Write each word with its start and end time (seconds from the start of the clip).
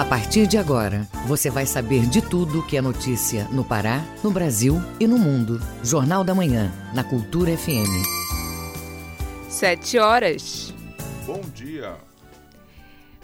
A 0.00 0.04
partir 0.06 0.46
de 0.46 0.56
agora, 0.56 1.06
você 1.26 1.50
vai 1.50 1.66
saber 1.66 2.06
de 2.06 2.22
tudo 2.22 2.62
que 2.62 2.74
é 2.74 2.80
notícia 2.80 3.44
no 3.52 3.62
Pará, 3.62 4.02
no 4.24 4.30
Brasil 4.30 4.80
e 4.98 5.06
no 5.06 5.18
mundo. 5.18 5.60
Jornal 5.84 6.24
da 6.24 6.34
Manhã, 6.34 6.72
na 6.94 7.04
Cultura 7.04 7.54
FM. 7.54 8.00
Sete 9.46 9.98
horas. 9.98 10.72
Bom 11.26 11.42
dia. 11.54 11.98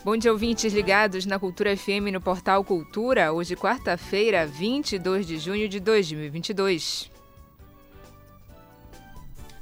Bom 0.04 0.18
dia, 0.18 0.30
ouvintes 0.30 0.70
ligados 0.74 1.24
na 1.24 1.38
Cultura 1.38 1.74
FM 1.74 2.12
no 2.12 2.20
Portal 2.20 2.62
Cultura. 2.62 3.32
Hoje, 3.32 3.56
quarta-feira, 3.56 4.46
22 4.46 5.26
de 5.26 5.38
junho 5.38 5.70
de 5.70 5.80
2022. 5.80 7.10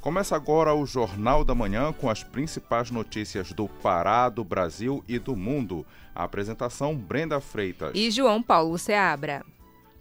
Começa 0.05 0.35
agora 0.35 0.71
o 0.75 0.85
Jornal 0.85 1.43
da 1.43 1.55
Manhã 1.55 1.91
com 1.91 2.07
as 2.09 2.23
principais 2.23 2.91
notícias 2.91 3.51
do 3.53 3.67
Pará, 3.67 4.29
do 4.29 4.43
Brasil 4.43 5.03
e 5.07 5.17
do 5.17 5.35
mundo. 5.35 5.83
A 6.15 6.23
apresentação 6.23 6.95
Brenda 6.95 7.41
Freitas 7.41 7.91
e 7.93 8.09
João 8.09 8.41
Paulo 8.41 8.77
Seabra. 8.77 9.43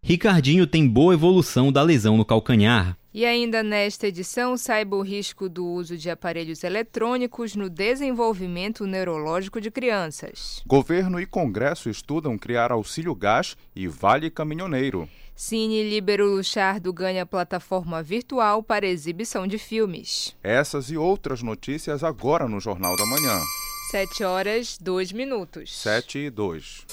Ricardinho 0.02 0.66
tem 0.66 0.88
boa 0.88 1.14
evolução 1.14 1.70
da 1.70 1.82
lesão 1.82 2.16
no 2.16 2.24
calcanhar. 2.24 2.96
E 3.12 3.24
ainda 3.24 3.62
nesta 3.62 4.06
edição, 4.06 4.56
saiba 4.56 4.94
o 4.94 5.02
risco 5.02 5.48
do 5.48 5.66
uso 5.66 5.96
de 5.96 6.08
aparelhos 6.08 6.62
eletrônicos 6.62 7.56
no 7.56 7.68
desenvolvimento 7.68 8.86
neurológico 8.86 9.60
de 9.60 9.70
crianças. 9.70 10.62
Governo 10.66 11.18
e 11.18 11.26
Congresso 11.26 11.90
estudam 11.90 12.38
criar 12.38 12.70
auxílio 12.70 13.14
gás 13.14 13.56
e 13.74 13.88
vale 13.88 14.30
caminhoneiro. 14.30 15.08
Cine 15.34 15.88
Libero 15.88 16.26
Luchardo 16.26 16.92
ganha 16.92 17.26
plataforma 17.26 18.02
virtual 18.02 18.62
para 18.62 18.86
exibição 18.86 19.46
de 19.46 19.56
filmes. 19.56 20.36
Essas 20.42 20.90
e 20.90 20.96
outras 20.96 21.42
notícias 21.42 22.04
agora 22.04 22.48
no 22.48 22.60
Jornal 22.60 22.94
da 22.96 23.06
Manhã. 23.06 23.40
7 23.90 24.22
horas, 24.22 24.78
2 24.78 25.12
minutos. 25.12 25.76
7 25.76 26.18
e 26.18 26.30
2. 26.30 26.86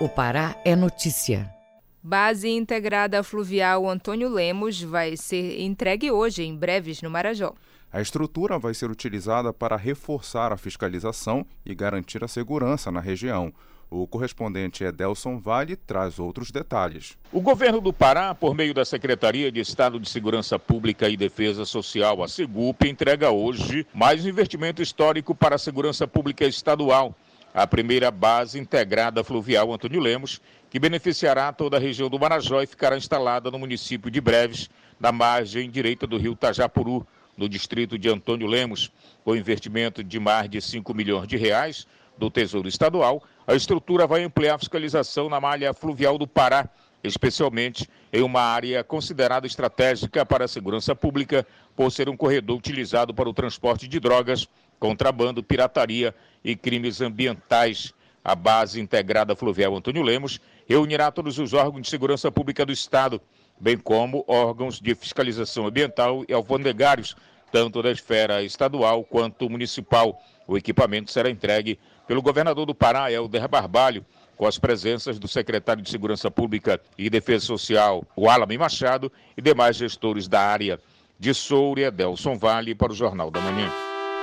O 0.00 0.08
Pará 0.08 0.60
é 0.64 0.74
notícia. 0.74 1.61
Base 2.04 2.48
integrada 2.48 3.22
fluvial 3.22 3.88
Antônio 3.88 4.28
Lemos 4.28 4.82
vai 4.82 5.16
ser 5.16 5.60
entregue 5.60 6.10
hoje, 6.10 6.42
em 6.42 6.56
breves, 6.56 7.00
no 7.00 7.08
Marajó. 7.08 7.54
A 7.92 8.00
estrutura 8.00 8.58
vai 8.58 8.74
ser 8.74 8.90
utilizada 8.90 9.52
para 9.52 9.76
reforçar 9.76 10.52
a 10.52 10.56
fiscalização 10.56 11.46
e 11.64 11.72
garantir 11.76 12.24
a 12.24 12.26
segurança 12.26 12.90
na 12.90 12.98
região. 12.98 13.54
O 13.88 14.04
correspondente 14.08 14.82
Edelson 14.82 15.38
Vale 15.38 15.76
traz 15.76 16.18
outros 16.18 16.50
detalhes. 16.50 17.16
O 17.32 17.40
governo 17.40 17.80
do 17.80 17.92
Pará, 17.92 18.34
por 18.34 18.52
meio 18.52 18.74
da 18.74 18.84
Secretaria 18.84 19.52
de 19.52 19.60
Estado 19.60 20.00
de 20.00 20.08
Segurança 20.08 20.58
Pública 20.58 21.08
e 21.08 21.16
Defesa 21.16 21.64
Social, 21.64 22.20
a 22.20 22.26
SEGUP, 22.26 22.88
entrega 22.88 23.30
hoje 23.30 23.86
mais 23.94 24.24
um 24.24 24.28
investimento 24.28 24.82
histórico 24.82 25.36
para 25.36 25.54
a 25.54 25.58
segurança 25.58 26.08
pública 26.08 26.44
estadual. 26.44 27.14
A 27.54 27.66
primeira 27.66 28.10
base 28.10 28.58
integrada 28.58 29.22
fluvial 29.22 29.70
Antônio 29.74 30.00
Lemos, 30.00 30.40
que 30.72 30.78
beneficiará 30.78 31.52
toda 31.52 31.76
a 31.76 31.80
região 31.80 32.08
do 32.08 32.18
Marajó 32.18 32.62
e 32.62 32.66
ficará 32.66 32.96
instalada 32.96 33.50
no 33.50 33.58
município 33.58 34.10
de 34.10 34.22
Breves, 34.22 34.70
na 34.98 35.12
margem 35.12 35.68
direita 35.68 36.06
do 36.06 36.16
rio 36.16 36.34
Tajapuru, 36.34 37.06
no 37.36 37.46
distrito 37.46 37.98
de 37.98 38.08
Antônio 38.08 38.46
Lemos, 38.46 38.90
com 39.22 39.36
investimento 39.36 40.02
de 40.02 40.18
mais 40.18 40.48
de 40.48 40.62
5 40.62 40.94
milhões 40.94 41.28
de 41.28 41.36
reais 41.36 41.86
do 42.16 42.30
Tesouro 42.30 42.66
Estadual, 42.66 43.22
a 43.46 43.54
estrutura 43.54 44.06
vai 44.06 44.24
ampliar 44.24 44.54
a 44.54 44.58
fiscalização 44.58 45.28
na 45.28 45.38
malha 45.38 45.74
fluvial 45.74 46.16
do 46.16 46.26
Pará, 46.26 46.66
especialmente 47.04 47.86
em 48.10 48.22
uma 48.22 48.40
área 48.40 48.82
considerada 48.82 49.46
estratégica 49.46 50.24
para 50.24 50.46
a 50.46 50.48
segurança 50.48 50.96
pública, 50.96 51.46
por 51.76 51.92
ser 51.92 52.08
um 52.08 52.16
corredor 52.16 52.56
utilizado 52.56 53.12
para 53.12 53.28
o 53.28 53.34
transporte 53.34 53.86
de 53.86 54.00
drogas, 54.00 54.48
contrabando, 54.80 55.42
pirataria 55.42 56.14
e 56.42 56.56
crimes 56.56 57.02
ambientais. 57.02 57.92
A 58.24 58.36
base 58.36 58.80
integrada 58.80 59.34
fluvial 59.34 59.76
Antônio 59.76 60.00
Lemos 60.00 60.40
reunirá 60.68 61.10
todos 61.10 61.38
os 61.38 61.52
órgãos 61.52 61.82
de 61.82 61.88
segurança 61.88 62.30
pública 62.30 62.64
do 62.64 62.72
Estado, 62.72 63.20
bem 63.60 63.76
como 63.76 64.24
órgãos 64.26 64.80
de 64.80 64.94
fiscalização 64.94 65.66
ambiental 65.66 66.24
e 66.28 66.32
alfandegários, 66.32 67.16
tanto 67.50 67.82
da 67.82 67.90
esfera 67.90 68.42
estadual 68.42 69.04
quanto 69.04 69.48
municipal. 69.48 70.20
O 70.46 70.56
equipamento 70.56 71.12
será 71.12 71.30
entregue 71.30 71.78
pelo 72.06 72.22
governador 72.22 72.66
do 72.66 72.74
Pará, 72.74 73.12
Helder 73.12 73.48
Barbalho, 73.48 74.04
com 74.36 74.46
as 74.46 74.58
presenças 74.58 75.18
do 75.18 75.28
secretário 75.28 75.82
de 75.82 75.90
Segurança 75.90 76.30
Pública 76.30 76.80
e 76.98 77.08
Defesa 77.08 77.46
Social, 77.46 78.04
o 78.16 78.28
Alame 78.28 78.58
Machado, 78.58 79.12
e 79.36 79.42
demais 79.42 79.76
gestores 79.76 80.26
da 80.26 80.40
área. 80.40 80.80
De 81.18 81.32
Soura, 81.32 81.88
Delson 81.88 82.36
Vale, 82.36 82.74
para 82.74 82.90
o 82.90 82.96
Jornal 82.96 83.30
da 83.30 83.40
Manhã. 83.40 83.70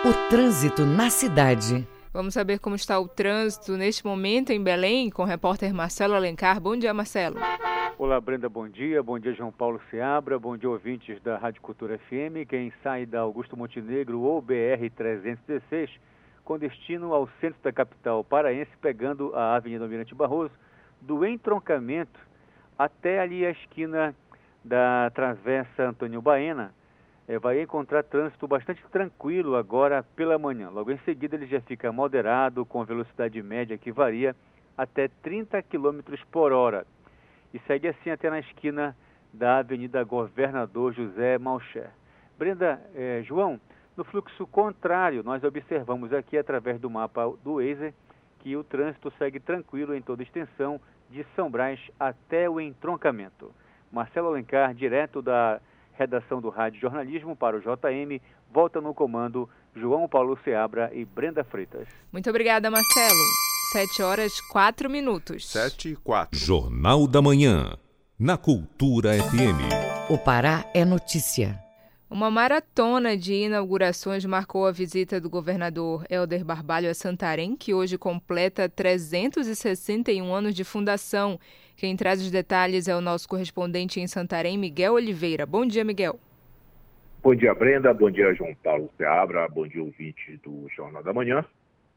O 0.04 0.30
trânsito 0.30 0.86
na 0.86 1.10
cidade. 1.10 1.88
Vamos 2.12 2.34
saber 2.34 2.58
como 2.58 2.76
está 2.76 3.00
o 3.00 3.08
trânsito 3.08 3.78
neste 3.78 4.04
momento 4.04 4.52
em 4.52 4.64
Belém 4.64 5.12
com 5.12 5.22
o 5.22 5.26
repórter 5.26 5.72
Marcelo 5.72 6.16
Alencar. 6.16 6.60
Bom 6.60 6.76
dia, 6.76 6.92
Marcelo. 6.92 7.38
Olá, 8.00 8.20
Brenda, 8.20 8.50
bom 8.50 8.68
dia. 8.68 9.04
Bom 9.04 9.20
dia, 9.20 9.32
João 9.34 9.52
Paulo 9.52 9.80
Seabra. 9.92 10.40
Bom 10.40 10.58
dia, 10.58 10.68
ouvintes 10.68 11.22
da 11.22 11.38
Rádio 11.38 11.62
Cultura 11.62 12.00
FM. 12.00 12.50
Quem 12.50 12.74
sai 12.82 13.06
da 13.06 13.20
Augusto 13.20 13.56
Montenegro 13.56 14.22
ou 14.22 14.42
BR-316 14.42 15.88
com 16.44 16.58
destino 16.58 17.14
ao 17.14 17.30
centro 17.40 17.60
da 17.62 17.72
capital 17.72 18.24
paraense, 18.24 18.72
pegando 18.82 19.32
a 19.36 19.56
Avenida 19.56 19.84
Almirante 19.84 20.16
Barroso, 20.16 20.54
do 21.00 21.24
entroncamento 21.24 22.20
até 22.76 23.20
ali 23.20 23.46
a 23.46 23.52
esquina 23.52 24.16
da 24.66 25.12
Travessa 25.14 25.84
Antônio 25.84 26.24
Baena, 26.24 26.74
é, 27.30 27.38
vai 27.38 27.62
encontrar 27.62 28.02
trânsito 28.02 28.48
bastante 28.48 28.84
tranquilo 28.92 29.56
agora 29.56 30.02
pela 30.16 30.40
manhã. 30.40 30.68
Logo 30.72 30.92
em 30.92 30.98
seguida 31.06 31.36
ele 31.36 31.46
já 31.46 31.62
fica 31.62 31.92
moderado, 31.92 32.66
com 32.66 32.84
velocidade 32.84 33.40
média 33.44 33.78
que 33.78 33.92
varia 33.92 34.36
até 34.76 35.08
30 35.22 35.62
km 35.62 36.00
por 36.32 36.52
hora. 36.52 36.88
E 37.54 37.60
segue 37.68 37.88
assim 37.88 38.10
até 38.10 38.32
na 38.32 38.40
esquina 38.40 38.98
da 39.32 39.60
Avenida 39.60 40.04
Governador 40.04 40.92
José 40.92 41.38
Malcher. 41.38 41.92
Brenda, 42.36 42.82
é, 42.96 43.22
João, 43.24 43.62
no 43.96 44.04
fluxo 44.04 44.48
contrário, 44.48 45.22
nós 45.22 45.44
observamos 45.44 46.12
aqui 46.12 46.36
através 46.36 46.80
do 46.82 46.90
mapa 46.90 47.32
do 47.44 47.58
Waze 47.58 47.94
que 48.40 48.58
o 48.58 48.64
trânsito 48.64 49.14
segue 49.20 49.40
tranquilo 49.40 49.94
em 49.94 50.02
toda 50.02 50.24
extensão 50.24 50.82
de 51.12 51.24
São 51.36 51.52
Brás 51.52 51.80
até 52.00 52.50
o 52.50 52.60
entroncamento. 52.60 53.54
Marcelo 53.92 54.30
Alencar, 54.30 54.74
direto 54.74 55.22
da 55.22 55.62
redação 56.00 56.40
do 56.40 56.50
Rádio 56.50 56.80
Jornalismo 56.80 57.36
para 57.36 57.58
o 57.58 57.60
JM, 57.60 58.22
volta 58.52 58.80
no 58.80 58.94
comando 58.94 59.50
João 59.76 60.08
Paulo 60.08 60.40
Seabra 60.44 60.90
e 60.94 61.04
Brenda 61.04 61.44
Freitas. 61.44 61.88
Muito 62.12 62.30
obrigada, 62.30 62.72
Marcelo. 62.72 63.20
7 63.74 64.02
horas 64.02 64.42
4 64.50 64.90
minutos. 64.90 65.48
7 65.50 65.90
e 65.90 65.96
4. 65.98 66.40
Jornal 66.40 67.06
da 67.06 67.22
Manhã, 67.22 67.78
na 68.18 68.38
Cultura 68.38 69.12
FM. 69.14 70.10
O 70.10 70.18
Pará 70.18 70.66
é 70.74 70.86
notícia. 70.86 71.60
Uma 72.10 72.32
maratona 72.32 73.16
de 73.16 73.34
inaugurações 73.34 74.26
marcou 74.26 74.66
a 74.66 74.72
visita 74.72 75.22
do 75.22 75.30
governador 75.30 76.06
Helder 76.10 76.44
Barbalho 76.44 76.90
a 76.90 76.94
Santarém, 76.96 77.56
que 77.56 77.72
hoje 77.72 78.00
completa 78.00 78.68
361 78.68 80.34
anos 80.34 80.56
de 80.56 80.64
fundação. 80.64 81.40
Quem 81.80 81.96
traz 81.96 82.22
os 82.22 82.30
detalhes 82.30 82.88
é 82.88 82.96
o 82.96 83.02
nosso 83.02 83.28
correspondente 83.28 84.00
em 84.00 84.08
Santarém, 84.08 84.58
Miguel 84.58 84.94
Oliveira. 84.94 85.46
Bom 85.46 85.66
dia, 85.66 85.84
Miguel. 85.86 86.20
Bom 87.24 87.34
dia, 87.34 87.54
Brenda. 87.56 87.94
Bom 87.94 88.12
dia, 88.12 88.34
João 88.34 88.54
Paulo 88.56 88.90
Seabra. 88.98 89.48
Bom 89.48 89.66
dia, 89.66 89.82
ouvinte 89.82 90.38
do 90.44 90.68
Jornal 90.76 91.02
da 91.02 91.14
Manhã. 91.14 91.46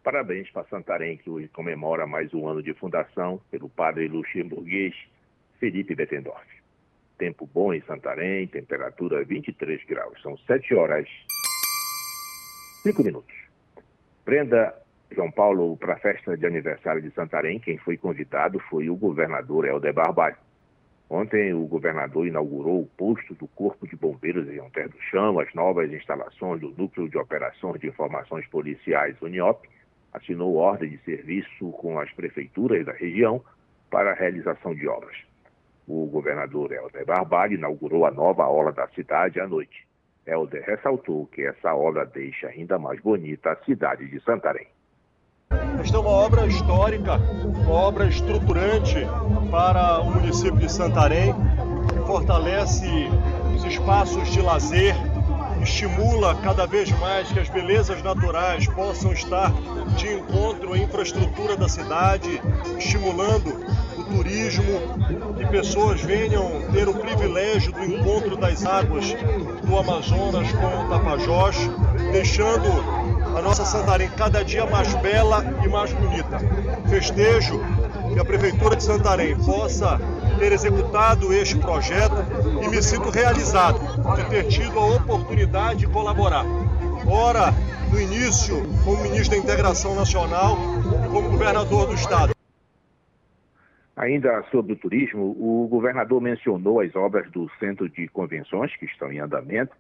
Parabéns 0.05 0.49
para 0.51 0.65
Santarém, 0.69 1.17
que 1.17 1.29
hoje 1.29 1.49
comemora 1.49 2.07
mais 2.07 2.33
um 2.33 2.47
ano 2.47 2.63
de 2.63 2.73
fundação 2.75 3.41
pelo 3.51 3.69
padre 3.69 4.07
luxemburguês 4.09 4.95
Felipe 5.59 5.95
Bettendorf 5.95 6.63
tempo 7.23 7.49
bom 7.55 7.73
em 7.73 7.81
Santarém, 7.83 8.49
temperatura 8.49 9.25
23 9.25 9.85
graus. 9.85 10.21
São 10.23 10.37
7 10.39 10.75
horas 10.75 11.09
5 12.83 13.01
minutos. 13.05 13.33
Prenda 14.25 14.75
João 15.15 15.31
Paulo 15.31 15.77
para 15.77 15.95
a 15.95 15.99
festa 15.99 16.37
de 16.37 16.47
aniversário 16.47 17.03
de 17.03 17.11
Santarém. 17.13 17.59
Quem 17.61 17.79
foi 17.79 17.97
convidado 17.97 18.59
foi 18.71 18.89
o 18.89 18.97
governador 18.97 19.67
Helder 19.67 19.93
Barbalho. 19.93 20.37
Ontem, 21.09 21.53
o 21.53 21.67
governador 21.67 22.27
inaugurou 22.27 22.81
o 22.81 22.87
posto 22.97 23.35
do 23.35 23.47
Corpo 23.49 23.87
de 23.87 23.95
Bombeiros 23.95 24.49
em 24.49 24.59
Alter 24.59 24.89
do 24.89 24.99
Chão, 25.03 25.39
as 25.39 25.53
novas 25.53 25.93
instalações 25.93 26.61
do 26.61 26.71
Núcleo 26.71 27.09
de 27.09 27.19
Operações 27.19 27.79
de 27.81 27.89
Informações 27.89 28.47
Policiais, 28.47 29.21
UNIOP, 29.21 29.69
assinou 30.13 30.57
ordem 30.57 30.89
de 30.89 30.99
serviço 31.05 31.71
com 31.73 32.01
as 32.01 32.11
prefeituras 32.13 32.87
da 32.87 32.93
região 32.93 33.45
para 33.91 34.13
a 34.13 34.15
realização 34.15 34.75
de 34.75 34.89
obras. 34.89 35.17
O 35.87 36.07
governador 36.07 36.73
Helder 36.73 37.05
Barbalho 37.05 37.55
inaugurou 37.55 38.07
a 38.07 38.11
nova 38.11 38.45
aula 38.45 38.73
da 38.73 38.89
cidade 38.89 39.39
à 39.39 39.47
noite. 39.47 39.87
Helder 40.27 40.65
ressaltou 40.65 41.27
que 41.27 41.43
essa 41.43 41.75
obra 41.75 42.07
deixa 42.07 42.49
ainda 42.49 42.79
mais 42.79 43.01
bonita 43.01 43.53
a 43.53 43.57
cidade 43.65 44.09
de 44.09 44.19
Santarém. 44.21 44.69
Esta 45.81 45.97
é 45.97 46.01
uma 46.01 46.11
obra 46.11 46.47
histórica, 46.47 47.21
uma 47.45 47.73
obra 47.73 48.07
estruturante 48.07 49.07
para 49.51 50.01
o 50.01 50.11
município 50.11 50.57
de 50.57 50.71
Santarém, 50.71 51.35
que 51.89 52.07
fortalece 52.07 53.09
os 53.55 53.65
espaços 53.65 54.31
de 54.31 54.41
lazer, 54.41 54.95
estimula 55.63 56.35
cada 56.37 56.67
vez 56.67 56.91
mais 56.99 57.31
que 57.31 57.39
as 57.39 57.49
belezas 57.49 58.03
naturais 58.03 58.67
possam 58.67 59.13
estar 59.13 59.53
de 59.97 60.13
encontro 60.13 60.73
à 60.73 60.79
infraestrutura 60.79 61.57
da 61.57 61.69
cidade, 61.69 62.41
estimulando 62.79 63.65
o 63.97 64.05
turismo, 64.05 64.81
que 65.37 65.47
pessoas 65.47 66.01
venham 66.01 66.63
ter 66.73 66.89
o 66.89 66.95
privilégio 66.95 67.73
do 67.73 67.85
encontro 67.85 68.37
das 68.37 68.65
águas 68.65 69.15
do 69.65 69.79
Amazonas 69.79 70.51
com 70.53 70.85
o 70.85 70.89
Tapajós, 70.89 71.57
deixando 72.11 73.02
a 73.37 73.41
nossa 73.41 73.65
Santarém 73.65 74.11
cada 74.11 74.45
dia 74.45 74.67
mais 74.67 74.95
bela 74.97 75.43
e 75.65 75.69
mais 75.69 75.93
bonita. 75.93 76.39
Festejo 76.89 77.61
que 78.13 78.21
a 78.21 78.25
Prefeitura 78.25 78.77
de 78.77 78.83
Santarém 78.83 79.37
possa 79.37 79.99
ter 80.39 80.53
executado 80.53 81.33
este 81.33 81.59
projeto 81.59 82.17
e 82.63 82.69
me 82.69 82.83
sinto 82.83 83.11
realizado 83.11 83.79
de 84.17 84.29
ter 84.29 84.45
tido 84.49 84.79
a 84.79 84.97
oportunidade 84.97 85.81
de 85.81 85.87
colaborar. 85.87 86.45
Ora, 87.07 87.53
no 87.91 88.01
início, 88.01 88.57
como 88.85 89.03
ministro 89.03 89.31
da 89.31 89.37
Integração 89.37 89.95
Nacional 89.95 90.57
e 91.05 91.09
como 91.09 91.31
governador 91.31 91.87
do 91.87 91.95
Estado. 91.95 92.33
Ainda 93.97 94.43
sobre 94.51 94.73
o 94.73 94.77
turismo, 94.77 95.37
o 95.39 95.69
governador 95.69 96.21
mencionou 96.21 96.81
as 96.81 96.95
obras 96.97 97.31
do 97.31 97.51
Centro 97.59 97.89
de 97.89 98.09
Convenções, 98.09 98.75
que 98.77 98.87
estão 98.87 99.13
em 99.13 99.21
andamento, 99.21 99.73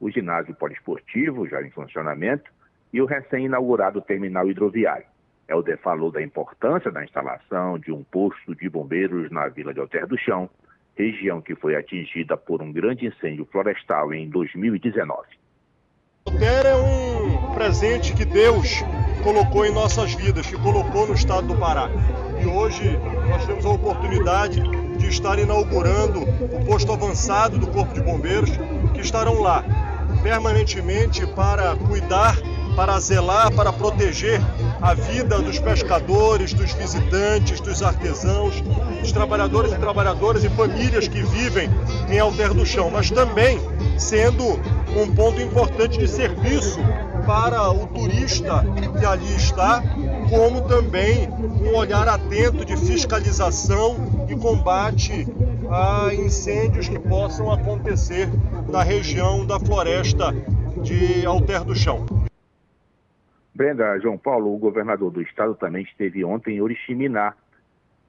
o 0.00 0.10
ginásio 0.10 0.54
poliesportivo, 0.54 1.48
já 1.48 1.62
em 1.62 1.70
funcionamento, 1.70 2.50
e 2.92 3.00
o 3.00 3.06
recém-inaugurado 3.06 4.00
terminal 4.00 4.48
hidroviário. 4.48 5.06
Helder 5.48 5.78
falou 5.78 6.10
da 6.10 6.22
importância 6.22 6.90
da 6.90 7.04
instalação 7.04 7.78
de 7.78 7.92
um 7.92 8.02
posto 8.02 8.54
de 8.54 8.68
bombeiros 8.68 9.30
na 9.30 9.48
Vila 9.48 9.72
de 9.72 9.80
Alter 9.80 10.06
do 10.06 10.18
Chão, 10.18 10.50
região 10.96 11.40
que 11.40 11.54
foi 11.54 11.76
atingida 11.76 12.36
por 12.36 12.62
um 12.62 12.72
grande 12.72 13.06
incêndio 13.06 13.46
florestal 13.50 14.12
em 14.12 14.28
2019. 14.28 15.22
Alter 16.26 16.66
é 16.66 16.74
um 16.74 17.54
presente 17.54 18.12
que 18.14 18.24
Deus 18.24 18.82
colocou 19.22 19.64
em 19.64 19.72
nossas 19.72 20.14
vidas, 20.14 20.46
que 20.46 20.60
colocou 20.60 21.06
no 21.06 21.14
estado 21.14 21.46
do 21.46 21.56
Pará. 21.56 21.88
E 22.42 22.46
hoje 22.46 22.98
nós 23.28 23.46
temos 23.46 23.64
a 23.64 23.70
oportunidade 23.70 24.60
de 24.98 25.08
estar 25.08 25.38
inaugurando 25.38 26.20
o 26.22 26.64
posto 26.66 26.92
avançado 26.92 27.58
do 27.58 27.66
Corpo 27.68 27.94
de 27.94 28.02
Bombeiros, 28.02 28.50
que 28.94 29.00
estarão 29.00 29.40
lá 29.40 29.64
permanentemente 30.22 31.26
para 31.34 31.76
cuidar 31.76 32.36
para 32.76 33.00
zelar, 33.00 33.50
para 33.52 33.72
proteger 33.72 34.38
a 34.82 34.92
vida 34.92 35.38
dos 35.40 35.58
pescadores, 35.58 36.52
dos 36.52 36.72
visitantes, 36.74 37.58
dos 37.58 37.82
artesãos, 37.82 38.60
dos 39.00 39.10
trabalhadores 39.10 39.72
e 39.72 39.76
trabalhadoras 39.76 40.44
e 40.44 40.50
famílias 40.50 41.08
que 41.08 41.22
vivem 41.22 41.70
em 42.10 42.18
Alter 42.18 42.52
do 42.52 42.66
Chão, 42.66 42.90
mas 42.90 43.10
também 43.10 43.58
sendo 43.96 44.44
um 44.94 45.12
ponto 45.14 45.40
importante 45.40 45.98
de 45.98 46.06
serviço 46.06 46.78
para 47.26 47.70
o 47.70 47.86
turista 47.86 48.64
que 48.98 49.04
ali 49.04 49.34
está, 49.34 49.82
como 50.28 50.60
também 50.60 51.28
um 51.60 51.74
olhar 51.74 52.06
atento 52.06 52.64
de 52.64 52.76
fiscalização 52.76 53.96
e 54.28 54.36
combate 54.36 55.26
a 55.68 56.14
incêndios 56.14 56.88
que 56.88 56.98
possam 56.98 57.50
acontecer 57.50 58.28
na 58.68 58.82
região 58.82 59.44
da 59.44 59.58
floresta 59.58 60.32
de 60.82 61.26
Alter 61.26 61.64
do 61.64 61.74
Chão. 61.74 62.15
Brenda, 63.56 63.98
João 64.00 64.18
Paulo, 64.18 64.54
o 64.54 64.58
governador 64.58 65.10
do 65.10 65.22
estado 65.22 65.54
também 65.54 65.82
esteve 65.82 66.22
ontem 66.22 66.56
em 66.56 66.60
Oriximiná. 66.60 67.32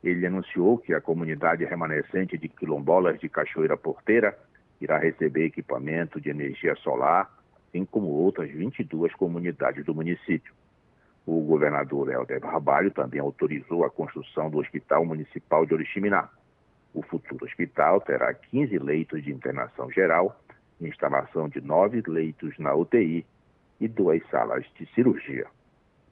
Ele 0.03 0.27
anunciou 0.27 0.77
que 0.77 0.93
a 0.93 0.99
comunidade 0.99 1.63
remanescente 1.63 2.37
de 2.37 2.49
quilombolas 2.49 3.17
de 3.17 3.29
Cachoeira 3.29 3.77
Porteira 3.77 4.37
irá 4.81 4.97
receber 4.97 5.45
equipamento 5.45 6.19
de 6.19 6.29
energia 6.29 6.75
solar, 6.75 7.31
assim 7.69 7.85
como 7.85 8.07
outras 8.07 8.51
22 8.51 9.15
comunidades 9.15 9.85
do 9.85 9.95
município. 9.95 10.53
O 11.25 11.39
governador 11.39 12.11
Helder 12.11 12.41
Barbalho 12.41 12.91
também 12.91 13.21
autorizou 13.21 13.85
a 13.85 13.89
construção 13.89 14.49
do 14.49 14.57
Hospital 14.57 15.05
Municipal 15.05 15.65
de 15.65 15.73
Oriximiná. 15.73 16.27
O 16.93 17.01
futuro 17.01 17.45
hospital 17.45 18.01
terá 18.01 18.33
15 18.33 18.77
leitos 18.79 19.23
de 19.23 19.31
internação 19.31 19.89
geral, 19.91 20.37
instalação 20.81 21.47
de 21.47 21.61
nove 21.61 22.03
leitos 22.05 22.59
na 22.59 22.75
UTI 22.75 23.25
e 23.79 23.87
duas 23.87 24.21
salas 24.29 24.65
de 24.79 24.87
cirurgia. 24.93 25.45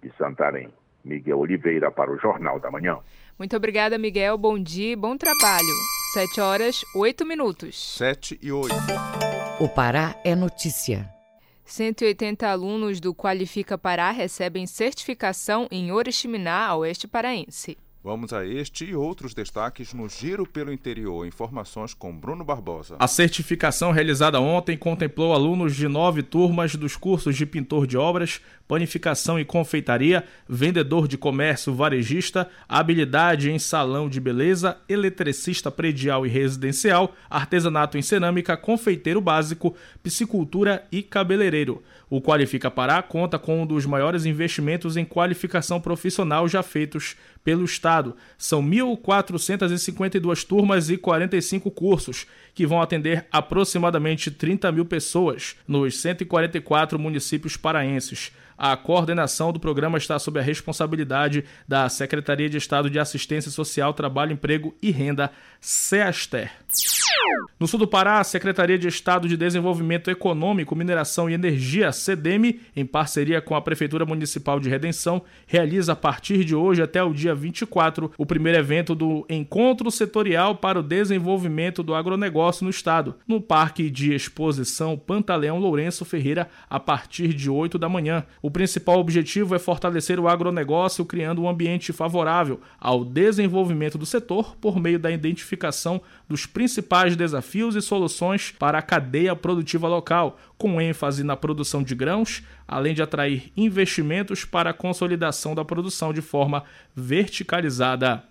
De 0.02 0.12
Santarém, 0.18 0.70
Miguel 1.04 1.40
Oliveira 1.40 1.92
para 1.92 2.12
o 2.12 2.18
Jornal 2.18 2.60
da 2.60 2.70
Manhã. 2.70 3.00
Muito 3.38 3.56
obrigada, 3.56 3.98
Miguel. 3.98 4.38
Bom 4.38 4.58
dia 4.58 4.94
e 4.94 4.96
bom 4.96 5.18
trabalho. 5.18 5.74
Sete 6.14 6.40
horas, 6.40 6.82
oito 6.96 7.26
minutos. 7.26 7.98
Sete 7.98 8.40
e 8.42 8.52
oito. 8.52 8.76
O 9.60 9.68
Pará 9.68 10.16
é 10.24 10.36
notícia. 10.36 11.10
180 11.66 12.48
alunos 12.48 13.00
do 13.00 13.14
Qualifica 13.14 13.78
Pará 13.78 14.12
recebem 14.12 14.68
certificação 14.68 15.68
em 15.72 15.92
Oriximiná, 15.92 16.76
oeste 16.76 17.08
paraense. 17.08 17.78
Vamos 18.06 18.32
a 18.34 18.46
este 18.46 18.86
e 18.86 18.96
outros 18.96 19.34
destaques 19.34 19.92
no 19.92 20.08
Giro 20.08 20.46
pelo 20.46 20.72
Interior. 20.72 21.26
Informações 21.26 21.92
com 21.92 22.16
Bruno 22.16 22.46
Barbosa. 22.46 22.98
A 23.00 23.08
certificação 23.08 23.92
realizada 23.92 24.40
ontem 24.40 24.78
contemplou 24.78 25.34
alunos 25.34 25.76
de 25.76 25.88
nove 25.88 26.22
turmas 26.22 26.76
dos 26.76 26.96
cursos 26.96 27.36
de 27.36 27.48
pintor 27.48 27.88
de 27.88 27.98
obras, 27.98 28.40
panificação 28.68 29.40
e 29.40 29.44
confeitaria, 29.44 30.24
vendedor 30.48 31.08
de 31.08 31.18
comércio 31.18 31.74
varejista, 31.74 32.48
habilidade 32.70 33.50
em 33.50 33.58
salão 33.58 34.08
de 34.08 34.20
beleza, 34.20 34.78
eletricista 34.88 35.72
predial 35.72 36.28
e 36.28 36.30
residencial, 36.30 37.16
artesanato 37.28 37.98
em 37.98 38.04
cerâmica, 38.04 38.56
confeiteiro 38.56 39.20
básico, 39.20 39.76
piscicultura 40.04 40.86
e 40.92 41.02
cabeleireiro. 41.02 41.82
O 42.10 42.22
Qualifica 42.22 42.70
Pará 42.70 43.02
conta 43.02 43.40
com 43.40 43.64
um 43.64 43.66
dos 43.66 43.86
maiores 43.86 44.26
investimentos 44.26 44.96
em 44.96 45.04
qualificação 45.04 45.82
profissional 45.82 46.48
já 46.48 46.62
feitos 46.62 47.16
pelo 47.44 47.66
Estado. 47.66 48.16
São 48.38 48.62
1.452 48.62 50.46
turmas 50.46 50.90
e 50.90 50.98
45 50.98 51.72
cursos, 51.72 52.28
que 52.54 52.68
vão 52.68 52.82
atender 52.82 53.26
aproximadamente 53.32 54.30
30 54.30 54.72
mil 54.72 54.86
pessoas 54.86 55.56
nos 55.68 56.00
144 56.00 57.00
municípios 57.00 57.58
paraenses. 57.58 58.32
A 58.58 58.76
coordenação 58.78 59.52
do 59.52 59.60
programa 59.60 59.98
está 59.98 60.18
sob 60.18 60.40
a 60.40 60.44
responsabilidade 60.44 61.44
da 61.68 61.90
Secretaria 61.90 62.50
de 62.50 62.58
Estado 62.58 62.90
de 62.90 63.00
Assistência 63.00 63.52
Social, 63.52 63.94
Trabalho, 63.94 64.34
Emprego 64.34 64.76
e 64.82 64.92
Renda, 64.92 65.32
SEASTER. 65.60 66.52
No 67.58 67.68
sul 67.68 67.80
do 67.80 67.88
Pará, 67.88 68.20
a 68.20 68.24
Secretaria 68.24 68.78
de 68.78 68.88
Estado 68.88 69.30
de 69.30 69.38
Desenvolvimento 69.38 70.12
Econômico, 70.12 70.76
Mineração 70.76 71.30
e 71.30 71.34
Energia, 71.34 71.92
CEDEME, 71.92 72.60
em 72.76 72.86
parceria 72.86 73.42
com 73.42 73.56
a 73.56 73.62
Prefeitura 73.62 74.06
Municipal 74.06 74.60
de 74.60 74.70
Redenção, 74.70 75.22
realiza 75.48 75.94
a 75.94 75.96
partir 75.96 76.44
de 76.44 76.54
hoje 76.54 76.82
até 76.82 77.02
o 77.02 77.14
dia 77.14 77.34
24 77.34 78.12
o 78.18 78.26
primeiro 78.26 78.60
evento 78.60 78.94
do 78.94 79.26
Encontro 79.30 79.90
Setorial 79.90 80.56
para 80.56 80.80
o 80.80 80.84
Desenvolvimento 80.84 81.82
do 81.82 81.96
Agronegócio 81.96 82.66
no 82.66 82.70
Estado, 82.70 83.16
no 83.26 83.40
Parque 83.40 83.90
de 83.90 84.14
Exposição 84.14 84.98
Pantaleão 84.98 85.58
Lourenço 85.58 86.04
Ferreira, 86.04 86.50
a 86.70 86.80
partir 86.80 87.34
de 87.34 87.50
8 87.50 87.80
da 87.80 87.88
manhã. 87.88 88.26
O 88.46 88.52
principal 88.52 89.00
objetivo 89.00 89.56
é 89.56 89.58
fortalecer 89.58 90.20
o 90.20 90.28
agronegócio, 90.28 91.04
criando 91.04 91.42
um 91.42 91.50
ambiente 91.50 91.92
favorável 91.92 92.62
ao 92.80 93.04
desenvolvimento 93.04 93.98
do 93.98 94.06
setor 94.06 94.56
por 94.58 94.80
meio 94.80 95.00
da 95.00 95.10
identificação 95.10 96.00
dos 96.30 96.46
principais 96.46 97.16
desafios 97.16 97.76
e 97.76 97.82
soluções 97.82 98.52
para 98.52 98.78
a 98.78 98.84
cadeia 98.84 99.36
produtiva 99.36 99.88
local, 99.88 100.38
com 100.58 100.80
ênfase 100.80 101.24
na 101.24 101.36
produção 101.36 101.84
de 101.84 101.96
grãos, 101.96 102.44
além 102.68 102.94
de 102.94 103.02
atrair 103.02 103.52
investimentos 103.56 104.46
para 104.46 104.70
a 104.70 104.74
consolidação 104.74 105.54
da 105.54 105.66
produção 105.66 106.14
de 106.14 106.22
forma 106.22 106.64
verticalizada. 106.96 108.24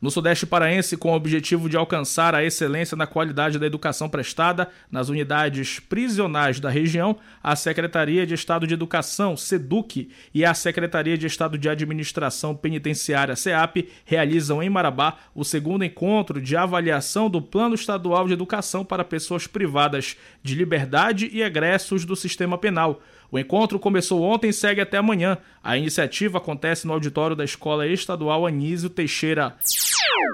No 0.00 0.10
Sudeste 0.10 0.44
Paraense, 0.44 0.96
com 0.96 1.12
o 1.12 1.14
objetivo 1.14 1.68
de 1.68 1.76
alcançar 1.76 2.34
a 2.34 2.44
excelência 2.44 2.96
na 2.96 3.06
qualidade 3.06 3.58
da 3.58 3.66
educação 3.66 4.08
prestada 4.08 4.68
nas 4.90 5.08
unidades 5.08 5.78
prisionais 5.78 6.58
da 6.58 6.68
região, 6.68 7.16
a 7.40 7.54
Secretaria 7.54 8.26
de 8.26 8.34
Estado 8.34 8.66
de 8.66 8.74
Educação, 8.74 9.36
SEDUC, 9.36 10.10
e 10.34 10.44
a 10.44 10.54
Secretaria 10.54 11.16
de 11.16 11.26
Estado 11.26 11.56
de 11.56 11.68
Administração 11.68 12.54
Penitenciária, 12.54 13.36
SEAP, 13.36 13.88
realizam 14.04 14.60
em 14.60 14.68
Marabá 14.68 15.18
o 15.34 15.44
segundo 15.44 15.84
encontro 15.84 16.40
de 16.40 16.56
avaliação 16.56 17.30
do 17.30 17.40
Plano 17.40 17.76
Estadual 17.76 18.26
de 18.26 18.32
Educação 18.32 18.84
para 18.84 19.04
pessoas 19.04 19.46
privadas 19.46 20.16
de 20.42 20.56
liberdade 20.56 21.21
e 21.32 21.42
egressos 21.42 22.04
do 22.04 22.16
sistema 22.16 22.56
penal. 22.56 23.00
O 23.30 23.38
encontro 23.38 23.78
começou 23.78 24.22
ontem 24.22 24.50
e 24.50 24.52
segue 24.52 24.80
até 24.80 24.98
amanhã. 24.98 25.38
A 25.62 25.76
iniciativa 25.76 26.38
acontece 26.38 26.86
no 26.86 26.92
auditório 26.92 27.36
da 27.36 27.44
Escola 27.44 27.86
Estadual 27.86 28.46
Anísio 28.46 28.90
Teixeira. 28.90 29.56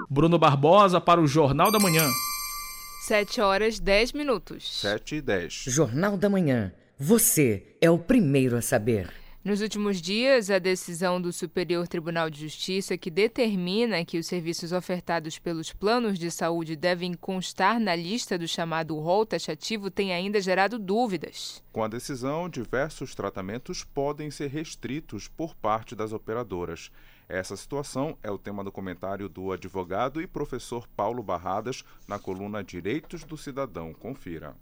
Bruno 0.09 0.37
Barbosa 0.37 0.99
para 0.99 1.21
o 1.21 1.27
Jornal 1.27 1.71
da 1.71 1.79
Manhã. 1.79 2.07
7 3.01 3.41
horas 3.41 3.79
10 3.79 4.13
minutos. 4.13 4.81
7 4.81 5.15
e 5.15 5.21
10. 5.21 5.63
Jornal 5.67 6.17
da 6.17 6.29
Manhã. 6.29 6.71
Você 6.97 7.63
é 7.79 7.89
o 7.89 7.97
primeiro 7.97 8.57
a 8.57 8.61
saber. 8.61 9.09
Nos 9.49 9.61
últimos 9.61 9.99
dias, 9.99 10.51
a 10.51 10.59
decisão 10.59 11.19
do 11.19 11.33
Superior 11.33 11.87
Tribunal 11.87 12.29
de 12.29 12.39
Justiça 12.39 12.95
que 12.95 13.09
determina 13.09 14.05
que 14.05 14.19
os 14.19 14.27
serviços 14.27 14.71
ofertados 14.71 15.39
pelos 15.39 15.73
planos 15.73 16.19
de 16.19 16.29
saúde 16.29 16.75
devem 16.75 17.15
constar 17.15 17.79
na 17.79 17.95
lista 17.95 18.37
do 18.37 18.47
chamado 18.47 18.95
rol 18.99 19.25
taxativo 19.25 19.89
tem 19.89 20.13
ainda 20.13 20.39
gerado 20.39 20.77
dúvidas. 20.77 21.63
Com 21.71 21.83
a 21.83 21.87
decisão, 21.87 22.47
diversos 22.47 23.15
tratamentos 23.15 23.83
podem 23.83 24.29
ser 24.29 24.51
restritos 24.51 25.27
por 25.27 25.55
parte 25.55 25.95
das 25.95 26.13
operadoras. 26.13 26.91
Essa 27.27 27.57
situação 27.57 28.15
é 28.21 28.29
o 28.29 28.37
tema 28.37 28.63
do 28.63 28.71
comentário 28.71 29.27
do 29.27 29.51
advogado 29.51 30.21
e 30.21 30.27
professor 30.27 30.87
Paulo 30.95 31.23
Barradas 31.23 31.83
na 32.07 32.19
coluna 32.19 32.63
Direitos 32.63 33.23
do 33.23 33.35
Cidadão. 33.35 33.95
Confira. 33.95 34.55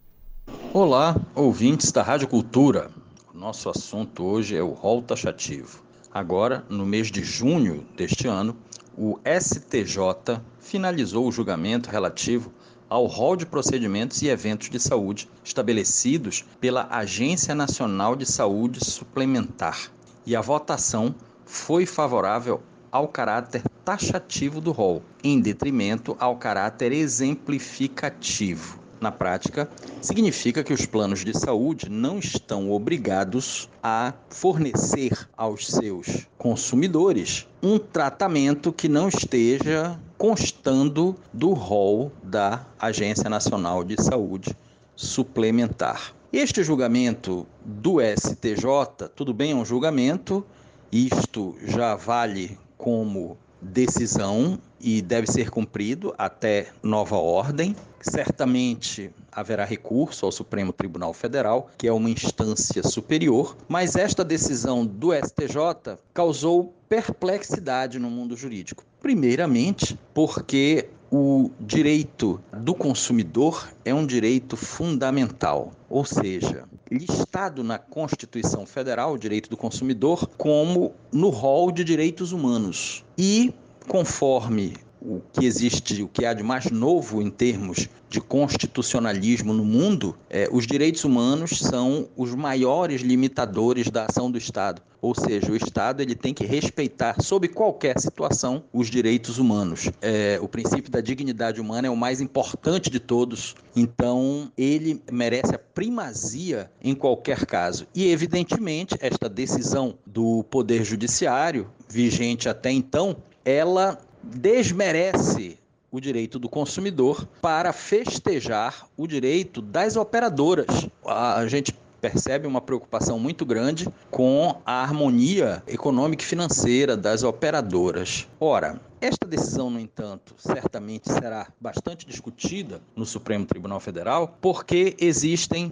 Olá, 0.74 1.14
ouvintes 1.36 1.92
da 1.92 2.02
Rádio 2.02 2.30
Cultura. 2.30 2.90
Nosso 3.38 3.70
assunto 3.70 4.24
hoje 4.24 4.56
é 4.56 4.64
o 4.64 4.72
rol 4.72 5.00
taxativo. 5.00 5.84
Agora, 6.12 6.66
no 6.68 6.88
mês 6.88 7.12
de 7.12 7.24
junho 7.24 7.86
deste 7.96 8.28
ano, 8.28 8.58
o 8.98 9.20
STJ 9.40 10.42
finalizou 10.60 11.28
o 11.28 11.32
julgamento 11.32 11.88
relativo 11.88 12.52
ao 12.90 13.06
rol 13.06 13.36
de 13.36 13.46
procedimentos 13.46 14.24
e 14.24 14.28
eventos 14.28 14.72
de 14.72 14.80
saúde 14.80 15.30
estabelecidos 15.44 16.46
pela 16.60 16.88
Agência 16.90 17.54
Nacional 17.54 18.16
de 18.16 18.26
Saúde 18.26 18.84
Suplementar. 18.84 19.92
E 20.26 20.36
a 20.36 20.42
votação 20.42 21.14
foi 21.46 21.86
favorável 21.86 22.60
ao 22.92 23.08
caráter 23.08 23.62
taxativo 23.86 24.60
do 24.60 24.72
rol, 24.72 25.04
em 25.24 25.40
detrimento 25.40 26.18
ao 26.20 26.38
caráter 26.38 26.92
exemplificativo. 26.92 28.87
Na 29.00 29.12
prática, 29.12 29.70
significa 30.02 30.64
que 30.64 30.74
os 30.74 30.86
planos 30.88 31.24
de 31.24 31.38
saúde 31.38 31.88
não 31.88 32.18
estão 32.18 32.72
obrigados 32.72 33.70
a 33.82 34.12
fornecer 34.30 35.12
aos 35.38 35.68
seus 35.68 36.28
consumidores 36.38 37.48
um 37.62 37.78
tratamento 37.78 38.74
que 38.74 38.90
não 38.90 39.08
esteja 39.08 40.00
constando 40.18 41.16
do 41.32 41.54
rol 41.54 42.12
da 42.24 42.66
Agência 42.80 43.30
Nacional 43.30 43.84
de 43.84 44.02
Saúde 44.02 44.58
Suplementar. 44.96 46.14
Este 46.34 46.64
julgamento 46.64 47.46
do 47.64 47.98
STJ, 48.02 49.10
tudo 49.16 49.32
bem, 49.32 49.52
é 49.52 49.56
um 49.56 49.64
julgamento, 49.64 50.44
isto 50.92 51.56
já 51.64 51.96
vale 51.96 52.58
como 52.78 53.38
decisão 53.62 54.60
e 54.80 55.02
deve 55.02 55.28
ser 55.28 55.50
cumprido 55.50 56.14
até 56.18 56.68
nova 56.84 57.18
ordem. 57.18 57.76
Certamente 58.00 59.12
haverá 59.32 59.66
recurso 59.66 60.26
ao 60.26 60.32
Supremo 60.32 60.72
Tribunal 60.72 61.14
Federal, 61.14 61.70
que 61.78 61.88
é 61.88 61.92
uma 61.92 62.10
instância 62.10 62.84
superior, 62.84 63.58
mas 63.68 63.96
esta 63.96 64.24
decisão 64.24 64.86
do 64.86 65.14
STJ 65.14 65.98
causou 66.14 66.74
perplexidade 66.88 68.00
no 68.00 68.10
mundo 68.10 68.36
jurídico. 68.36 68.84
Primeiramente, 69.02 69.98
porque 70.14 70.90
o 71.12 71.52
direito 71.60 72.40
do 72.54 72.76
consumidor 72.76 73.70
é 73.86 73.94
um 73.94 74.06
direito 74.06 74.58
fundamental, 74.58 75.72
ou 75.90 76.04
seja, 76.04 76.66
listado 76.92 77.64
na 77.64 77.78
Constituição 77.78 78.66
Federal, 78.66 79.14
o 79.14 79.18
direito 79.18 79.50
do 79.50 79.58
consumidor, 79.58 80.28
como 80.38 80.94
no 81.12 81.30
rol 81.30 81.72
de 81.72 81.84
direitos 81.84 82.32
humanos. 82.32 83.04
E, 83.18 83.54
conforme 83.88 84.74
o 85.08 85.22
que 85.32 85.46
existe, 85.46 86.04
o 86.04 86.08
que 86.08 86.26
há 86.26 86.34
de 86.34 86.44
mais 86.44 86.70
novo 86.70 87.22
em 87.22 87.30
termos 87.30 87.88
de 88.10 88.20
constitucionalismo 88.20 89.54
no 89.54 89.64
mundo, 89.64 90.18
é, 90.30 90.50
os 90.52 90.68
direitos 90.68 91.04
humanos 91.06 91.60
são 91.60 92.08
os 92.16 92.36
maiores 92.36 93.02
limitadores 93.02 93.90
da 93.90 94.06
ação 94.06 94.30
do 94.30 94.38
Estado. 94.38 94.82
Ou 95.02 95.14
seja, 95.14 95.52
o 95.52 95.56
Estado 95.56 96.02
ele 96.02 96.16
tem 96.16 96.34
que 96.34 96.46
respeitar, 96.46 97.22
sob 97.22 97.48
qualquer 97.48 98.00
situação, 98.00 98.64
os 98.74 98.90
direitos 98.90 99.38
humanos. 99.38 99.90
É, 100.02 100.40
o 100.42 100.48
princípio 100.48 100.92
da 100.92 101.00
dignidade 101.00 101.62
humana 101.62 101.88
é 101.88 101.90
o 101.90 101.96
mais 101.96 102.20
importante 102.20 102.90
de 102.90 103.00
todos, 103.00 103.56
então 103.76 104.52
ele 104.58 105.02
merece 105.12 105.54
a 105.56 105.60
primazia 105.60 106.70
em 106.82 106.96
qualquer 106.96 107.46
caso. 107.46 107.88
E, 107.94 108.10
evidentemente, 108.10 108.96
esta 109.00 109.30
decisão 109.30 109.98
do 110.06 110.44
Poder 110.46 110.84
Judiciário, 110.84 111.70
vigente 111.88 112.50
até 112.50 112.72
então, 112.72 113.18
ela 113.46 113.98
desmerece 114.24 115.58
o 115.92 116.00
direito 116.00 116.38
do 116.38 116.50
consumidor 116.50 117.28
para 117.42 117.72
festejar 117.72 118.88
o 118.98 119.08
direito 119.08 119.62
das 119.62 119.96
operadoras. 119.96 120.68
A 121.06 121.46
gente 121.48 121.74
percebe 122.02 122.46
uma 122.46 122.62
preocupação 122.62 123.18
muito 123.18 123.46
grande 123.46 123.88
com 124.12 124.62
a 124.66 124.84
harmonia 124.84 125.64
econômica 125.68 126.24
e 126.24 126.28
financeira 126.28 126.96
das 126.96 127.24
operadoras. 127.24 128.28
Ora, 128.40 128.80
esta 129.02 129.26
decisão, 129.28 129.70
no 129.70 129.80
entanto, 129.80 130.36
certamente 130.38 131.12
será 131.12 131.48
bastante 131.60 132.06
discutida 132.06 132.82
no 132.96 133.06
Supremo 133.06 133.46
Tribunal 133.46 133.80
Federal, 133.80 134.38
porque 134.42 134.96
existem 135.00 135.72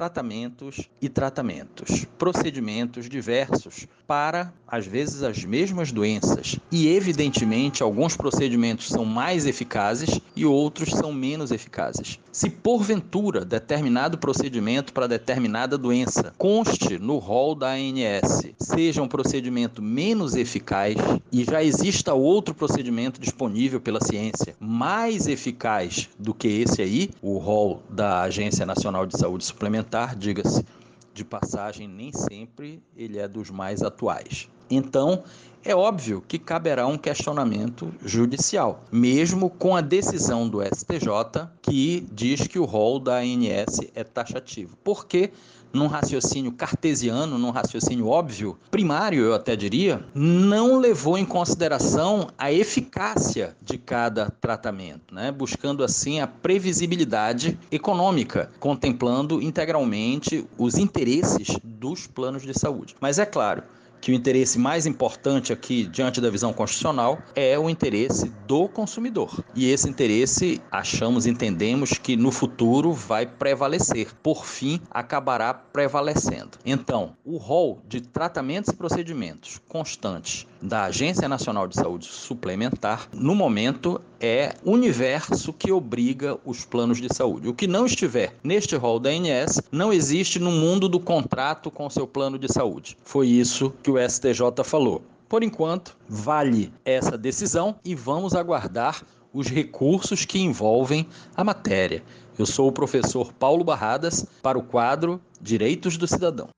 tratamentos 0.00 0.88
e 0.98 1.10
tratamentos, 1.10 2.06
procedimentos 2.16 3.06
diversos 3.06 3.86
para, 4.06 4.50
às 4.66 4.86
vezes, 4.86 5.22
as 5.22 5.44
mesmas 5.44 5.92
doenças. 5.92 6.56
E, 6.72 6.88
evidentemente, 6.88 7.82
alguns 7.82 8.16
procedimentos 8.16 8.88
são 8.88 9.04
mais 9.04 9.44
eficazes 9.44 10.18
e 10.34 10.46
outros 10.46 10.88
são 10.88 11.12
menos 11.12 11.50
eficazes. 11.50 12.18
Se 12.32 12.48
porventura 12.48 13.44
determinado 13.44 14.16
procedimento 14.16 14.92
para 14.94 15.06
determinada 15.06 15.76
doença 15.76 16.32
conste 16.38 16.98
no 16.98 17.18
rol 17.18 17.54
da 17.54 17.72
ANS, 17.72 18.46
seja 18.58 19.02
um 19.02 19.08
procedimento 19.08 19.82
menos 19.82 20.34
eficaz 20.34 20.94
e 21.30 21.44
já 21.44 21.62
exista 21.62 22.14
outro 22.14 22.54
procedimento 22.54 23.20
disponível 23.20 23.80
pela 23.80 24.02
ciência 24.02 24.56
mais 24.58 25.26
eficaz 25.26 26.08
do 26.18 26.32
que 26.32 26.48
esse 26.48 26.80
aí, 26.80 27.10
o 27.20 27.36
rol 27.36 27.82
da 27.90 28.22
Agência 28.22 28.64
Nacional 28.64 29.04
de 29.04 29.18
Saúde 29.18 29.44
Suplementar, 29.44 29.89
diga-se 30.16 30.64
de 31.12 31.24
passagem, 31.24 31.88
nem 31.88 32.12
sempre 32.12 32.82
ele 32.96 33.18
é 33.18 33.26
dos 33.26 33.50
mais 33.50 33.82
atuais. 33.82 34.48
Então, 34.70 35.24
é 35.64 35.74
óbvio 35.74 36.22
que 36.26 36.38
caberá 36.38 36.86
um 36.86 36.96
questionamento 36.96 37.92
judicial, 38.04 38.84
mesmo 38.90 39.50
com 39.50 39.76
a 39.76 39.80
decisão 39.80 40.48
do 40.48 40.62
STJ 40.62 41.48
que 41.60 42.06
diz 42.12 42.46
que 42.46 42.58
o 42.58 42.64
rol 42.64 42.98
da 43.00 43.16
ANS 43.18 43.80
é 43.94 44.04
taxativo. 44.04 44.76
Porque 44.82 45.30
num 45.72 45.86
raciocínio 45.86 46.52
cartesiano, 46.52 47.38
num 47.38 47.50
raciocínio 47.50 48.06
óbvio, 48.08 48.58
primário, 48.70 49.24
eu 49.24 49.34
até 49.34 49.54
diria, 49.54 50.04
não 50.14 50.78
levou 50.78 51.16
em 51.16 51.24
consideração 51.24 52.28
a 52.36 52.52
eficácia 52.52 53.56
de 53.62 53.78
cada 53.78 54.30
tratamento, 54.30 55.14
né? 55.14 55.30
buscando 55.30 55.84
assim 55.84 56.20
a 56.20 56.26
previsibilidade 56.26 57.58
econômica, 57.70 58.50
contemplando 58.58 59.42
integralmente 59.42 60.46
os 60.58 60.76
interesses 60.76 61.56
dos 61.62 62.06
planos 62.06 62.42
de 62.42 62.58
saúde. 62.58 62.96
Mas 63.00 63.18
é 63.18 63.26
claro, 63.26 63.62
que 64.00 64.10
o 64.10 64.14
interesse 64.14 64.58
mais 64.58 64.86
importante 64.86 65.52
aqui, 65.52 65.84
diante 65.86 66.20
da 66.20 66.30
visão 66.30 66.52
constitucional, 66.52 67.18
é 67.34 67.58
o 67.58 67.68
interesse 67.68 68.32
do 68.46 68.68
consumidor. 68.68 69.44
E 69.54 69.70
esse 69.70 69.88
interesse, 69.88 70.60
achamos, 70.70 71.26
entendemos 71.26 71.92
que 71.92 72.16
no 72.16 72.32
futuro 72.32 72.92
vai 72.92 73.26
prevalecer. 73.26 74.14
Por 74.22 74.44
fim, 74.44 74.80
acabará 74.90 75.52
prevalecendo. 75.52 76.58
Então, 76.64 77.16
o 77.24 77.36
rol 77.36 77.82
de 77.86 78.00
tratamentos 78.00 78.72
e 78.72 78.76
procedimentos 78.76 79.60
constantes 79.68 80.46
da 80.62 80.84
Agência 80.84 81.28
Nacional 81.28 81.66
de 81.66 81.74
Saúde 81.74 82.06
Suplementar, 82.06 83.08
no 83.12 83.34
momento, 83.34 84.00
é 84.20 84.54
universo 84.64 85.52
que 85.52 85.72
obriga 85.72 86.38
os 86.44 86.64
planos 86.64 87.00
de 87.00 87.08
saúde. 87.14 87.48
O 87.48 87.54
que 87.54 87.66
não 87.66 87.86
estiver 87.86 88.34
neste 88.42 88.76
rol 88.76 89.00
da 89.00 89.10
ANS 89.10 89.60
não 89.72 89.92
existe 89.92 90.38
no 90.38 90.50
mundo 90.50 90.88
do 90.88 91.00
contrato 91.00 91.70
com 91.70 91.88
seu 91.88 92.06
plano 92.06 92.38
de 92.38 92.52
saúde. 92.52 92.96
Foi 93.02 93.26
isso 93.26 93.72
que 93.82 93.90
o 93.90 93.98
STJ 93.98 94.64
falou. 94.64 95.02
Por 95.28 95.42
enquanto, 95.42 95.96
vale 96.08 96.72
essa 96.84 97.16
decisão 97.16 97.76
e 97.84 97.94
vamos 97.94 98.34
aguardar 98.34 99.02
os 99.32 99.46
recursos 99.46 100.24
que 100.24 100.40
envolvem 100.40 101.06
a 101.36 101.44
matéria. 101.44 102.02
Eu 102.38 102.46
sou 102.46 102.68
o 102.68 102.72
professor 102.72 103.32
Paulo 103.32 103.62
Barradas 103.62 104.26
para 104.42 104.58
o 104.58 104.62
quadro 104.62 105.20
Direitos 105.40 105.96
do 105.96 106.06
Cidadão. 106.06 106.48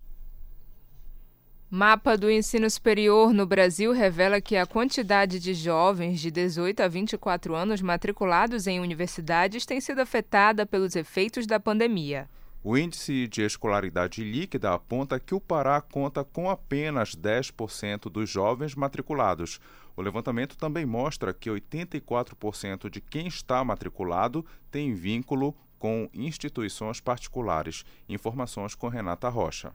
Mapa 1.74 2.18
do 2.18 2.30
ensino 2.30 2.68
superior 2.68 3.32
no 3.32 3.46
Brasil 3.46 3.92
revela 3.92 4.42
que 4.42 4.56
a 4.56 4.66
quantidade 4.66 5.40
de 5.40 5.54
jovens 5.54 6.20
de 6.20 6.30
18 6.30 6.82
a 6.82 6.86
24 6.86 7.54
anos 7.54 7.80
matriculados 7.80 8.66
em 8.66 8.78
universidades 8.78 9.64
tem 9.64 9.80
sido 9.80 10.00
afetada 10.00 10.66
pelos 10.66 10.94
efeitos 10.94 11.46
da 11.46 11.58
pandemia. 11.58 12.28
O 12.62 12.76
índice 12.76 13.26
de 13.26 13.40
escolaridade 13.40 14.22
líquida 14.22 14.74
aponta 14.74 15.18
que 15.18 15.34
o 15.34 15.40
Pará 15.40 15.80
conta 15.80 16.22
com 16.22 16.50
apenas 16.50 17.16
10% 17.16 18.10
dos 18.10 18.28
jovens 18.28 18.74
matriculados. 18.74 19.58
O 19.96 20.02
levantamento 20.02 20.58
também 20.58 20.84
mostra 20.84 21.32
que 21.32 21.48
84% 21.48 22.90
de 22.90 23.00
quem 23.00 23.28
está 23.28 23.64
matriculado 23.64 24.44
tem 24.70 24.92
vínculo 24.92 25.56
com 25.78 26.06
instituições 26.12 27.00
particulares. 27.00 27.82
Informações 28.10 28.74
com 28.74 28.88
Renata 28.88 29.30
Rocha. 29.30 29.72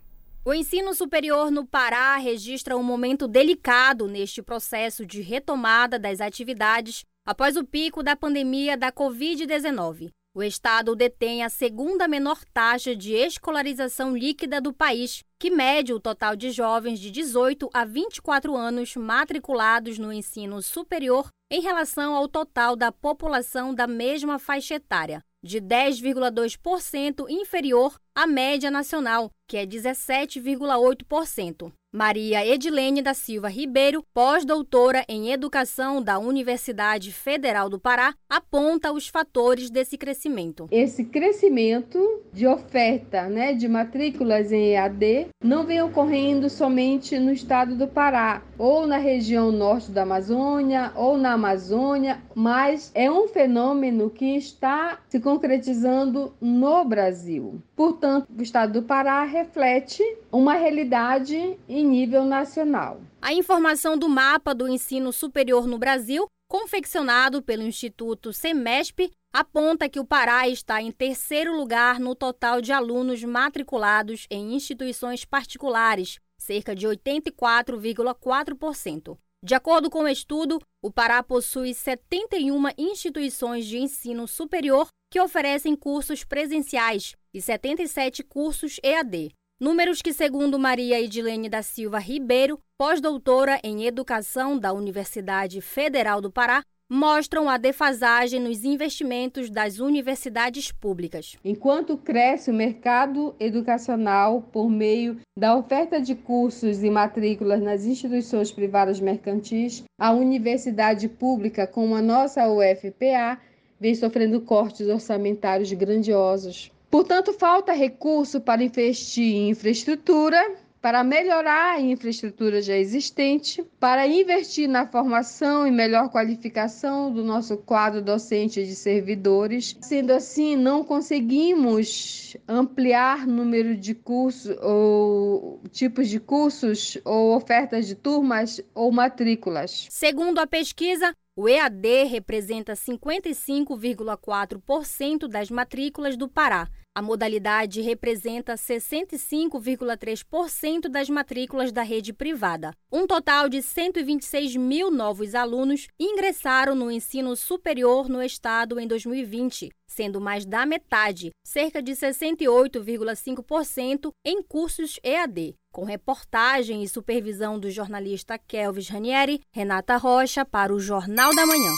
O 0.47 0.53
ensino 0.53 0.93
superior 0.93 1.51
no 1.51 1.65
Pará 1.65 2.15
registra 2.15 2.77
um 2.77 2.81
momento 2.81 3.27
delicado 3.27 4.07
neste 4.07 4.41
processo 4.41 5.05
de 5.05 5.19
retomada 5.19 5.99
das 5.99 6.21
atividades 6.21 7.03
após 7.25 7.57
o 7.57 7.65
pico 7.65 8.01
da 8.01 8.15
pandemia 8.15 8.77
da 8.77 8.89
Covid-19. 8.89 10.09
O 10.33 10.41
estado 10.41 10.95
detém 10.95 11.43
a 11.43 11.49
segunda 11.49 12.07
menor 12.07 12.45
taxa 12.53 12.95
de 12.95 13.11
escolarização 13.11 14.15
líquida 14.15 14.61
do 14.61 14.71
país, 14.71 15.21
que 15.37 15.51
mede 15.51 15.91
o 15.91 15.99
total 15.99 16.33
de 16.33 16.49
jovens 16.51 17.01
de 17.01 17.11
18 17.11 17.69
a 17.73 17.83
24 17.83 18.55
anos 18.55 18.95
matriculados 18.95 19.99
no 19.99 20.13
ensino 20.13 20.61
superior 20.61 21.27
em 21.51 21.59
relação 21.59 22.15
ao 22.15 22.25
total 22.25 22.77
da 22.77 22.89
população 22.89 23.75
da 23.75 23.85
mesma 23.85 24.39
faixa 24.39 24.75
etária, 24.75 25.21
de 25.47 25.59
10,2% 25.59 27.25
inferior 27.29 27.99
à 28.13 28.27
média 28.27 28.69
nacional, 28.69 29.31
que 29.47 29.57
é 29.57 29.65
17,8%. 29.65 31.71
Maria 31.97 32.45
Edilene 32.45 33.01
da 33.01 33.13
Silva 33.13 33.47
Ribeiro, 33.47 34.03
pós-doutora 34.13 35.05
em 35.07 35.31
Educação 35.31 36.01
da 36.01 36.19
Universidade 36.19 37.13
Federal 37.13 37.69
do 37.69 37.79
Pará, 37.79 38.13
aponta 38.29 38.91
os 38.91 39.07
fatores 39.07 39.69
desse 39.69 39.97
crescimento. 39.97 40.67
Esse 40.69 41.05
crescimento 41.05 41.97
de 42.33 42.45
oferta 42.45 43.29
né, 43.29 43.53
de 43.53 43.69
matrículas 43.69 44.51
em 44.51 44.73
EAD 44.73 45.27
não 45.41 45.65
vem 45.65 45.81
ocorrendo 45.81 46.49
somente 46.49 47.17
no 47.17 47.31
estado 47.31 47.73
do 47.73 47.87
Pará, 47.87 48.43
ou 48.57 48.85
na 48.85 48.97
região 48.97 49.49
norte 49.49 49.89
da 49.89 50.03
Amazônia, 50.03 50.91
ou 50.93 51.17
na 51.17 51.33
Amazônia, 51.33 52.21
mas 52.35 52.91
é 52.93 53.09
um 53.09 53.29
fenômeno 53.29 54.09
que 54.09 54.35
está 54.35 54.99
se 55.07 55.21
concretizando 55.21 56.35
no 56.41 56.83
Brasil. 56.83 57.61
Portanto, 57.77 58.27
o 58.35 58.41
estado 58.41 58.73
do 58.73 58.81
Pará 58.81 59.23
reflete 59.23 60.03
uma 60.31 60.55
realidade 60.55 61.37
em 61.69 61.85
nível 61.85 62.25
nacional. 62.25 62.99
A 63.21 63.31
informação 63.31 63.95
do 63.95 64.09
mapa 64.09 64.55
do 64.55 64.67
ensino 64.67 65.13
superior 65.13 65.67
no 65.67 65.77
Brasil, 65.77 66.25
confeccionado 66.49 67.43
pelo 67.43 67.61
Instituto 67.61 68.33
Semesp, 68.33 69.11
aponta 69.31 69.87
que 69.87 69.99
o 69.99 70.05
Pará 70.05 70.49
está 70.49 70.81
em 70.81 70.91
terceiro 70.91 71.55
lugar 71.55 71.99
no 71.99 72.15
total 72.15 72.61
de 72.61 72.73
alunos 72.73 73.23
matriculados 73.23 74.25
em 74.31 74.55
instituições 74.55 75.23
particulares, 75.23 76.17
cerca 76.35 76.75
de 76.75 76.87
84,4%. 76.87 79.15
De 79.45 79.53
acordo 79.53 79.91
com 79.91 79.99
o 79.99 80.07
estudo, 80.07 80.59
o 80.83 80.91
Pará 80.91 81.21
possui 81.21 81.75
71 81.75 82.69
instituições 82.75 83.67
de 83.67 83.77
ensino 83.77 84.27
superior 84.27 84.87
que 85.09 85.19
oferecem 85.19 85.75
cursos 85.75 86.23
presenciais 86.23 87.15
e 87.33 87.41
77 87.41 88.23
cursos 88.23 88.79
EAD. 88.83 89.31
Números 89.59 90.01
que, 90.01 90.13
segundo 90.13 90.59
Maria 90.59 91.01
Edilene 91.01 91.49
da 91.49 91.63
Silva 91.63 91.97
Ribeiro, 91.97 92.59
pós-doutora 92.77 93.59
em 93.63 93.85
Educação 93.85 94.57
da 94.57 94.71
Universidade 94.71 95.61
Federal 95.61 96.21
do 96.21 96.31
Pará, 96.31 96.61
mostram 96.89 97.49
a 97.49 97.57
defasagem 97.57 98.39
nos 98.39 98.63
investimentos 98.63 99.49
das 99.49 99.79
universidades 99.79 100.71
públicas. 100.71 101.35
Enquanto 101.43 101.97
cresce 101.97 102.49
o 102.49 102.53
mercado 102.53 103.35
educacional 103.39 104.41
por 104.41 104.69
meio 104.69 105.19
da 105.37 105.55
oferta 105.55 105.99
de 105.99 106.15
cursos 106.15 106.83
e 106.83 106.89
matrículas 106.89 107.61
nas 107.61 107.83
instituições 107.83 108.51
privadas 108.51 109.01
mercantis, 109.01 109.83
a 109.99 110.11
universidade 110.11 111.09
pública, 111.09 111.67
como 111.67 111.95
a 111.95 112.01
nossa 112.01 112.47
UFPA, 112.47 113.37
vem 113.79 113.95
sofrendo 113.95 114.41
cortes 114.41 114.87
orçamentários 114.87 115.71
grandiosos. 115.73 116.71
Portanto, 116.89 117.33
falta 117.33 117.73
recurso 117.73 118.39
para 118.39 118.63
investir 118.63 119.35
em 119.35 119.49
infraestrutura, 119.49 120.39
para 120.81 121.03
melhorar 121.03 121.75
a 121.75 121.81
infraestrutura 121.81 122.61
já 122.61 122.77
existente, 122.77 123.61
para 123.79 124.07
investir 124.07 124.69
na 124.69 124.87
formação 124.87 125.67
e 125.67 125.71
melhor 125.71 126.09
qualificação 126.09 127.11
do 127.11 127.23
nosso 127.23 127.57
quadro 127.57 128.01
docente 128.01 128.65
de 128.65 128.73
servidores. 128.73 129.75
Sendo 129.81 130.13
assim, 130.13 130.55
não 130.55 130.83
conseguimos 130.83 132.37
ampliar 132.47 133.27
número 133.27 133.75
de 133.75 133.93
cursos 133.93 134.55
ou 134.61 135.59
tipos 135.71 136.07
de 136.07 136.19
cursos 136.19 136.97
ou 137.03 137.35
ofertas 137.35 137.85
de 137.85 137.95
turmas 137.95 138.61
ou 138.73 138.91
matrículas. 138.91 139.87
Segundo 139.89 140.39
a 140.39 140.47
pesquisa, 140.47 141.13
o 141.37 141.47
EAD 141.47 142.09
representa 142.09 142.73
55,4% 142.73 145.27
das 145.27 145.51
matrículas 145.51 146.17
do 146.17 146.27
Pará. 146.27 146.67
A 146.97 147.01
modalidade 147.03 147.79
representa 147.81 148.55
65,3% 148.55 150.89
das 150.89 151.07
matrículas 151.11 151.71
da 151.71 151.83
rede 151.83 152.11
privada. 152.11 152.73
Um 152.91 153.05
total 153.05 153.47
de 153.47 153.61
126 153.61 154.55
mil 154.55 154.89
novos 154.89 155.35
alunos 155.35 155.87
ingressaram 155.99 156.73
no 156.73 156.89
ensino 156.89 157.35
superior 157.35 158.09
no 158.09 158.23
estado 158.23 158.79
em 158.79 158.87
2020, 158.87 159.69
sendo 159.85 160.19
mais 160.19 160.43
da 160.43 160.65
metade, 160.65 161.29
cerca 161.43 161.83
de 161.83 161.91
68,5%, 161.91 164.11
em 164.25 164.41
cursos 164.41 164.99
EAD. 165.03 165.53
Com 165.71 165.83
reportagem 165.83 166.81
e 166.81 166.87
supervisão 166.87 167.59
do 167.59 167.69
jornalista 167.69 168.39
Kelvis 168.39 168.89
Ranieri, 168.89 169.39
Renata 169.51 169.97
Rocha 169.97 170.43
para 170.43 170.73
o 170.73 170.79
Jornal 170.79 171.35
da 171.35 171.45
Manhã. 171.45 171.71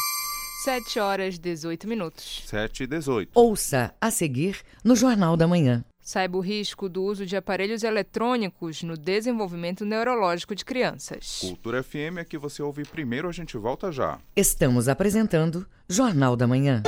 7 0.63 0.99
horas 0.99 1.39
18 1.39 1.87
minutos. 1.87 2.43
7 2.45 2.83
e 2.83 2.87
18. 2.87 3.31
Ouça 3.33 3.93
a 4.01 4.11
seguir 4.11 4.57
no 4.83 4.93
Jornal 4.93 5.37
da 5.37 5.47
Manhã. 5.47 5.85
Saiba 6.01 6.37
o 6.37 6.41
risco 6.41 6.89
do 6.89 7.01
uso 7.01 7.25
de 7.25 7.37
aparelhos 7.37 7.81
eletrônicos 7.81 8.83
no 8.83 8.97
desenvolvimento 8.97 9.85
neurológico 9.85 10.53
de 10.53 10.65
crianças. 10.65 11.39
Cultura 11.39 11.81
FM 11.81 12.17
é 12.17 12.25
que 12.25 12.37
você 12.37 12.61
ouve 12.61 12.83
primeiro, 12.83 13.29
a 13.29 13.31
gente 13.31 13.57
volta 13.57 13.89
já. 13.89 14.19
Estamos 14.35 14.89
apresentando 14.89 15.65
Jornal 15.87 16.35
da 16.35 16.45
Manhã. 16.45 16.83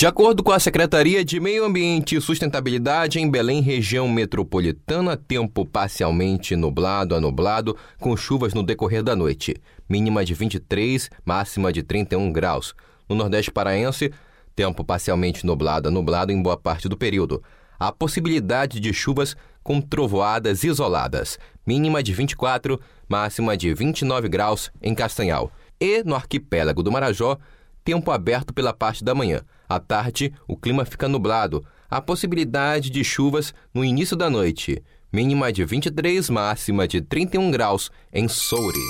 De 0.00 0.06
acordo 0.06 0.42
com 0.42 0.50
a 0.50 0.58
Secretaria 0.58 1.22
de 1.22 1.38
Meio 1.38 1.62
Ambiente 1.62 2.16
e 2.16 2.20
Sustentabilidade, 2.22 3.20
em 3.20 3.30
Belém, 3.30 3.60
região 3.60 4.08
metropolitana, 4.08 5.14
tempo 5.14 5.66
parcialmente 5.66 6.56
nublado 6.56 7.14
a 7.14 7.20
nublado, 7.20 7.76
com 7.98 8.16
chuvas 8.16 8.54
no 8.54 8.62
decorrer 8.62 9.02
da 9.02 9.14
noite. 9.14 9.54
Mínima 9.86 10.24
de 10.24 10.32
23, 10.32 11.10
máxima 11.22 11.70
de 11.70 11.82
31 11.82 12.32
graus. 12.32 12.74
No 13.06 13.14
Nordeste 13.14 13.50
Paraense, 13.50 14.10
tempo 14.56 14.82
parcialmente 14.82 15.44
nublado 15.44 15.88
a 15.88 15.90
nublado 15.90 16.32
em 16.32 16.40
boa 16.40 16.56
parte 16.56 16.88
do 16.88 16.96
período. 16.96 17.42
Há 17.78 17.92
possibilidade 17.92 18.80
de 18.80 18.94
chuvas 18.94 19.36
com 19.62 19.82
trovoadas 19.82 20.64
isoladas. 20.64 21.38
Mínima 21.66 22.02
de 22.02 22.14
24, 22.14 22.80
máxima 23.06 23.54
de 23.54 23.74
29 23.74 24.30
graus 24.30 24.72
em 24.80 24.94
Castanhal. 24.94 25.52
E 25.78 26.02
no 26.02 26.14
arquipélago 26.14 26.82
do 26.82 26.90
Marajó, 26.90 27.36
tempo 27.84 28.10
aberto 28.10 28.54
pela 28.54 28.72
parte 28.72 29.04
da 29.04 29.14
manhã. 29.14 29.42
À 29.70 29.78
tarde, 29.78 30.34
o 30.48 30.56
clima 30.56 30.84
fica 30.84 31.06
nublado. 31.06 31.64
Há 31.88 32.02
possibilidade 32.02 32.90
de 32.90 33.04
chuvas 33.04 33.54
no 33.72 33.84
início 33.84 34.16
da 34.16 34.28
noite. 34.28 34.82
Mínima 35.12 35.52
de 35.52 35.64
23, 35.64 36.28
máxima 36.28 36.88
de 36.88 37.00
31 37.00 37.52
graus 37.52 37.88
em 38.12 38.26
Soure. 38.26 38.80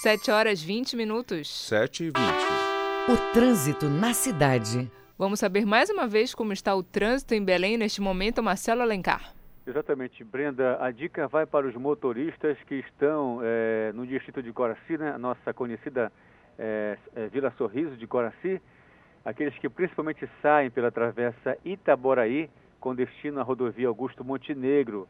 7 0.00 0.30
horas 0.30 0.62
20 0.62 0.96
minutos. 0.96 1.68
7 1.68 2.04
e 2.04 2.06
20. 2.06 2.16
O 3.06 3.32
trânsito 3.34 3.90
na 3.90 4.14
cidade. 4.14 4.90
Vamos 5.18 5.38
saber 5.38 5.66
mais 5.66 5.90
uma 5.90 6.06
vez 6.06 6.34
como 6.34 6.54
está 6.54 6.74
o 6.74 6.82
trânsito 6.82 7.34
em 7.34 7.44
Belém 7.44 7.76
neste 7.76 8.00
momento, 8.00 8.42
Marcelo 8.42 8.80
Alencar. 8.80 9.34
Exatamente, 9.66 10.24
Brenda. 10.24 10.78
A 10.80 10.90
dica 10.90 11.28
vai 11.28 11.44
para 11.44 11.68
os 11.68 11.74
motoristas 11.74 12.56
que 12.66 12.76
estão 12.76 13.40
é, 13.42 13.92
no 13.92 14.06
distrito 14.06 14.42
de 14.42 14.54
Coraci, 14.54 14.96
né, 14.96 15.12
a 15.14 15.18
nossa 15.18 15.52
conhecida 15.52 16.10
é, 16.58 16.96
é, 17.14 17.26
Vila 17.28 17.52
Sorriso 17.58 17.94
de 17.98 18.06
Coraci 18.06 18.58
aqueles 19.24 19.56
que 19.58 19.68
principalmente 19.68 20.28
saem 20.40 20.70
pela 20.70 20.90
travessa 20.90 21.56
Itaboraí, 21.64 22.50
com 22.80 22.94
destino 22.94 23.40
à 23.40 23.42
rodovia 23.42 23.88
Augusto 23.88 24.24
Montenegro, 24.24 25.08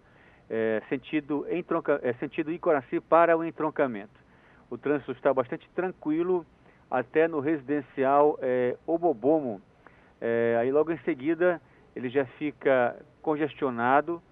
é, 0.51 0.83
sentido, 0.89 1.47
entronca, 1.51 1.99
é, 2.03 2.13
sentido 2.15 2.53
Icoraci 2.53 3.01
para 3.01 3.37
o 3.37 3.45
entroncamento. 3.45 4.21
O 4.71 4.77
trânsito 4.77 5.13
está 5.13 5.33
bastante 5.33 5.69
tranquilo 5.75 6.45
até 6.91 7.27
no 7.27 7.41
residencial 7.41 8.39
é, 8.43 8.77
Obobomo. 8.87 9.63
É, 10.21 10.57
aí 10.61 10.71
logo 10.71 10.93
em 10.93 10.99
seguida 10.99 11.61
ele 11.97 12.11
já 12.11 12.25
fica 12.25 12.97
congestionado 13.23 14.23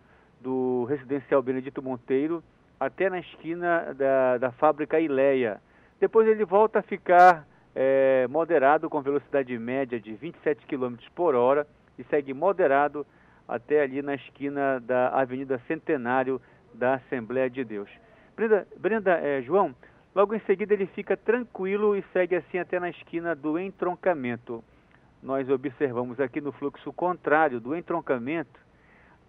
do 0.40 0.84
residencial 0.84 1.42
Benedito 1.42 1.82
Monteiro 1.82 2.42
até 2.78 3.08
na 3.10 3.20
esquina 3.20 3.94
da, 3.94 4.38
da 4.38 4.52
fábrica 4.52 5.00
Ileia. 5.00 5.60
Depois 5.98 6.26
ele 6.26 6.44
volta 6.44 6.78
a 6.78 6.82
ficar 6.82 7.46
é, 7.74 8.26
moderado 8.28 8.88
com 8.90 9.00
velocidade 9.00 9.56
média 9.58 10.00
de 10.00 10.12
27 10.14 10.66
km 10.66 10.96
por 11.14 11.34
hora 11.34 11.66
e 11.98 12.04
segue 12.04 12.34
moderado 12.34 13.06
até 13.46 13.82
ali 13.82 14.02
na 14.02 14.14
esquina 14.14 14.80
da 14.80 15.08
Avenida 15.08 15.60
Centenário 15.66 16.40
da 16.72 16.94
Assembleia 16.94 17.50
de 17.50 17.64
Deus. 17.64 17.90
Brenda, 18.36 18.66
Brenda 18.76 19.12
é, 19.12 19.42
João, 19.42 19.74
logo 20.14 20.34
em 20.34 20.40
seguida 20.40 20.72
ele 20.72 20.86
fica 20.86 21.16
tranquilo 21.16 21.96
e 21.96 22.04
segue 22.12 22.36
assim 22.36 22.58
até 22.58 22.78
na 22.78 22.90
esquina 22.90 23.34
do 23.34 23.58
entroncamento. 23.58 24.62
Nós 25.22 25.48
observamos 25.50 26.18
aqui 26.20 26.40
no 26.40 26.52
fluxo 26.52 26.92
contrário 26.92 27.60
do 27.60 27.76
entroncamento 27.76 28.58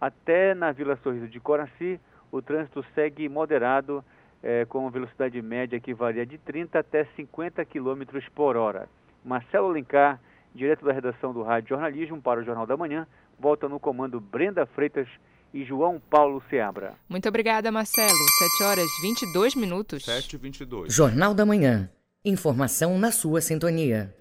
até 0.01 0.55
na 0.55 0.71
Vila 0.71 0.95
Sorriso 1.03 1.27
de 1.27 1.39
Coraci, 1.39 1.99
o 2.31 2.41
trânsito 2.41 2.83
segue 2.95 3.29
moderado 3.29 4.03
é, 4.43 4.65
com 4.65 4.89
velocidade 4.89 5.41
média 5.41 5.79
que 5.79 5.93
varia 5.93 6.25
de 6.25 6.37
30 6.37 6.79
até 6.79 7.05
50 7.15 7.63
km 7.65 8.03
por 8.33 8.57
hora. 8.57 8.87
Marcelo 9.23 9.67
Alencar, 9.67 10.19
direto 10.53 10.85
da 10.85 10.91
redação 10.91 11.33
do 11.33 11.43
Rádio 11.43 11.69
Jornalismo 11.69 12.21
para 12.21 12.41
o 12.41 12.43
Jornal 12.43 12.65
da 12.65 12.75
Manhã, 12.75 13.07
volta 13.39 13.69
no 13.69 13.79
comando 13.79 14.19
Brenda 14.19 14.65
Freitas 14.65 15.07
e 15.53 15.63
João 15.63 16.01
Paulo 16.09 16.41
Seabra. 16.49 16.93
Muito 17.09 17.27
obrigada, 17.27 17.71
Marcelo. 17.71 18.09
7 18.57 18.63
horas 18.63 18.87
22 19.01 19.55
minutos. 19.55 20.05
7 20.05 20.33
e 20.33 20.37
22. 20.37 20.93
Jornal 20.93 21.33
da 21.33 21.45
Manhã. 21.45 21.89
Informação 22.23 22.97
na 22.97 23.11
sua 23.11 23.41
sintonia. 23.41 24.13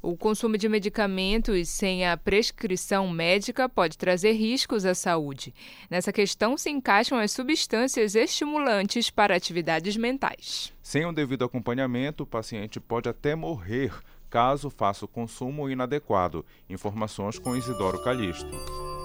O 0.00 0.16
consumo 0.16 0.56
de 0.56 0.68
medicamentos 0.68 1.68
sem 1.68 2.06
a 2.06 2.16
prescrição 2.16 3.08
médica 3.08 3.68
pode 3.68 3.98
trazer 3.98 4.32
riscos 4.32 4.84
à 4.84 4.94
saúde. 4.94 5.52
Nessa 5.90 6.12
questão 6.12 6.56
se 6.56 6.70
encaixam 6.70 7.18
as 7.18 7.32
substâncias 7.32 8.14
estimulantes 8.14 9.10
para 9.10 9.34
atividades 9.34 9.96
mentais. 9.96 10.72
Sem 10.80 11.04
o 11.04 11.12
devido 11.12 11.44
acompanhamento, 11.44 12.22
o 12.22 12.26
paciente 12.26 12.78
pode 12.78 13.08
até 13.08 13.34
morrer 13.34 13.92
caso 14.30 14.70
faça 14.70 15.04
o 15.04 15.08
consumo 15.08 15.68
inadequado. 15.68 16.44
Informações 16.68 17.38
com 17.38 17.56
Isidoro 17.56 18.02
Calixto. 18.04 18.97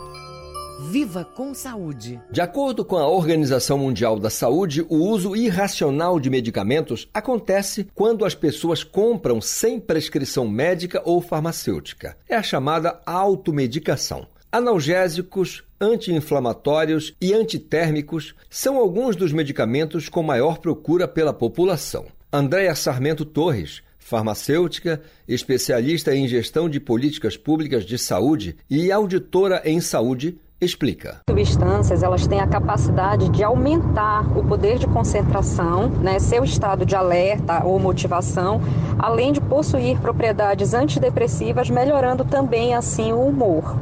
Viva 0.79 1.23
com 1.23 1.53
saúde. 1.53 2.19
De 2.31 2.41
acordo 2.41 2.83
com 2.83 2.97
a 2.97 3.07
Organização 3.07 3.77
Mundial 3.77 4.19
da 4.19 4.29
Saúde, 4.29 4.85
o 4.89 4.95
uso 4.95 5.35
irracional 5.35 6.19
de 6.19 6.29
medicamentos 6.29 7.07
acontece 7.13 7.87
quando 7.93 8.25
as 8.25 8.33
pessoas 8.33 8.83
compram 8.83 9.39
sem 9.39 9.79
prescrição 9.79 10.47
médica 10.47 11.01
ou 11.05 11.21
farmacêutica. 11.21 12.17
É 12.27 12.35
a 12.35 12.43
chamada 12.43 12.99
automedicação. 13.05 14.27
Analgésicos, 14.51 15.63
anti-inflamatórios 15.79 17.13
e 17.21 17.33
antitérmicos 17.33 18.35
são 18.49 18.77
alguns 18.77 19.15
dos 19.15 19.31
medicamentos 19.31 20.09
com 20.09 20.23
maior 20.23 20.57
procura 20.57 21.07
pela 21.07 21.33
população. 21.33 22.05
Andréa 22.31 22.73
Sarmento 22.75 23.25
Torres, 23.25 23.83
farmacêutica, 24.03 25.01
especialista 25.27 26.15
em 26.15 26.27
gestão 26.27 26.69
de 26.69 26.79
políticas 26.79 27.37
públicas 27.37 27.85
de 27.85 27.97
saúde 27.97 28.55
e 28.69 28.91
auditora 28.91 29.61
em 29.65 29.79
saúde, 29.79 30.37
explica. 30.65 31.21
Substâncias, 31.29 32.03
elas 32.03 32.27
têm 32.27 32.39
a 32.39 32.47
capacidade 32.47 33.29
de 33.29 33.43
aumentar 33.43 34.25
o 34.37 34.43
poder 34.43 34.77
de 34.77 34.87
concentração, 34.87 35.89
né, 35.89 36.19
seu 36.19 36.43
estado 36.43 36.85
de 36.85 36.95
alerta 36.95 37.63
ou 37.63 37.79
motivação, 37.79 38.61
além 38.97 39.31
de 39.31 39.41
possuir 39.41 39.99
propriedades 39.99 40.73
antidepressivas, 40.73 41.69
melhorando 41.69 42.23
também 42.23 42.73
assim 42.73 43.11
o 43.11 43.21
humor. 43.21 43.75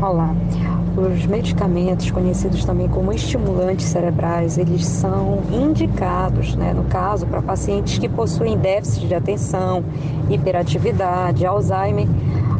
Olá. 0.00 0.34
Os 0.96 1.26
medicamentos, 1.26 2.10
conhecidos 2.10 2.64
também 2.64 2.88
como 2.88 3.12
estimulantes 3.12 3.86
cerebrais, 3.86 4.58
eles 4.58 4.84
são 4.84 5.42
indicados, 5.52 6.56
né, 6.56 6.72
no 6.72 6.84
caso, 6.84 7.24
para 7.24 7.40
pacientes 7.40 7.98
que 7.98 8.08
possuem 8.08 8.58
déficit 8.58 9.06
de 9.06 9.14
atenção, 9.14 9.84
hiperatividade, 10.28 11.46
Alzheimer, 11.46 12.08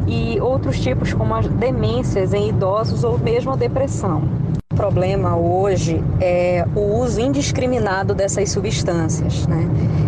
e 0.08 0.40
outros 0.40 0.80
tipos 0.80 1.12
como 1.12 1.34
as 1.34 1.46
demências 1.46 2.32
em 2.32 2.48
idosos 2.48 3.04
ou 3.04 3.18
mesmo 3.18 3.52
a 3.52 3.56
depressão. 3.56 4.22
O 4.72 4.76
problema 4.76 5.36
hoje 5.36 6.02
é 6.20 6.64
o 6.74 7.00
uso 7.00 7.20
indiscriminado 7.20 8.14
dessas 8.14 8.50
substâncias. 8.50 9.46
Né? 9.46 9.66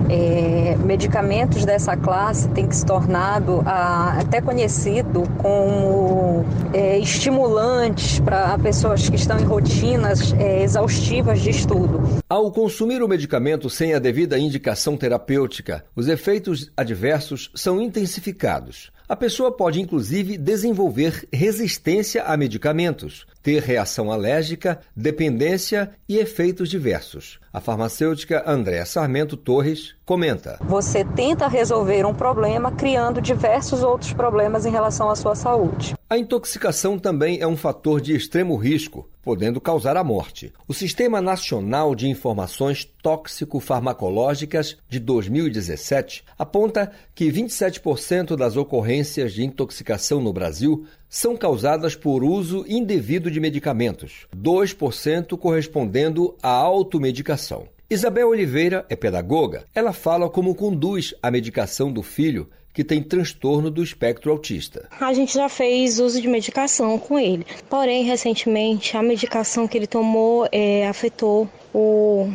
É, 0.08 0.76
medicamentos 0.76 1.64
dessa 1.64 1.96
classe 1.96 2.48
têm 2.50 2.68
que 2.68 2.76
se 2.76 2.84
tornado 2.84 3.62
a, 3.66 4.20
até 4.20 4.40
conhecido 4.40 5.22
como 5.38 6.44
é, 6.72 6.98
estimulantes 6.98 8.20
para 8.20 8.56
pessoas 8.58 9.08
que 9.08 9.16
estão 9.16 9.40
em 9.40 9.44
rotinas 9.44 10.32
é, 10.34 10.62
exaustivas 10.62 11.40
de 11.40 11.50
estudo. 11.50 12.00
Ao 12.28 12.50
consumir 12.52 13.02
o 13.02 13.08
medicamento 13.08 13.68
sem 13.68 13.94
a 13.94 13.98
devida 13.98 14.38
indicação 14.38 14.96
terapêutica, 14.96 15.84
os 15.96 16.06
efeitos 16.06 16.70
adversos 16.76 17.50
são 17.54 17.80
intensificados. 17.80 18.92
A 19.10 19.16
pessoa 19.16 19.50
pode 19.50 19.80
inclusive 19.80 20.38
desenvolver 20.38 21.26
resistência 21.32 22.22
a 22.22 22.36
medicamentos, 22.36 23.26
ter 23.42 23.60
reação 23.60 24.12
alérgica, 24.12 24.78
dependência 24.94 25.90
e 26.08 26.16
efeitos 26.16 26.68
diversos. 26.68 27.40
A 27.52 27.60
farmacêutica 27.60 28.44
Andréa 28.46 28.86
Sarmento 28.86 29.36
Torres 29.36 29.96
comenta: 30.06 30.60
Você 30.60 31.04
tenta 31.04 31.48
resolver 31.48 32.06
um 32.06 32.14
problema 32.14 32.70
criando 32.70 33.20
diversos 33.20 33.82
outros 33.82 34.12
problemas 34.12 34.64
em 34.64 34.70
relação 34.70 35.10
à 35.10 35.16
sua 35.16 35.34
saúde. 35.34 35.96
A 36.12 36.18
intoxicação 36.18 36.98
também 36.98 37.38
é 37.40 37.46
um 37.46 37.56
fator 37.56 38.00
de 38.00 38.16
extremo 38.16 38.56
risco, 38.56 39.08
podendo 39.22 39.60
causar 39.60 39.96
a 39.96 40.02
morte. 40.02 40.52
O 40.66 40.74
Sistema 40.74 41.20
Nacional 41.20 41.94
de 41.94 42.08
Informações 42.08 42.84
Tóxico-Farmacológicas 43.00 44.76
de 44.88 44.98
2017 44.98 46.24
aponta 46.36 46.90
que 47.14 47.30
27% 47.30 48.34
das 48.34 48.56
ocorrências 48.56 49.32
de 49.32 49.44
intoxicação 49.44 50.20
no 50.20 50.32
Brasil 50.32 50.84
são 51.08 51.36
causadas 51.36 51.94
por 51.94 52.24
uso 52.24 52.64
indevido 52.66 53.30
de 53.30 53.38
medicamentos, 53.38 54.26
2% 54.36 55.38
correspondendo 55.38 56.34
à 56.42 56.50
automedicação. 56.50 57.68
Isabel 57.88 58.28
Oliveira 58.28 58.84
é 58.88 58.94
pedagoga. 58.94 59.64
Ela 59.72 59.92
fala 59.92 60.28
como 60.30 60.54
conduz 60.56 61.14
a 61.22 61.28
medicação 61.28 61.92
do 61.92 62.02
filho 62.02 62.48
que 62.72 62.84
tem 62.84 63.02
transtorno 63.02 63.70
do 63.70 63.82
espectro 63.82 64.30
autista. 64.30 64.88
A 65.00 65.12
gente 65.12 65.34
já 65.34 65.48
fez 65.48 65.98
uso 65.98 66.20
de 66.20 66.28
medicação 66.28 66.98
com 66.98 67.18
ele, 67.18 67.46
porém, 67.68 68.04
recentemente, 68.04 68.96
a 68.96 69.02
medicação 69.02 69.66
que 69.66 69.76
ele 69.76 69.86
tomou 69.86 70.48
é, 70.52 70.86
afetou 70.86 71.48
o 71.74 72.30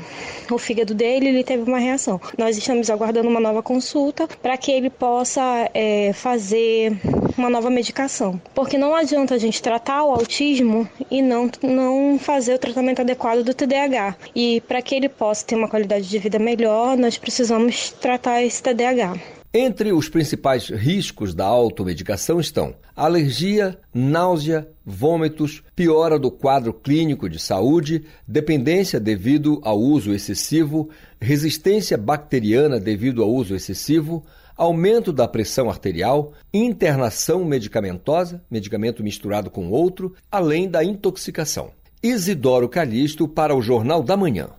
o, 0.52 0.58
fígado 0.58 0.93
dele, 0.93 1.30
ele 1.30 1.43
teve 1.43 1.63
uma 1.63 1.80
reação. 1.80 2.19
Nós 2.38 2.58
estamos 2.58 2.89
aguardando 2.89 3.28
uma 3.28 3.39
nova 3.39 3.63
consulta 3.63 4.28
para 4.41 4.58
que 4.58 4.71
ele 4.71 4.89
possa 4.89 5.69
é, 5.74 6.13
fazer 6.13 6.98
uma 7.38 7.50
nova 7.50 7.69
medicação. 7.69 8.39
Porque 8.54 8.78
não 8.78 8.95
adianta 8.95 9.36
a 9.36 9.38
gente 9.38 9.62
tratar 9.62 10.04
o 10.04 10.12
autismo 10.12 10.88
e 11.10 11.21
não, 11.21 11.50
não 11.62 12.19
fazer 12.19 12.56
o 12.56 12.60
tratamento 12.60 13.02
adequado 13.02 13.43
do 13.43 13.54
TDAH. 13.54 14.15
E 14.36 14.62
para 14.62 14.82
que 14.82 14.95
ele 14.95 15.10
possa 15.10 15.45
ter 15.45 15.56
uma 15.56 15.69
qualidade 15.69 16.08
de 16.08 16.19
vida 16.19 16.39
melhor, 16.39 16.98
nós 16.98 17.17
precisamos 17.17 17.91
tratar 17.91 18.43
esse 18.43 18.62
TDAH. 18.62 19.35
Entre 19.58 19.94
os 19.94 20.10
principais 20.10 20.68
riscos 20.68 21.34
da 21.34 21.46
automedicação 21.46 22.41
estão 22.41 22.76
alergia, 22.94 23.80
náusea, 23.94 24.68
vômitos, 24.86 25.63
piora 25.74 26.20
do 26.20 26.30
quadro 26.30 26.74
clínico 26.74 27.30
de 27.30 27.39
saúde, 27.39 28.04
dependência 28.28 29.00
devido 29.00 29.62
ao 29.63 29.80
uso 29.80 30.13
excessivo, 30.13 30.89
resistência 31.22 31.98
bacteriana 31.98 32.82
devido 32.82 33.24
ao 33.24 33.32
uso 33.32 33.56
excessivo, 33.56 34.26
aumento 34.58 35.13
da 35.13 35.26
pressão 35.26 35.70
arterial, 35.70 36.34
internação 36.54 37.46
medicamentosa, 37.46 38.44
medicamento 38.52 39.02
misturado 39.02 39.50
com 39.50 39.70
outro, 39.70 40.15
além 40.30 40.68
da 40.68 40.84
intoxicação. 40.84 41.72
Isidoro 42.04 42.68
Calixto 42.68 43.26
para 43.26 43.56
o 43.56 43.62
Jornal 43.62 44.04
da 44.04 44.18
Manhã. 44.18 44.50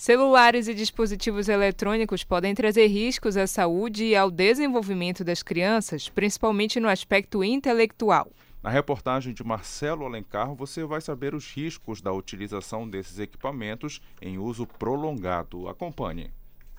Celulares 0.00 0.66
e 0.66 0.72
dispositivos 0.72 1.46
eletrônicos 1.46 2.24
podem 2.24 2.54
trazer 2.54 2.86
riscos 2.86 3.36
à 3.36 3.46
saúde 3.46 4.02
e 4.02 4.16
ao 4.16 4.30
desenvolvimento 4.30 5.22
das 5.22 5.42
crianças, 5.42 6.08
principalmente 6.08 6.80
no 6.80 6.88
aspecto 6.88 7.44
intelectual. 7.44 8.32
Na 8.62 8.70
reportagem 8.70 9.34
de 9.34 9.44
Marcelo 9.44 10.06
Alencar, 10.06 10.54
você 10.54 10.86
vai 10.86 11.02
saber 11.02 11.34
os 11.34 11.52
riscos 11.52 12.00
da 12.00 12.10
utilização 12.14 12.88
desses 12.88 13.18
equipamentos 13.18 14.00
em 14.22 14.38
uso 14.38 14.66
prolongado. 14.66 15.68
Acompanhe. 15.68 16.32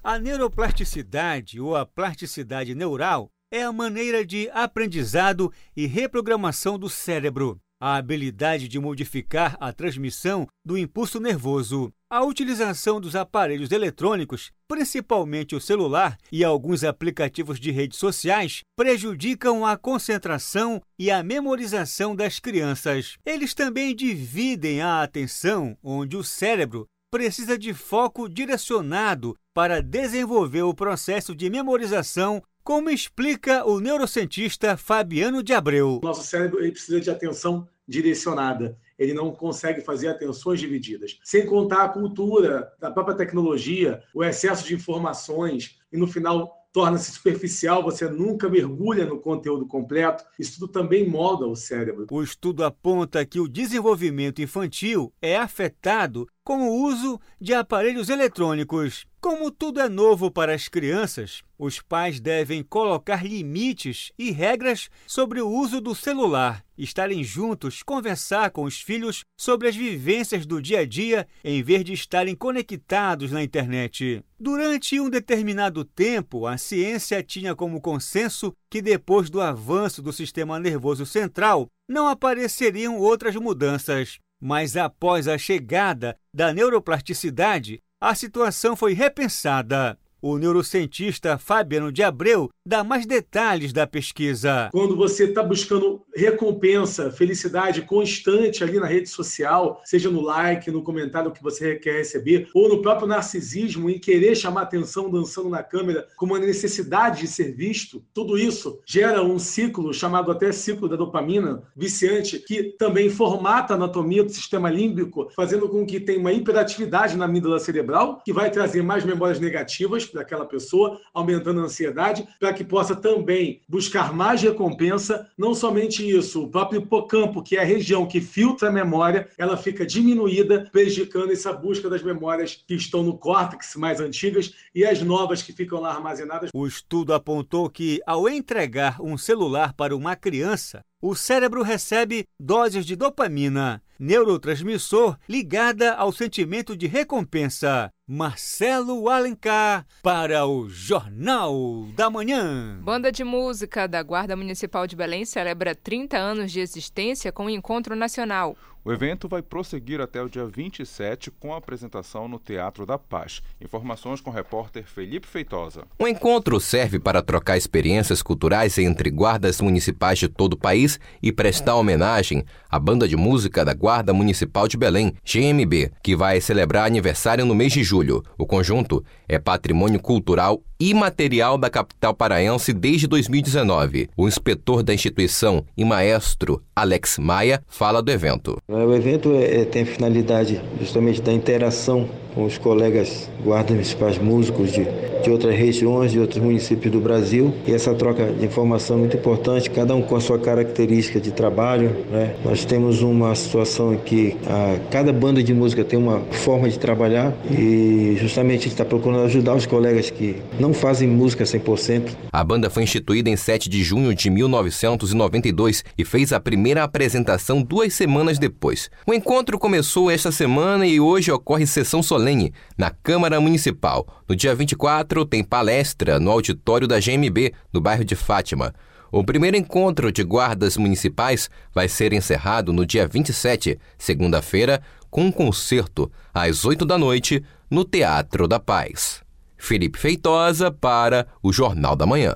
A 0.04 0.18
neuroplasticidade 0.18 1.62
ou 1.62 1.76
a 1.76 1.86
plasticidade 1.86 2.74
neural 2.74 3.30
é 3.52 3.62
a 3.62 3.72
maneira 3.72 4.26
de 4.26 4.50
aprendizado 4.52 5.54
e 5.78 5.86
reprogramação 5.86 6.80
do 6.80 6.90
cérebro 6.90 7.62
a 7.82 7.96
habilidade 7.96 8.68
de 8.68 8.80
modificar 8.80 9.58
a 9.60 9.74
transmissão 9.74 10.48
do 10.64 10.78
impulso 10.78 11.20
nervoso. 11.20 11.92
A 12.08 12.24
utilização 12.24 13.02
dos 13.02 13.16
aparelhos 13.16 13.72
eletrônicos, 13.72 14.52
principalmente 14.68 15.56
o 15.56 15.62
celular 15.62 16.18
e 16.32 16.44
alguns 16.44 16.84
aplicativos 16.84 17.60
de 17.60 17.72
redes 17.72 17.98
sociais, 17.98 18.62
prejudicam 18.76 19.66
a 19.66 19.76
concentração 19.76 20.80
e 21.00 21.10
a 21.10 21.24
memorização 21.24 22.16
das 22.16 22.38
crianças. 22.38 23.18
Eles 23.26 23.56
também 23.56 23.96
dividem 23.96 24.82
a 24.82 25.02
atenção, 25.02 25.76
onde 25.82 26.16
o 26.16 26.24
cérebro 26.24 26.86
precisa 27.10 27.58
de 27.58 27.74
foco 27.74 28.30
direcionado 28.30 29.36
para 29.54 29.82
desenvolver 29.82 30.62
o 30.62 30.74
processo 30.74 31.36
de 31.36 31.50
memorização 31.50 32.42
como 32.64 32.90
explica 32.90 33.66
o 33.66 33.80
neurocientista 33.80 34.78
Fabiano 34.78 35.44
de 35.44 35.54
Abreu. 35.54 36.00
Nosso 36.04 36.24
cérebro 36.24 36.60
precisa 36.60 37.00
de 37.00 37.10
atenção 37.10 37.68
direcionada. 37.88 38.78
Ele 38.98 39.14
não 39.14 39.32
consegue 39.32 39.82
fazer 39.82 40.08
atenções 40.08 40.60
divididas. 40.60 41.20
Sem 41.24 41.46
contar 41.46 41.84
a 41.84 41.90
cultura 41.90 42.72
da 42.80 42.92
própria 42.92 43.16
tecnologia, 43.16 44.02
o 44.14 44.24
excesso 44.24 44.66
de 44.66 44.76
informações 44.76 45.80
e, 45.92 45.98
no 45.98 46.08
final, 46.08 46.62
torna-se 46.72 47.12
superficial, 47.12 47.84
você 47.84 48.08
nunca 48.08 48.48
mergulha 48.48 49.06
no 49.06 49.20
conteúdo 49.20 49.66
completo. 49.66 50.24
Isso 50.40 50.60
tudo 50.60 50.72
também 50.72 51.08
molda 51.08 51.46
o 51.46 51.56
cérebro. 51.56 52.08
O 52.10 52.24
estudo 52.24 52.64
aponta 52.64 53.26
que 53.26 53.40
o 53.40 53.48
desenvolvimento 53.48 54.42
infantil 54.42 55.14
é 55.22 55.36
afetado 55.36 56.28
com 56.44 56.70
o 56.70 56.84
uso 56.84 57.20
de 57.40 57.54
aparelhos 57.54 58.10
eletrônicos. 58.10 59.06
Como 59.22 59.52
tudo 59.52 59.80
é 59.80 59.88
novo 59.88 60.32
para 60.32 60.56
as 60.56 60.68
crianças, 60.68 61.44
os 61.56 61.80
pais 61.80 62.20
devem 62.20 62.64
colocar 62.64 63.24
limites 63.24 64.12
e 64.18 64.32
regras 64.32 64.90
sobre 65.06 65.40
o 65.40 65.48
uso 65.48 65.80
do 65.80 65.94
celular, 65.94 66.66
estarem 66.76 67.24
juntos, 67.24 67.84
conversar 67.84 68.50
com 68.50 68.64
os 68.64 68.82
filhos 68.82 69.24
sobre 69.40 69.68
as 69.68 69.76
vivências 69.76 70.44
do 70.44 70.60
dia 70.60 70.80
a 70.80 70.86
dia, 70.88 71.28
em 71.44 71.62
vez 71.62 71.86
de 71.86 71.94
estarem 71.94 72.34
conectados 72.34 73.32
na 73.32 73.44
internet. 73.44 74.24
Durante 74.40 75.00
um 75.00 75.08
determinado 75.08 75.86
tempo, 75.86 76.48
a 76.48 76.58
ciência 76.58 77.22
tinha 77.22 77.56
como 77.56 77.80
consenso 77.80 78.52
que 78.72 78.82
depois 78.82 79.30
do 79.30 79.40
avanço 79.40 80.02
do 80.02 80.12
sistema 80.12 80.60
nervoso 80.60 81.06
central, 81.06 81.68
não 81.88 82.08
apareceriam 82.08 82.98
outras 82.98 83.36
mudanças. 83.36 84.18
Mas 84.44 84.76
após 84.76 85.28
a 85.28 85.38
chegada 85.38 86.18
da 86.34 86.52
neuroplasticidade, 86.52 87.80
a 88.02 88.16
situação 88.16 88.76
foi 88.76 88.94
repensada. 88.94 89.98
O 90.24 90.38
neurocientista 90.38 91.36
Fabiano 91.40 91.92
de 91.92 92.04
Abreu 92.04 92.52
dá 92.64 92.84
mais 92.84 93.08
detalhes 93.08 93.74
da 93.74 93.88
pesquisa. 93.88 94.70
Quando 94.72 94.96
você 94.96 95.24
está 95.24 95.42
buscando 95.42 96.04
recompensa, 96.16 97.10
felicidade 97.10 97.82
constante 97.82 98.64
ali 98.64 98.80
na 98.80 98.86
rede 98.86 99.10
social, 99.10 99.82
seja 99.84 100.12
no 100.12 100.22
like, 100.22 100.70
no 100.70 100.84
comentário 100.84 101.32
que 101.32 101.42
você 101.42 101.76
quer 101.76 101.98
receber, 101.98 102.48
ou 102.54 102.70
no 102.70 102.84
próprio 102.84 103.08
narcisismo 103.08 103.90
em 103.90 103.98
querer 103.98 104.36
chamar 104.36 104.62
atenção 104.62 105.10
dançando 105.10 105.50
na 105.50 105.64
câmera 105.64 106.08
com 106.16 106.28
uma 106.28 106.38
necessidade 106.38 107.22
de 107.22 107.28
ser 107.28 107.56
visto, 107.56 108.06
tudo 108.14 108.38
isso 108.38 108.80
gera 108.86 109.24
um 109.24 109.40
ciclo 109.40 109.92
chamado 109.92 110.32
até 110.32 110.52
ciclo 110.52 110.88
da 110.88 110.96
dopamina 110.96 111.64
viciante, 111.76 112.38
que 112.38 112.76
também 112.78 113.10
formata 113.10 113.74
a 113.74 113.76
anatomia 113.76 114.24
do 114.24 114.32
sistema 114.32 114.70
límbico, 114.70 115.32
fazendo 115.36 115.68
com 115.68 115.84
que 115.84 116.00
tenha 116.00 116.20
uma 116.20 116.32
hiperatividade 116.32 117.18
na 117.18 117.26
amígdala 117.26 117.58
cerebral, 117.58 118.22
que 118.24 118.32
vai 118.32 118.52
trazer 118.52 118.84
mais 118.84 119.04
memórias 119.04 119.40
negativas 119.40 120.11
daquela 120.14 120.46
pessoa, 120.46 121.00
aumentando 121.14 121.60
a 121.60 121.64
ansiedade, 121.64 122.28
para 122.40 122.54
que 122.54 122.64
possa 122.64 122.96
também 122.96 123.62
buscar 123.68 124.14
mais 124.14 124.42
recompensa. 124.42 125.30
Não 125.38 125.54
somente 125.54 126.08
isso, 126.08 126.44
o 126.44 126.50
próprio 126.50 126.82
hipocampo, 126.82 127.44
que 127.44 127.58
é 127.58 127.62
a 127.62 127.66
região 127.66 128.06
que 128.06 128.22
filtra 128.22 128.70
a 128.70 128.72
memória, 128.72 129.30
ela 129.38 129.58
fica 129.58 129.86
diminuída, 129.86 130.70
prejudicando 130.72 131.32
essa 131.32 131.54
busca 131.54 131.90
das 131.90 132.04
memórias 132.04 132.64
que 132.68 132.76
estão 132.76 133.04
no 133.04 133.18
córtex 133.18 133.76
mais 133.76 134.00
antigas 134.00 134.54
e 134.74 134.86
as 134.86 135.02
novas 135.02 135.42
que 135.42 135.54
ficam 135.54 135.82
lá 135.82 135.92
armazenadas. 135.92 136.50
O 136.54 136.68
estudo 136.68 137.14
apontou 137.14 137.70
que, 137.70 138.00
ao 138.06 138.28
entregar 138.28 139.02
um 139.02 139.18
celular 139.18 139.74
para 139.74 139.96
uma 139.96 140.16
criança, 140.16 140.84
o 141.02 141.16
cérebro 141.16 141.64
recebe 141.64 142.28
doses 142.40 142.86
de 142.86 142.96
dopamina, 142.96 143.82
neurotransmissor 144.00 145.18
ligada 145.28 145.94
ao 145.94 146.12
sentimento 146.12 146.78
de 146.78 146.86
recompensa. 146.86 147.92
Marcelo 148.08 149.08
Alencar 149.08 149.86
para 150.04 150.46
o 150.46 150.68
Jornal 150.68 151.88
da 151.96 152.10
Manhã. 152.10 152.78
Banda 152.84 153.10
de 153.10 153.24
música 153.24 153.88
da 153.88 154.04
Guarda 154.04 154.36
Municipal 154.36 154.86
de 154.86 154.98
Belém 154.98 155.24
celebra 155.24 155.74
30 155.74 156.18
anos 156.18 156.52
de 156.52 156.60
existência 156.60 157.32
com 157.32 157.46
o 157.46 157.50
encontro 157.50 157.96
nacional. 157.96 158.58
O 158.84 158.92
evento 158.92 159.28
vai 159.28 159.44
prosseguir 159.44 160.02
até 160.02 160.24
o 160.24 160.28
dia 160.28 160.48
27 160.48 161.30
com 161.30 161.54
a 161.54 161.58
apresentação 161.58 162.28
no 162.28 162.40
Teatro 162.40 162.84
da 162.84 162.98
Paz. 162.98 163.44
Informações 163.62 164.20
com 164.20 164.32
o 164.32 164.34
repórter 164.34 164.86
Felipe 164.86 165.28
Feitosa. 165.28 165.84
O 166.00 166.08
encontro 166.08 166.60
serve 166.60 167.00
para 167.00 167.22
trocar 167.22 167.56
experiências 167.56 168.24
culturais 168.24 168.80
entre 168.80 169.12
guardas 169.12 169.62
municipais 169.62 170.18
de 170.18 170.28
todo 170.28 170.54
o 170.54 170.58
país 170.58 171.00
e 171.22 171.32
prestar 171.32 171.76
homenagem 171.76 172.44
à 172.72 172.80
banda 172.80 173.08
de 173.08 173.16
música 173.16 173.64
da 173.64 173.76
Guarda 173.76 174.14
Municipal 174.14 174.68
de 174.68 174.78
Belém, 174.78 175.14
GMB, 175.24 175.92
que 176.02 176.16
vai 176.16 176.42
celebrar 176.42 176.88
aniversário 176.88 177.46
no 177.46 177.54
mês 177.54 177.74
de 177.74 177.84
julho. 177.84 178.24
O 178.36 178.48
conjunto 178.48 179.06
é 179.32 179.40
patrimônio 179.40 179.98
cultural 179.98 180.62
imaterial 180.78 181.58
da 181.58 181.70
capital 181.70 182.14
paraense 182.14 182.74
desde 182.74 183.08
2019. 183.08 184.10
O 184.18 184.28
inspetor 184.28 184.84
da 184.84 184.94
instituição 184.94 185.64
e 185.78 185.86
maestro 185.86 186.62
Alex 186.76 187.18
Maia 187.20 187.62
fala 187.68 188.02
do 188.02 188.12
evento. 188.12 188.58
O 188.68 188.94
evento 188.94 189.32
é, 189.36 189.64
tem 189.64 189.84
a 189.84 189.86
finalidade 189.86 190.60
justamente 190.80 191.22
da 191.22 191.32
interação 191.32 192.10
com 192.34 192.46
os 192.46 192.58
colegas 192.58 193.30
guardas 193.44 193.72
municipais 193.72 194.18
músicos 194.18 194.72
de, 194.72 194.88
de 195.22 195.30
outras 195.30 195.54
regiões, 195.54 196.14
de 196.14 196.20
outros 196.20 196.42
municípios 196.42 196.92
do 196.92 197.00
Brasil. 197.00 197.54
E 197.68 197.74
essa 197.74 197.94
troca 197.94 198.26
de 198.26 198.46
informação 198.46 198.96
é 198.96 199.00
muito 199.00 199.18
importante, 199.18 199.70
cada 199.70 199.94
um 199.94 200.02
com 200.02 200.16
a 200.16 200.22
sua 200.22 200.40
característica 200.40 201.20
de 201.20 201.32
trabalho. 201.32 201.96
Né? 202.10 202.34
Nós 202.44 202.64
temos 202.64 203.02
uma 203.02 203.36
situação 203.36 203.94
em 203.94 203.98
que 203.98 204.38
a, 204.48 204.78
cada 204.90 205.12
banda 205.12 205.44
de 205.44 205.54
música 205.54 205.84
tem 205.84 206.00
uma 206.00 206.22
forma 206.32 206.70
de 206.70 206.80
trabalhar 206.80 207.34
e 207.52 208.16
justamente 208.20 208.60
a 208.60 208.64
gente 208.64 208.68
está 208.68 208.86
procurando 208.86 209.21
ajudar 209.26 209.56
os 209.56 209.66
colegas 209.66 210.10
que 210.10 210.42
não 210.60 210.74
fazem 210.74 211.08
música 211.08 211.44
100%. 211.44 212.16
A 212.32 212.44
banda 212.44 212.70
foi 212.70 212.84
instituída 212.84 213.30
em 213.30 213.36
7 213.36 213.70
de 213.70 213.84
junho 213.84 214.14
de 214.14 214.30
1992 214.30 215.84
e 215.98 216.06
fez 216.06 216.34
a 216.34 216.40
primeira 216.40 216.84
apresentação 216.84 217.62
duas 217.62 217.94
semanas 217.94 218.38
depois. 218.38 218.90
O 219.06 219.14
encontro 219.14 219.58
começou 219.58 220.10
esta 220.10 220.32
semana 220.32 220.86
e 220.86 221.00
hoje 221.00 221.32
ocorre 221.32 221.66
sessão 221.66 222.04
solene 222.04 222.54
na 222.78 222.90
Câmara 222.90 223.40
Municipal. 223.40 224.08
No 224.28 224.36
dia 224.36 224.54
24 224.56 225.26
tem 225.26 225.44
palestra 225.44 226.20
no 226.20 226.32
auditório 226.32 226.88
da 226.88 227.00
GMB, 227.00 227.54
no 227.74 227.82
bairro 227.82 228.06
de 228.06 228.16
Fátima. 228.16 228.74
O 229.12 229.26
primeiro 229.26 229.58
encontro 229.58 230.10
de 230.10 230.24
guardas 230.24 230.78
municipais 230.78 231.50
vai 231.76 231.90
ser 231.90 232.14
encerrado 232.14 232.72
no 232.72 232.86
dia 232.86 233.06
27, 233.06 233.78
segunda-feira, 233.98 234.82
com 235.10 235.26
um 235.26 235.32
concerto 235.32 236.10
às 236.34 236.64
8 236.64 236.86
da 236.86 236.98
noite 236.98 237.44
no 237.72 237.86
Teatro 237.86 238.50
da 238.50 238.60
Paz. 238.60 239.24
Felipe 239.58 239.98
Feitosa 239.98 240.70
para 240.70 241.26
o 241.42 241.54
Jornal 241.54 241.96
da 241.96 242.06
Manhã. 242.06 242.36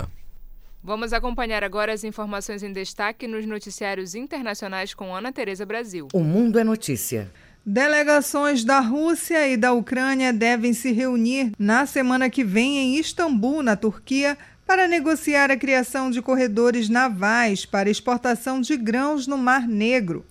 Vamos 0.82 1.12
acompanhar 1.12 1.62
agora 1.62 1.92
as 1.92 2.04
informações 2.04 2.62
em 2.62 2.72
destaque 2.72 3.28
nos 3.28 3.44
noticiários 3.44 4.14
internacionais 4.14 4.94
com 4.94 5.14
Ana 5.14 5.30
Tereza 5.30 5.66
Brasil. 5.66 6.08
O 6.14 6.20
Mundo 6.20 6.58
é 6.58 6.64
Notícia. 6.64 7.30
Delegações 7.66 8.64
da 8.64 8.80
Rússia 8.80 9.46
e 9.46 9.58
da 9.58 9.74
Ucrânia 9.74 10.32
devem 10.32 10.72
se 10.72 10.90
reunir 10.90 11.52
na 11.58 11.84
semana 11.84 12.30
que 12.30 12.42
vem 12.42 12.78
em 12.78 12.98
Istambul, 12.98 13.62
na 13.62 13.76
Turquia, 13.76 14.38
para 14.66 14.88
negociar 14.88 15.50
a 15.50 15.56
criação 15.56 16.10
de 16.10 16.22
corredores 16.22 16.88
navais 16.88 17.66
para 17.66 17.90
exportação 17.90 18.60
de 18.60 18.74
grãos 18.74 19.26
no 19.26 19.36
Mar 19.36 19.68
Negro. 19.68 20.24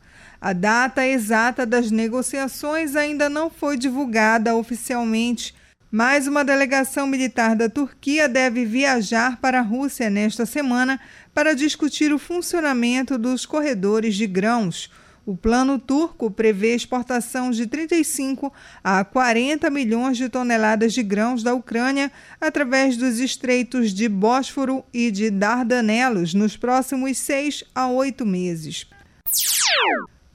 A 0.46 0.54
data 0.54 1.04
exata 1.04 1.66
das 1.66 1.90
negociações 1.90 2.96
ainda 2.96 3.28
não 3.28 3.50
foi 3.50 3.80
divulgada 3.80 4.56
oficialmente, 4.56 5.56
mas 5.90 6.28
uma 6.28 6.46
delegação 6.46 7.08
militar 7.08 7.56
da 7.56 7.68
Turquia 7.68 8.30
deve 8.30 8.64
viajar 8.64 9.38
para 9.42 9.58
a 9.58 9.64
Rússia 9.64 10.08
nesta 10.08 10.46
semana 10.46 11.00
para 11.34 11.56
discutir 11.56 12.14
o 12.14 12.20
funcionamento 12.20 13.18
dos 13.18 13.44
corredores 13.44 14.14
de 14.14 14.28
grãos. 14.28 14.92
O 15.26 15.36
plano 15.36 15.80
turco 15.80 16.30
prevê 16.30 16.76
exportação 16.76 17.50
de 17.50 17.66
35 17.66 18.54
a 18.84 19.04
40 19.04 19.68
milhões 19.72 20.16
de 20.16 20.30
toneladas 20.30 20.94
de 20.94 21.02
grãos 21.02 21.42
da 21.42 21.56
Ucrânia 21.56 22.12
através 22.40 22.98
dos 22.98 23.20
estreitos 23.20 23.92
de 23.92 24.08
Bósforo 24.08 24.86
e 24.94 25.10
de 25.10 25.32
Dardanelos 25.32 26.36
nos 26.36 26.56
próximos 26.56 27.18
seis 27.18 27.64
a 27.74 27.88
oito 27.88 28.24
meses. 28.28 28.86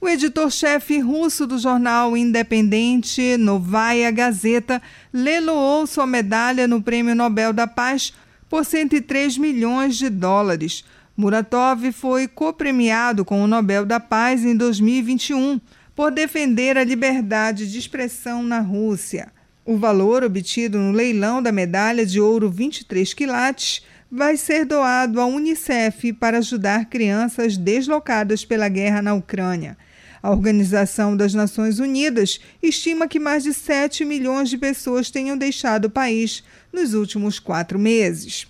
O 0.01 0.09
editor-chefe 0.09 0.97
russo 0.97 1.45
do 1.45 1.59
jornal 1.59 2.17
independente 2.17 3.37
Novaya 3.37 4.09
Gazeta 4.09 4.81
leiloou 5.13 5.85
sua 5.85 6.07
medalha 6.07 6.67
no 6.67 6.81
Prêmio 6.81 7.13
Nobel 7.13 7.53
da 7.53 7.67
Paz 7.67 8.11
por 8.49 8.65
103 8.65 9.37
milhões 9.37 9.95
de 9.97 10.09
dólares. 10.09 10.83
Muratov 11.15 11.91
foi 11.91 12.27
copremiado 12.27 13.23
com 13.23 13.43
o 13.43 13.47
Nobel 13.47 13.85
da 13.85 13.99
Paz 13.99 14.43
em 14.43 14.55
2021 14.57 15.61
por 15.95 16.09
defender 16.09 16.79
a 16.79 16.83
liberdade 16.83 17.71
de 17.71 17.77
expressão 17.77 18.41
na 18.41 18.59
Rússia. 18.59 19.31
O 19.63 19.77
valor 19.77 20.23
obtido 20.23 20.79
no 20.79 20.91
leilão 20.91 21.43
da 21.43 21.51
medalha 21.51 22.07
de 22.07 22.19
ouro 22.19 22.49
23 22.49 23.13
quilates 23.13 23.85
vai 24.11 24.35
ser 24.35 24.65
doado 24.65 25.21
à 25.21 25.25
Unicef 25.27 26.11
para 26.13 26.39
ajudar 26.39 26.85
crianças 26.85 27.55
deslocadas 27.55 28.43
pela 28.43 28.67
guerra 28.67 28.99
na 29.03 29.13
Ucrânia. 29.13 29.77
A 30.21 30.29
Organização 30.29 31.17
das 31.17 31.33
Nações 31.33 31.79
Unidas 31.79 32.39
estima 32.61 33.07
que 33.07 33.19
mais 33.19 33.43
de 33.43 33.53
7 33.53 34.05
milhões 34.05 34.49
de 34.49 34.57
pessoas 34.57 35.09
tenham 35.09 35.35
deixado 35.35 35.85
o 35.85 35.89
país 35.89 36.43
nos 36.71 36.93
últimos 36.93 37.39
quatro 37.39 37.79
meses. 37.79 38.45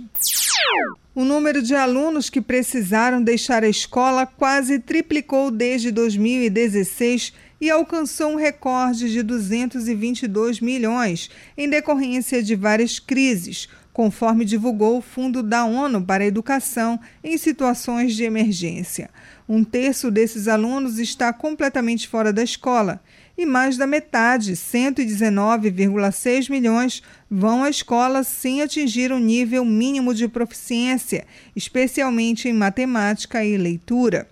O 1.15 1.23
número 1.23 1.61
de 1.61 1.75
alunos 1.75 2.29
que 2.29 2.41
precisaram 2.41 3.21
deixar 3.21 3.63
a 3.63 3.69
escola 3.69 4.25
quase 4.25 4.79
triplicou 4.79 5.51
desde 5.51 5.91
2016 5.91 7.33
e 7.59 7.69
alcançou 7.69 8.31
um 8.31 8.35
recorde 8.35 9.11
de 9.11 9.21
222 9.21 10.59
milhões, 10.59 11.29
em 11.57 11.69
decorrência 11.69 12.41
de 12.41 12.55
várias 12.55 12.97
crises, 12.97 13.69
conforme 13.93 14.45
divulgou 14.45 14.97
o 14.97 15.01
Fundo 15.01 15.43
da 15.43 15.65
ONU 15.65 16.01
para 16.01 16.23
a 16.23 16.27
Educação 16.27 16.99
em 17.23 17.37
Situações 17.37 18.15
de 18.15 18.23
Emergência. 18.23 19.09
Um 19.47 19.63
terço 19.63 20.09
desses 20.09 20.47
alunos 20.47 20.97
está 20.99 21.33
completamente 21.33 22.07
fora 22.07 22.31
da 22.31 22.43
escola 22.43 23.01
e 23.37 23.45
mais 23.45 23.77
da 23.77 23.87
metade, 23.87 24.53
119,6 24.53 26.49
milhões, 26.49 27.01
vão 27.29 27.63
à 27.63 27.69
escola 27.69 28.23
sem 28.23 28.61
atingir 28.61 29.11
o 29.11 29.15
um 29.15 29.19
nível 29.19 29.65
mínimo 29.65 30.13
de 30.13 30.27
proficiência, 30.27 31.25
especialmente 31.55 32.47
em 32.47 32.53
matemática 32.53 33.43
e 33.43 33.57
leitura. 33.57 34.27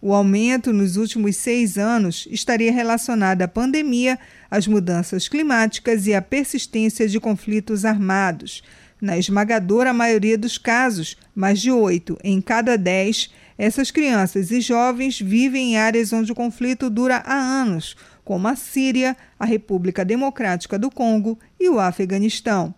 O 0.00 0.14
aumento 0.14 0.72
nos 0.72 0.96
últimos 0.96 1.36
seis 1.36 1.76
anos 1.76 2.26
estaria 2.30 2.72
relacionado 2.72 3.42
à 3.42 3.48
pandemia, 3.48 4.18
às 4.50 4.66
mudanças 4.66 5.28
climáticas 5.28 6.06
e 6.06 6.14
à 6.14 6.22
persistência 6.22 7.08
de 7.08 7.18
conflitos 7.18 7.84
armados. 7.84 8.62
Na 9.00 9.16
esmagadora 9.16 9.92
maioria 9.92 10.36
dos 10.36 10.58
casos, 10.58 11.16
mais 11.34 11.60
de 11.60 11.70
oito 11.70 12.18
em 12.24 12.40
cada 12.40 12.76
dez, 12.76 13.30
essas 13.56 13.90
crianças 13.90 14.50
e 14.50 14.60
jovens 14.60 15.20
vivem 15.20 15.72
em 15.72 15.76
áreas 15.76 16.12
onde 16.12 16.32
o 16.32 16.34
conflito 16.34 16.90
dura 16.90 17.22
há 17.24 17.34
anos, 17.34 17.96
como 18.24 18.48
a 18.48 18.56
Síria, 18.56 19.16
a 19.38 19.44
República 19.44 20.04
Democrática 20.04 20.78
do 20.78 20.90
Congo 20.90 21.38
e 21.58 21.68
o 21.68 21.78
Afeganistão. 21.78 22.74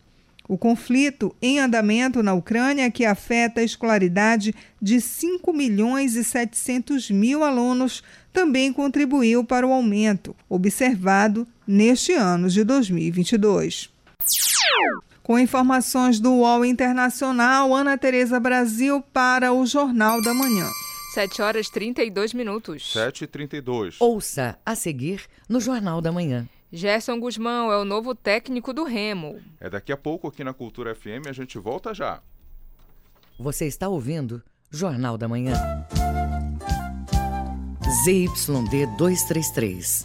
O 0.46 0.58
conflito 0.58 1.34
em 1.40 1.58
andamento 1.58 2.22
na 2.22 2.34
Ucrânia, 2.34 2.90
que 2.90 3.04
afeta 3.04 3.60
a 3.60 3.64
escolaridade 3.64 4.54
de 4.82 5.00
5 5.00 5.52
milhões 5.52 6.16
e 6.16 6.24
700 6.24 7.10
mil 7.10 7.44
alunos, 7.44 8.02
também 8.32 8.72
contribuiu 8.72 9.44
para 9.44 9.66
o 9.66 9.72
aumento 9.72 10.34
observado 10.48 11.46
neste 11.66 12.12
ano 12.12 12.48
de 12.48 12.64
2022. 12.64 13.90
Com 15.30 15.38
informações 15.38 16.18
do 16.18 16.32
UOL 16.38 16.64
Internacional, 16.64 17.72
Ana 17.72 17.96
Tereza 17.96 18.40
Brasil 18.40 19.00
para 19.12 19.52
o 19.52 19.64
Jornal 19.64 20.20
da 20.20 20.34
Manhã. 20.34 20.68
7 21.14 21.40
horas 21.40 21.70
32 21.70 22.34
minutos. 22.34 22.92
7 22.92 23.22
e 23.22 23.26
32. 23.28 24.00
Ouça 24.00 24.58
a 24.66 24.74
seguir 24.74 25.22
no 25.48 25.60
Jornal 25.60 26.00
da 26.00 26.10
Manhã. 26.10 26.48
Gerson 26.72 27.20
Guzmão 27.20 27.70
é 27.70 27.78
o 27.78 27.84
novo 27.84 28.12
técnico 28.12 28.72
do 28.72 28.82
Remo. 28.82 29.40
É 29.60 29.70
daqui 29.70 29.92
a 29.92 29.96
pouco 29.96 30.26
aqui 30.26 30.42
na 30.42 30.52
Cultura 30.52 30.96
FM, 30.96 31.28
a 31.28 31.32
gente 31.32 31.56
volta 31.60 31.94
já. 31.94 32.20
Você 33.38 33.66
está 33.66 33.88
ouvindo 33.88 34.42
Jornal 34.68 35.16
da 35.16 35.28
Manhã. 35.28 35.54
ZYD 38.02 38.86
233, 38.98 40.04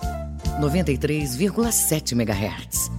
93,7 0.61 2.11
MHz. 2.11 2.91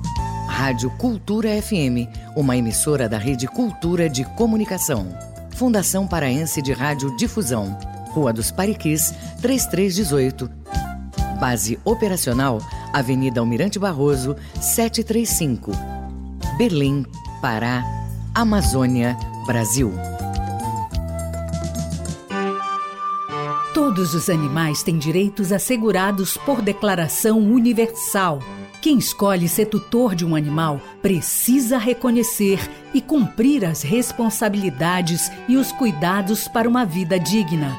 Rádio 0.57 0.91
Cultura 0.93 1.51
FM, 1.61 2.09
uma 2.35 2.57
emissora 2.57 3.11
da 3.11 3.19
Rede 3.19 3.47
Cultura 3.47 4.09
de 4.09 4.25
Comunicação. 4.25 5.07
Fundação 5.51 6.09
Paraense 6.09 6.63
de 6.63 6.73
Rádio 6.73 7.15
Difusão. 7.15 7.79
Rua 8.13 8.33
dos 8.33 8.51
Pariquis, 8.51 9.13
3318. 9.43 10.51
Base 11.39 11.79
operacional, 11.85 12.59
Avenida 12.91 13.39
Almirante 13.39 13.79
Barroso, 13.79 14.35
735. 14.59 15.73
Belém, 16.57 17.05
Pará, 17.43 17.85
Amazônia, 18.35 19.15
Brasil. 19.47 19.93
Todos 23.75 24.15
os 24.15 24.31
animais 24.31 24.83
têm 24.83 24.97
direitos 24.97 25.53
assegurados 25.53 26.39
por 26.39 26.63
declaração 26.63 27.41
universal 27.41 28.41
quem 28.87 28.99
escolhe 28.99 29.49
ser 29.49 29.67
tutor 29.67 30.15
de 30.15 30.25
um 30.25 30.37
animal 30.37 30.81
precisa 31.03 31.77
reconhecer 31.77 32.61
e 32.95 33.01
cumprir 33.01 33.65
as 33.65 33.83
responsabilidades 33.83 35.29
e 35.49 35.57
os 35.57 35.73
cuidados 35.73 36.47
para 36.47 36.69
uma 36.69 36.85
vida 36.85 37.19
digna. 37.19 37.77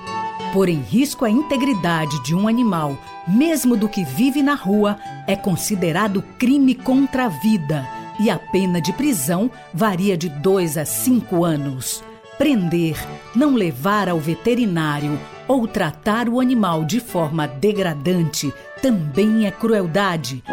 Pôr 0.52 0.68
em 0.68 0.82
risco 0.82 1.24
a 1.24 1.30
integridade 1.30 2.22
de 2.26 2.36
um 2.36 2.46
animal, 2.46 2.98
mesmo 3.26 3.78
do 3.78 3.88
que 3.88 4.04
vive 4.04 4.44
na 4.44 4.54
rua, 4.54 5.00
é 5.26 5.34
considerado 5.34 6.22
crime 6.38 6.76
contra 6.76 7.28
a 7.28 7.30
vida 7.30 7.88
e 8.20 8.30
a 8.30 8.38
pena 8.38 8.82
de 8.82 8.92
prisão 8.92 9.50
varia 9.74 10.18
de 10.18 10.28
2 10.28 10.78
a 10.78 10.84
5 10.84 11.46
anos. 11.46 12.04
Prender, 12.38 12.98
não 13.34 13.56
levar 13.56 14.10
ao 14.10 14.20
veterinário 14.20 15.18
ou 15.48 15.70
tratar 15.70 16.28
o 16.28 16.42
animal 16.42 16.84
de 16.84 17.00
forma 17.00 17.48
degradante 17.48 18.54
também 18.82 19.48
é 19.48 19.52
crueldade. 19.52 20.44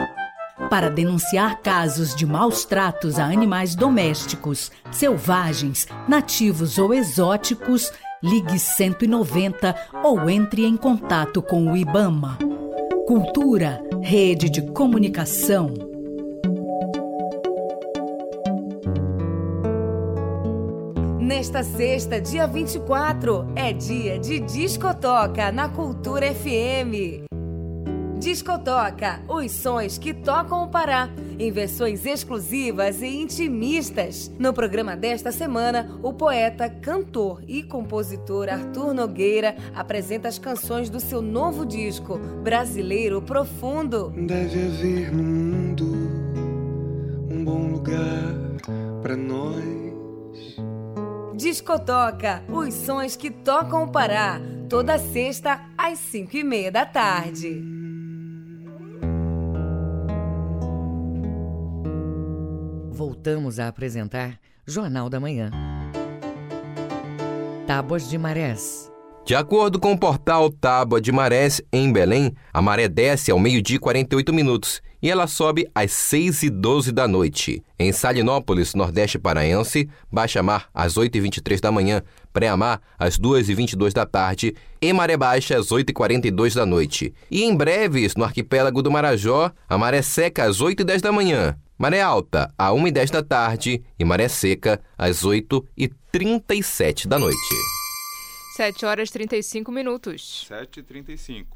Para 0.70 0.88
denunciar 0.88 1.60
casos 1.60 2.14
de 2.14 2.24
maus 2.24 2.64
tratos 2.64 3.18
a 3.18 3.24
animais 3.24 3.74
domésticos, 3.74 4.70
selvagens, 4.90 5.86
nativos 6.08 6.78
ou 6.78 6.94
exóticos, 6.94 7.92
ligue 8.22 8.58
190 8.58 9.74
ou 10.02 10.30
entre 10.30 10.64
em 10.64 10.76
contato 10.76 11.42
com 11.42 11.72
o 11.72 11.76
IBAMA. 11.76 12.38
Cultura, 13.06 13.82
rede 14.00 14.48
de 14.48 14.62
comunicação. 14.70 15.74
Nesta 21.20 21.62
sexta, 21.62 22.20
dia 22.20 22.46
24, 22.46 23.46
é 23.56 23.72
dia 23.72 24.18
de 24.18 24.40
discotoca 24.40 25.50
na 25.50 25.68
Cultura 25.68 26.32
FM. 26.32 27.33
Discotoca, 28.24 29.20
os 29.28 29.52
sons 29.52 29.98
que 29.98 30.14
tocam 30.14 30.64
o 30.64 30.68
Pará, 30.68 31.10
em 31.38 31.52
versões 31.52 32.06
exclusivas 32.06 33.02
e 33.02 33.06
intimistas. 33.06 34.32
No 34.38 34.50
programa 34.54 34.96
desta 34.96 35.30
semana, 35.30 36.00
o 36.02 36.10
poeta, 36.10 36.70
cantor 36.70 37.42
e 37.46 37.62
compositor 37.62 38.48
Arthur 38.48 38.94
Nogueira 38.94 39.54
apresenta 39.75 40.27
as 40.27 40.38
canções 40.38 40.88
do 40.88 41.00
seu 41.00 41.20
novo 41.20 41.66
disco, 41.66 42.18
Brasileiro 42.42 43.20
Profundo. 43.20 44.10
Deve 44.16 44.68
haver 44.68 45.12
no 45.12 45.22
mundo 45.22 45.85
um 47.31 47.44
bom 47.44 47.72
lugar 47.72 48.33
para 49.02 49.16
nós. 49.18 50.56
Discotoca, 51.37 52.42
os 52.48 52.72
sons 52.72 53.16
que 53.16 53.31
tocam 53.31 53.85
o 53.85 53.92
Pará, 53.92 54.40
toda 54.66 54.96
sexta 54.98 55.60
às 55.77 55.98
cinco 55.98 56.38
e 56.38 56.42
meia 56.42 56.72
da 56.72 56.87
tarde. 56.87 57.83
Voltamos 62.94 63.58
a 63.58 63.66
apresentar 63.66 64.38
Jornal 64.64 65.10
da 65.10 65.18
Manhã. 65.18 65.50
Tábuas 67.66 68.08
de 68.08 68.16
Marés. 68.16 68.93
De 69.25 69.35
acordo 69.35 69.81
com 69.81 69.92
o 69.92 69.98
portal 69.98 70.50
Tábua 70.50 71.00
de 71.00 71.10
Marés, 71.10 71.62
em 71.72 71.90
Belém, 71.90 72.35
a 72.52 72.60
maré 72.60 72.88
desce 72.88 73.31
ao 73.31 73.38
meio-dia 73.38 73.77
e 73.77 73.79
48 73.79 74.35
minutos 74.35 74.83
e 75.00 75.10
ela 75.10 75.27
sobe 75.27 75.66
às 75.75 75.92
6 75.92 76.42
e 76.42 76.50
12 76.50 76.92
da 76.92 77.08
noite. 77.08 77.62
Em 77.79 77.90
Salinópolis, 77.90 78.75
Nordeste 78.75 79.18
Paraense, 79.18 79.88
baixa 80.12 80.42
mar 80.42 80.68
às 80.75 80.98
8 80.98 81.16
e 81.16 81.20
23 81.22 81.58
da 81.58 81.72
manhã, 81.72 82.02
pré-mar 82.35 82.83
às 82.98 83.16
2 83.16 83.48
e 83.48 83.54
22 83.54 83.94
da 83.94 84.04
tarde 84.04 84.54
e 84.79 84.92
maré 84.92 85.16
baixa 85.16 85.56
às 85.56 85.72
8 85.72 85.88
e 85.88 85.94
42 85.94 86.54
da 86.54 86.66
noite. 86.66 87.14
E 87.31 87.44
em 87.44 87.56
breves, 87.56 88.14
no 88.16 88.25
arquipélago 88.25 88.83
do 88.83 88.90
Marajó, 88.90 89.50
a 89.66 89.79
maré 89.79 90.02
seca 90.02 90.44
às 90.44 90.60
8 90.60 90.81
e 90.81 90.85
10 90.85 91.00
da 91.00 91.10
manhã, 91.10 91.56
maré 91.79 92.02
alta 92.02 92.52
às 92.58 92.75
1 92.75 92.88
e 92.88 92.92
10 92.92 93.10
da 93.10 93.22
tarde 93.22 93.83
e 93.98 94.04
maré 94.04 94.29
seca 94.29 94.79
às 94.98 95.25
8 95.25 95.64
e 95.79 95.88
37 96.12 97.08
da 97.08 97.18
noite. 97.18 97.83
7 98.57 98.87
horas 98.87 99.11
35 99.11 99.73
minutos. 99.73 100.46
7 100.46 100.79
e 100.79 100.83
35 100.85 101.55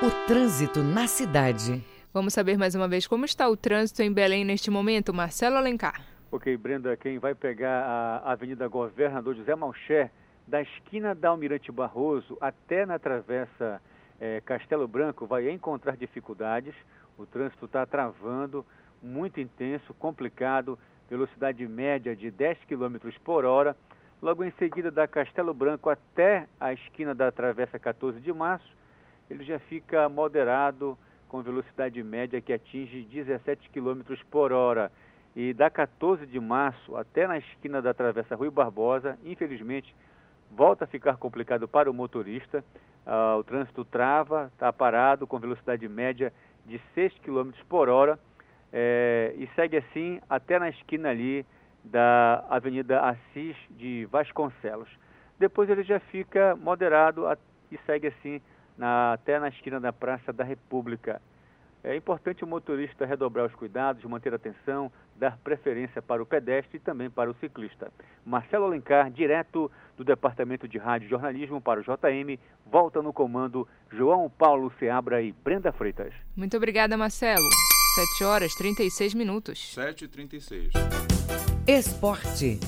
O 0.00 0.26
trânsito 0.28 0.80
na 0.80 1.08
cidade. 1.08 1.84
Vamos 2.14 2.32
saber 2.32 2.56
mais 2.56 2.76
uma 2.76 2.86
vez 2.86 3.08
como 3.08 3.24
está 3.24 3.48
o 3.48 3.56
trânsito 3.56 4.02
em 4.02 4.12
Belém 4.12 4.44
neste 4.44 4.70
momento. 4.70 5.12
Marcelo 5.12 5.56
Alencar. 5.56 6.00
Ok, 6.30 6.56
Brenda, 6.58 6.96
quem 6.96 7.18
vai 7.18 7.34
pegar 7.34 7.82
a 8.24 8.30
Avenida 8.30 8.68
Governador 8.68 9.34
José 9.34 9.56
Malcher, 9.56 10.12
da 10.46 10.62
esquina 10.62 11.12
da 11.12 11.30
Almirante 11.30 11.72
Barroso 11.72 12.38
até 12.40 12.86
na 12.86 13.00
travessa 13.00 13.82
eh, 14.20 14.40
Castelo 14.44 14.86
Branco, 14.86 15.26
vai 15.26 15.50
encontrar 15.50 15.96
dificuldades. 15.96 16.74
O 17.18 17.26
trânsito 17.26 17.64
está 17.64 17.84
travando, 17.84 18.64
muito 19.02 19.40
intenso, 19.40 19.92
complicado, 19.94 20.78
velocidade 21.10 21.66
média 21.66 22.14
de 22.14 22.30
10 22.30 22.58
km 22.68 22.96
por 23.24 23.44
hora. 23.44 23.76
Logo 24.22 24.42
em 24.42 24.50
seguida, 24.52 24.90
da 24.90 25.06
Castelo 25.06 25.52
Branco 25.52 25.90
até 25.90 26.46
a 26.58 26.72
esquina 26.72 27.14
da 27.14 27.30
Travessa 27.30 27.78
14 27.78 28.18
de 28.20 28.32
Março, 28.32 28.66
ele 29.28 29.44
já 29.44 29.58
fica 29.58 30.08
moderado, 30.08 30.96
com 31.28 31.42
velocidade 31.42 32.02
média 32.02 32.40
que 32.40 32.52
atinge 32.52 33.02
17 33.02 33.68
km 33.70 34.00
por 34.30 34.52
hora. 34.52 34.90
E 35.34 35.52
da 35.52 35.68
14 35.68 36.24
de 36.26 36.40
março 36.40 36.96
até 36.96 37.26
na 37.26 37.36
esquina 37.36 37.82
da 37.82 37.92
Travessa 37.92 38.34
Rui 38.34 38.48
Barbosa, 38.48 39.18
infelizmente, 39.22 39.94
volta 40.50 40.84
a 40.84 40.88
ficar 40.88 41.18
complicado 41.18 41.68
para 41.68 41.90
o 41.90 41.94
motorista. 41.94 42.64
Ah, 43.04 43.36
o 43.36 43.44
trânsito 43.44 43.84
trava, 43.84 44.50
está 44.54 44.72
parado 44.72 45.26
com 45.26 45.38
velocidade 45.38 45.86
média 45.88 46.32
de 46.64 46.80
6 46.94 47.12
km 47.18 47.50
por 47.68 47.90
hora 47.90 48.18
é, 48.72 49.34
e 49.36 49.46
segue 49.54 49.76
assim 49.76 50.20
até 50.28 50.58
na 50.58 50.70
esquina 50.70 51.10
ali 51.10 51.44
da 51.86 52.44
Avenida 52.48 53.00
Assis 53.00 53.56
de 53.70 54.06
Vasconcelos. 54.06 54.88
Depois 55.38 55.68
ele 55.68 55.82
já 55.82 56.00
fica 56.00 56.56
moderado 56.56 57.26
e 57.70 57.78
segue 57.86 58.08
assim 58.08 58.40
na, 58.76 59.12
até 59.12 59.38
na 59.38 59.48
esquina 59.48 59.80
da 59.80 59.92
Praça 59.92 60.32
da 60.32 60.44
República. 60.44 61.20
É 61.84 61.94
importante 61.94 62.42
o 62.42 62.48
motorista 62.48 63.06
redobrar 63.06 63.46
os 63.46 63.54
cuidados, 63.54 64.02
manter 64.04 64.32
a 64.32 64.36
atenção, 64.36 64.90
dar 65.14 65.38
preferência 65.38 66.02
para 66.02 66.20
o 66.20 66.26
pedestre 66.26 66.78
e 66.78 66.80
também 66.80 67.08
para 67.08 67.30
o 67.30 67.34
ciclista. 67.34 67.92
Marcelo 68.24 68.64
Alencar, 68.64 69.08
direto 69.08 69.70
do 69.96 70.02
Departamento 70.02 70.66
de 70.66 70.78
Rádio 70.78 71.06
e 71.06 71.10
Jornalismo 71.10 71.60
para 71.60 71.78
o 71.78 71.84
JM, 71.84 72.40
volta 72.66 73.00
no 73.00 73.12
comando 73.12 73.68
João 73.92 74.28
Paulo 74.28 74.72
Seabra 74.80 75.22
e 75.22 75.30
Brenda 75.30 75.70
Freitas. 75.70 76.12
Muito 76.36 76.56
obrigada, 76.56 76.96
Marcelo. 76.96 77.48
7 77.94 78.24
horas 78.24 78.54
36 78.56 79.14
minutos. 79.14 79.72
7 79.72 80.06
e 80.06 80.08
36 80.08 81.55
Esporte. 81.68 82.60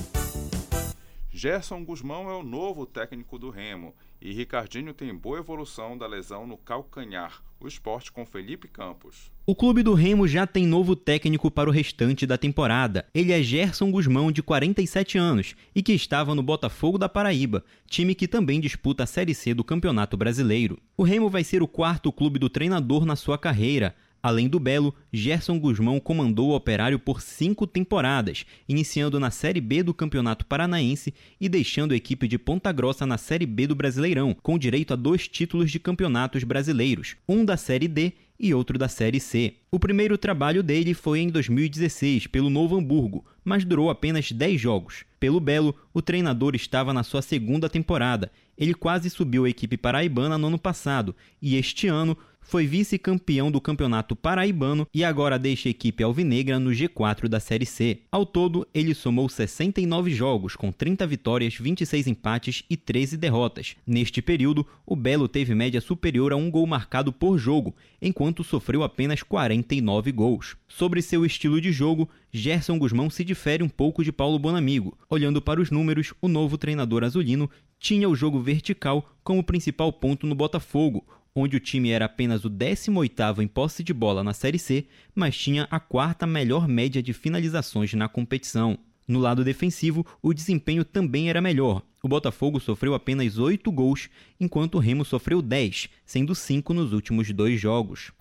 Gerson 1.31 1.85
Guzmão 1.85 2.29
é 2.29 2.33
o 2.33 2.43
novo 2.43 2.85
técnico 2.85 3.39
do 3.39 3.49
Remo 3.49 3.95
e 4.21 4.33
Ricardinho 4.33 4.93
tem 4.93 5.15
boa 5.15 5.39
evolução 5.39 5.97
da 5.97 6.05
lesão 6.05 6.45
no 6.45 6.57
calcanhar. 6.57 7.41
O 7.61 7.67
esporte 7.67 8.11
com 8.11 8.25
Felipe 8.25 8.67
Campos. 8.67 9.31
O 9.45 9.55
clube 9.55 9.83
do 9.83 9.93
Remo 9.93 10.27
já 10.27 10.45
tem 10.45 10.67
novo 10.67 10.97
técnico 10.97 11.49
para 11.49 11.69
o 11.69 11.71
restante 11.71 12.25
da 12.25 12.37
temporada. 12.37 13.05
Ele 13.13 13.31
é 13.31 13.41
Gerson 13.41 13.89
Guzmão, 13.89 14.33
de 14.33 14.43
47 14.43 15.17
anos, 15.17 15.55
e 15.73 15.81
que 15.81 15.93
estava 15.93 16.35
no 16.35 16.43
Botafogo 16.43 16.97
da 16.97 17.07
Paraíba, 17.07 17.63
time 17.87 18.13
que 18.13 18.27
também 18.27 18.59
disputa 18.59 19.03
a 19.03 19.07
Série 19.07 19.33
C 19.33 19.53
do 19.53 19.63
Campeonato 19.63 20.17
Brasileiro. 20.17 20.77
O 20.97 21.03
Remo 21.03 21.29
vai 21.29 21.45
ser 21.45 21.63
o 21.63 21.67
quarto 21.69 22.11
clube 22.11 22.37
do 22.37 22.49
treinador 22.49 23.05
na 23.05 23.15
sua 23.15 23.37
carreira. 23.37 23.95
Além 24.21 24.49
do 24.49 24.59
Belo, 24.59 24.93
Gerson 25.11 25.57
Guzmão 25.57 25.99
comandou 25.99 26.49
o 26.49 26.55
Operário 26.55 26.99
por 26.99 27.21
cinco 27.21 27.65
temporadas, 27.65 28.45
iniciando 28.67 29.19
na 29.19 29.31
Série 29.31 29.61
B 29.61 29.81
do 29.81 29.93
Campeonato 29.93 30.45
Paranaense 30.45 31.13
e 31.39 31.47
deixando 31.47 31.93
a 31.93 31.95
equipe 31.95 32.27
de 32.27 32.37
Ponta 32.37 32.71
Grossa 32.71 33.05
na 33.05 33.17
Série 33.17 33.45
B 33.45 33.67
do 33.67 33.75
Brasileirão, 33.75 34.35
com 34.41 34.57
direito 34.57 34.93
a 34.93 34.95
dois 34.97 35.27
títulos 35.27 35.71
de 35.71 35.79
campeonatos 35.79 36.43
brasileiros, 36.43 37.15
um 37.27 37.45
da 37.45 37.55
Série 37.55 37.87
D 37.87 38.13
e 38.39 38.53
outro 38.53 38.77
da 38.77 38.87
Série 38.87 39.19
C. 39.19 39.55
O 39.69 39.77
primeiro 39.77 40.17
trabalho 40.17 40.63
dele 40.63 40.93
foi 40.93 41.19
em 41.19 41.29
2016, 41.29 42.27
pelo 42.27 42.49
Novo 42.49 42.77
Hamburgo, 42.77 43.25
mas 43.43 43.65
durou 43.65 43.89
apenas 43.89 44.31
10 44.31 44.59
jogos. 44.59 45.03
Pelo 45.19 45.39
Belo, 45.39 45.75
o 45.93 46.01
treinador 46.01 46.55
estava 46.55 46.93
na 46.93 47.03
sua 47.03 47.21
segunda 47.21 47.69
temporada. 47.69 48.31
Ele 48.57 48.73
quase 48.73 49.09
subiu 49.09 49.43
a 49.43 49.49
equipe 49.49 49.75
paraibana 49.75 50.37
no 50.37 50.47
ano 50.47 50.57
passado 50.57 51.13
e 51.41 51.57
este 51.57 51.87
ano 51.87 52.17
foi 52.49 52.65
vice-campeão 52.65 53.51
do 53.51 53.61
Campeonato 53.61 54.15
Paraibano 54.15 54.87
e 54.91 55.03
agora 55.03 55.37
deixa 55.37 55.69
a 55.69 55.71
equipe 55.71 56.03
alvinegra 56.03 56.59
no 56.59 56.71
G4 56.71 57.27
da 57.27 57.39
Série 57.39 57.65
C. 57.65 57.99
Ao 58.11 58.25
todo, 58.25 58.67
ele 58.73 58.95
somou 58.95 59.29
69 59.29 60.09
jogos, 60.09 60.55
com 60.55 60.71
30 60.71 61.05
vitórias, 61.05 61.53
26 61.53 62.07
empates 62.07 62.63
e 62.67 62.75
13 62.75 63.17
derrotas. 63.17 63.75
Neste 63.85 64.19
período, 64.19 64.65
o 64.83 64.95
Belo 64.95 65.27
teve 65.27 65.53
média 65.53 65.79
superior 65.79 66.33
a 66.33 66.35
um 66.35 66.49
gol 66.49 66.65
marcado 66.65 67.13
por 67.13 67.37
jogo, 67.37 67.75
enquanto 68.01 68.43
sofreu 68.43 68.81
apenas 68.81 69.21
49 69.21 70.11
gols. 70.11 70.57
Sobre 70.67 71.03
seu 71.03 71.23
estilo 71.23 71.61
de 71.61 71.71
jogo, 71.71 72.09
Gerson 72.33 72.79
Guzmão 72.79 73.11
se 73.11 73.23
difere 73.23 73.61
um 73.61 73.69
pouco 73.69 74.03
de 74.03 74.11
Paulo 74.11 74.39
Bonamigo. 74.39 74.97
Olhando 75.07 75.39
para 75.39 75.61
os 75.61 75.69
números, 75.69 76.15
o 76.19 76.27
novo 76.27 76.57
treinador 76.57 77.03
azulino 77.03 77.47
tinha 77.79 78.09
o 78.09 78.15
jogo 78.15 78.41
vertical 78.41 79.05
como 79.23 79.43
principal 79.43 79.93
ponto 79.93 80.27
no 80.27 80.35
Botafogo, 80.35 81.05
onde 81.35 81.57
o 81.57 81.59
time 81.59 81.89
era 81.89 82.05
apenas 82.05 82.45
o 82.45 82.49
18º 82.49 83.39
em 83.39 83.47
posse 83.47 83.83
de 83.83 83.93
bola 83.93 84.23
na 84.23 84.33
Série 84.33 84.59
C, 84.59 84.85
mas 85.15 85.37
tinha 85.37 85.67
a 85.69 85.79
quarta 85.79 86.25
melhor 86.25 86.67
média 86.67 87.01
de 87.01 87.13
finalizações 87.13 87.93
na 87.93 88.07
competição. 88.07 88.77
No 89.07 89.19
lado 89.19 89.43
defensivo, 89.43 90.05
o 90.21 90.33
desempenho 90.33 90.85
também 90.85 91.29
era 91.29 91.41
melhor. 91.41 91.81
O 92.03 92.07
Botafogo 92.07 92.59
sofreu 92.59 92.93
apenas 92.93 93.37
8 93.37 93.71
gols, 93.71 94.09
enquanto 94.39 94.75
o 94.75 94.79
Remo 94.79 95.03
sofreu 95.03 95.41
10, 95.41 95.89
sendo 96.05 96.35
5 96.35 96.73
nos 96.73 96.93
últimos 96.93 97.31
dois 97.31 97.59
jogos. 97.59 98.11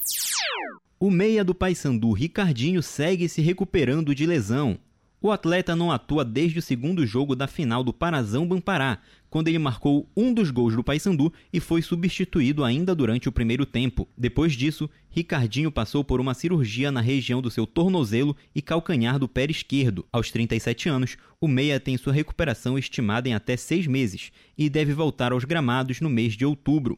O 0.98 1.11
meia 1.11 1.44
do 1.44 1.54
Paysandu, 1.54 2.11
Ricardinho, 2.12 2.82
segue 2.82 3.28
se 3.28 3.40
recuperando 3.40 4.14
de 4.14 4.26
lesão. 4.26 4.78
O 5.21 5.33
atleta 5.33 5.75
não 5.75 5.91
atua 5.91 6.25
desde 6.25 6.61
o 6.61 6.62
segundo 6.62 7.05
jogo 7.05 7.35
da 7.35 7.49
final 7.49 7.83
do 7.83 7.93
Parazão 7.93 8.47
Bampará, 8.47 8.99
quando 9.29 9.49
ele 9.49 9.59
marcou 9.59 10.09
um 10.16 10.33
dos 10.33 10.53
gols 10.53 10.77
do 10.77 10.85
Paysandu 10.85 11.33
e 11.53 11.59
foi 11.59 11.83
substituído 11.83 12.62
ainda 12.62 12.95
durante 12.95 13.29
o 13.29 13.33
primeiro 13.33 13.66
tempo. 13.66 14.09
Depois 14.16 14.53
disso, 14.53 14.89
Ricardinho 15.11 15.73
passou 15.73 16.05
por 16.05 16.21
uma 16.21 16.35
cirurgia 16.35 16.93
na 16.93 17.01
região 17.01 17.43
do 17.43 17.51
seu 17.51 17.66
tornozelo 17.66 18.37
e 18.55 18.62
calcanhar 18.62 19.19
do 19.19 19.29
pé 19.29 19.45
esquerdo. 19.51 20.07
Aos 20.12 20.31
37 20.31 20.89
anos, 20.89 21.16
o 21.41 21.49
meia 21.49 21.81
tem 21.81 21.97
sua 21.97 22.12
recuperação 22.12 22.79
estimada 22.79 23.29
em 23.29 23.35
até 23.35 23.57
seis 23.57 23.89
meses 23.89 24.31
e 24.57 24.71
deve 24.71 24.93
voltar 24.93 25.33
aos 25.33 25.45
gramados 25.45 26.01
no 26.01 26.09
mês 26.09 26.35
de 26.35 26.47
outubro. 26.47 26.97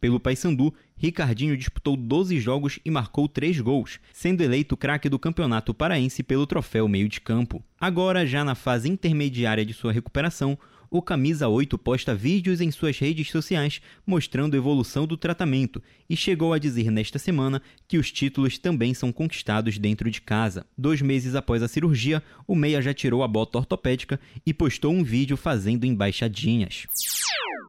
Pelo 0.00 0.20
Paysandu, 0.20 0.72
Ricardinho 0.96 1.56
disputou 1.56 1.96
12 1.96 2.38
jogos 2.38 2.78
e 2.84 2.90
marcou 2.90 3.28
3 3.28 3.60
gols, 3.60 3.98
sendo 4.12 4.42
eleito 4.42 4.76
craque 4.76 5.08
do 5.08 5.18
Campeonato 5.18 5.74
Paraense 5.74 6.22
pelo 6.22 6.46
troféu 6.46 6.86
meio 6.86 7.08
de 7.08 7.20
campo. 7.20 7.62
Agora, 7.80 8.26
já 8.26 8.44
na 8.44 8.54
fase 8.54 8.88
intermediária 8.88 9.66
de 9.66 9.74
sua 9.74 9.92
recuperação, 9.92 10.58
o 10.90 11.02
Camisa 11.02 11.48
8 11.48 11.76
posta 11.78 12.14
vídeos 12.14 12.60
em 12.60 12.70
suas 12.70 12.98
redes 12.98 13.30
sociais 13.30 13.80
mostrando 14.06 14.54
a 14.54 14.56
evolução 14.56 15.06
do 15.06 15.16
tratamento 15.16 15.82
e 16.08 16.16
chegou 16.16 16.52
a 16.52 16.58
dizer 16.58 16.90
nesta 16.90 17.18
semana 17.18 17.60
que 17.86 17.98
os 17.98 18.10
títulos 18.10 18.58
também 18.58 18.94
são 18.94 19.12
conquistados 19.12 19.78
dentro 19.78 20.10
de 20.10 20.20
casa. 20.20 20.66
Dois 20.76 21.02
meses 21.02 21.34
após 21.34 21.62
a 21.62 21.68
cirurgia, 21.68 22.22
o 22.46 22.54
Meia 22.54 22.80
já 22.80 22.94
tirou 22.94 23.22
a 23.22 23.28
bota 23.28 23.58
ortopédica 23.58 24.18
e 24.44 24.54
postou 24.54 24.92
um 24.92 25.04
vídeo 25.04 25.36
fazendo 25.36 25.84
embaixadinhas. 25.84 26.86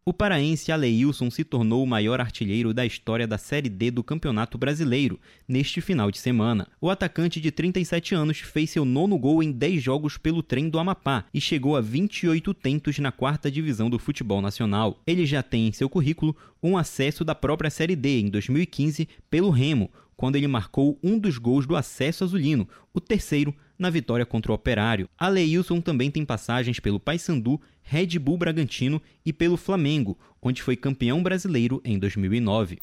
O 0.09 0.13
paraense 0.13 0.72
Aleilson 0.72 1.30
se 1.30 1.43
tornou 1.43 1.84
o 1.84 1.88
maior 1.88 2.20
artilheiro 2.20 2.74
da 2.74 2.84
história 2.84 3.28
da 3.28 3.38
Série 3.38 3.70
D 3.70 3.91
do 3.91 4.03
Campeonato 4.03 4.57
Brasileiro 4.57 5.20
neste 5.47 5.82
final 5.82 6.09
de 6.09 6.17
semana. 6.17 6.67
O 6.82 6.89
atacante 6.89 7.39
de 7.39 7.51
37 7.51 8.15
anos 8.15 8.39
fez 8.39 8.72
seu 8.72 8.84
nono 8.84 9.20
gol 9.20 9.43
em 9.43 9.51
10 9.51 9.84
jogos 9.84 10.17
pelo 10.17 10.41
trem 10.41 10.67
do 10.67 10.80
Amapá 10.80 11.26
e 11.32 11.39
chegou 11.39 11.78
a 11.78 11.82
28 11.82 12.53
tentos 12.55 12.97
na 12.97 13.09
quarta 13.12 13.51
divisão 13.51 13.89
do 13.89 13.99
futebol 13.99 14.41
nacional. 14.41 15.01
Ele 15.05 15.26
já 15.26 15.43
tem 15.43 15.68
em 15.68 15.72
seu 15.72 15.89
currículo 15.89 16.36
um 16.62 16.78
acesso 16.78 17.24
da 17.24 17.34
própria 17.34 17.70
Série 17.70 17.95
D 17.95 18.20
em 18.20 18.30
2015 18.30 19.07
pelo 19.30 19.49
Remo, 19.49 19.89
quando 20.16 20.36
ele 20.36 20.47
marcou 20.47 20.99
um 21.01 21.18
dos 21.18 21.38
gols 21.38 21.66
do 21.66 21.76
acesso 21.76 22.24
azulino, 22.24 22.68
o 22.93 22.99
terceiro 22.99 23.55
na 23.78 23.89
vitória 23.89 24.26
contra 24.26 24.51
o 24.51 24.55
Operário. 24.55 25.07
Aleilson 25.18 25.80
também 25.80 26.12
tem 26.12 26.26
passagens 26.26 26.80
pelo 26.80 26.99
Paysandu, 26.99 27.60
Red 27.82 28.20
Bull 28.20 28.38
Bragantino 28.38 29.01
e 29.26 29.32
pelo 29.32 29.55
Flamengo, 29.55 30.18
onde 30.41 30.62
foi 30.62 30.76
campeão 30.76 31.24
brasileiro 31.24 31.82
em 31.86 31.97
2009. 31.97 32.80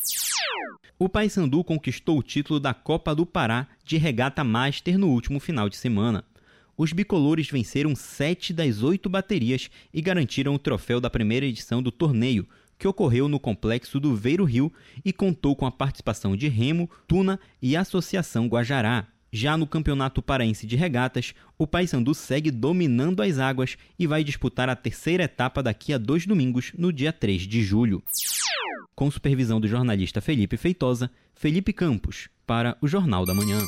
O 0.99 1.11
Paysandu 1.11 1.63
conquistou 1.63 2.19
o 2.19 2.23
título 2.23 2.59
da 2.59 2.73
Copa 2.73 3.15
do 3.15 3.27
Pará 3.27 3.67
de 3.85 3.99
regata 3.99 4.43
Master 4.43 4.99
no 4.99 5.09
último 5.09 5.39
final 5.39 5.69
de 5.69 5.77
semana. 5.77 6.25
Os 6.77 6.93
bicolores 6.93 7.49
venceram 7.49 7.97
sete 7.97 8.53
das 8.53 8.83
oito 8.83 9.09
baterias 9.09 9.71
e 9.95 10.03
garantiram 10.03 10.55
o 10.55 10.59
troféu 10.59 11.01
da 11.01 11.09
primeira 11.09 11.47
edição 11.47 11.83
do 11.83 11.91
torneio, 11.91 12.47
que 12.79 12.87
ocorreu 12.87 13.29
no 13.29 13.41
complexo 13.41 13.99
do 13.99 14.15
Veiro 14.15 14.45
Rio 14.45 14.71
e 15.03 15.13
contou 15.13 15.57
com 15.57 15.65
a 15.65 15.71
participação 15.71 16.37
de 16.37 16.49
Remo, 16.49 16.91
Tuna 17.09 17.41
e 17.63 17.75
Associação 17.77 18.47
Guajará. 18.47 19.09
Já 19.33 19.57
no 19.57 19.67
Campeonato 19.67 20.23
Paraense 20.23 20.67
de 20.67 20.77
Regatas, 20.77 21.35
o 21.59 21.67
Paysandu 21.67 22.15
segue 22.15 22.51
dominando 22.51 23.23
as 23.23 23.39
águas 23.39 23.77
e 23.99 24.07
vai 24.07 24.23
disputar 24.23 24.69
a 24.69 24.77
terceira 24.77 25.25
etapa 25.25 25.63
daqui 25.63 25.93
a 25.93 25.99
dois 25.99 26.27
domingos, 26.27 26.73
no 26.77 26.93
dia 26.93 27.13
3 27.13 27.43
de 27.43 27.63
julho. 27.63 28.03
Com 28.95 29.11
supervisão 29.11 29.61
do 29.61 29.69
jornalista 29.69 30.21
Felipe 30.21 30.57
Feitosa, 30.57 31.11
Felipe 31.35 31.73
Campos, 31.73 32.29
para 32.47 32.77
o 32.81 32.89
Jornal 32.89 33.27
da 33.27 33.35
Manhã. 33.35 33.59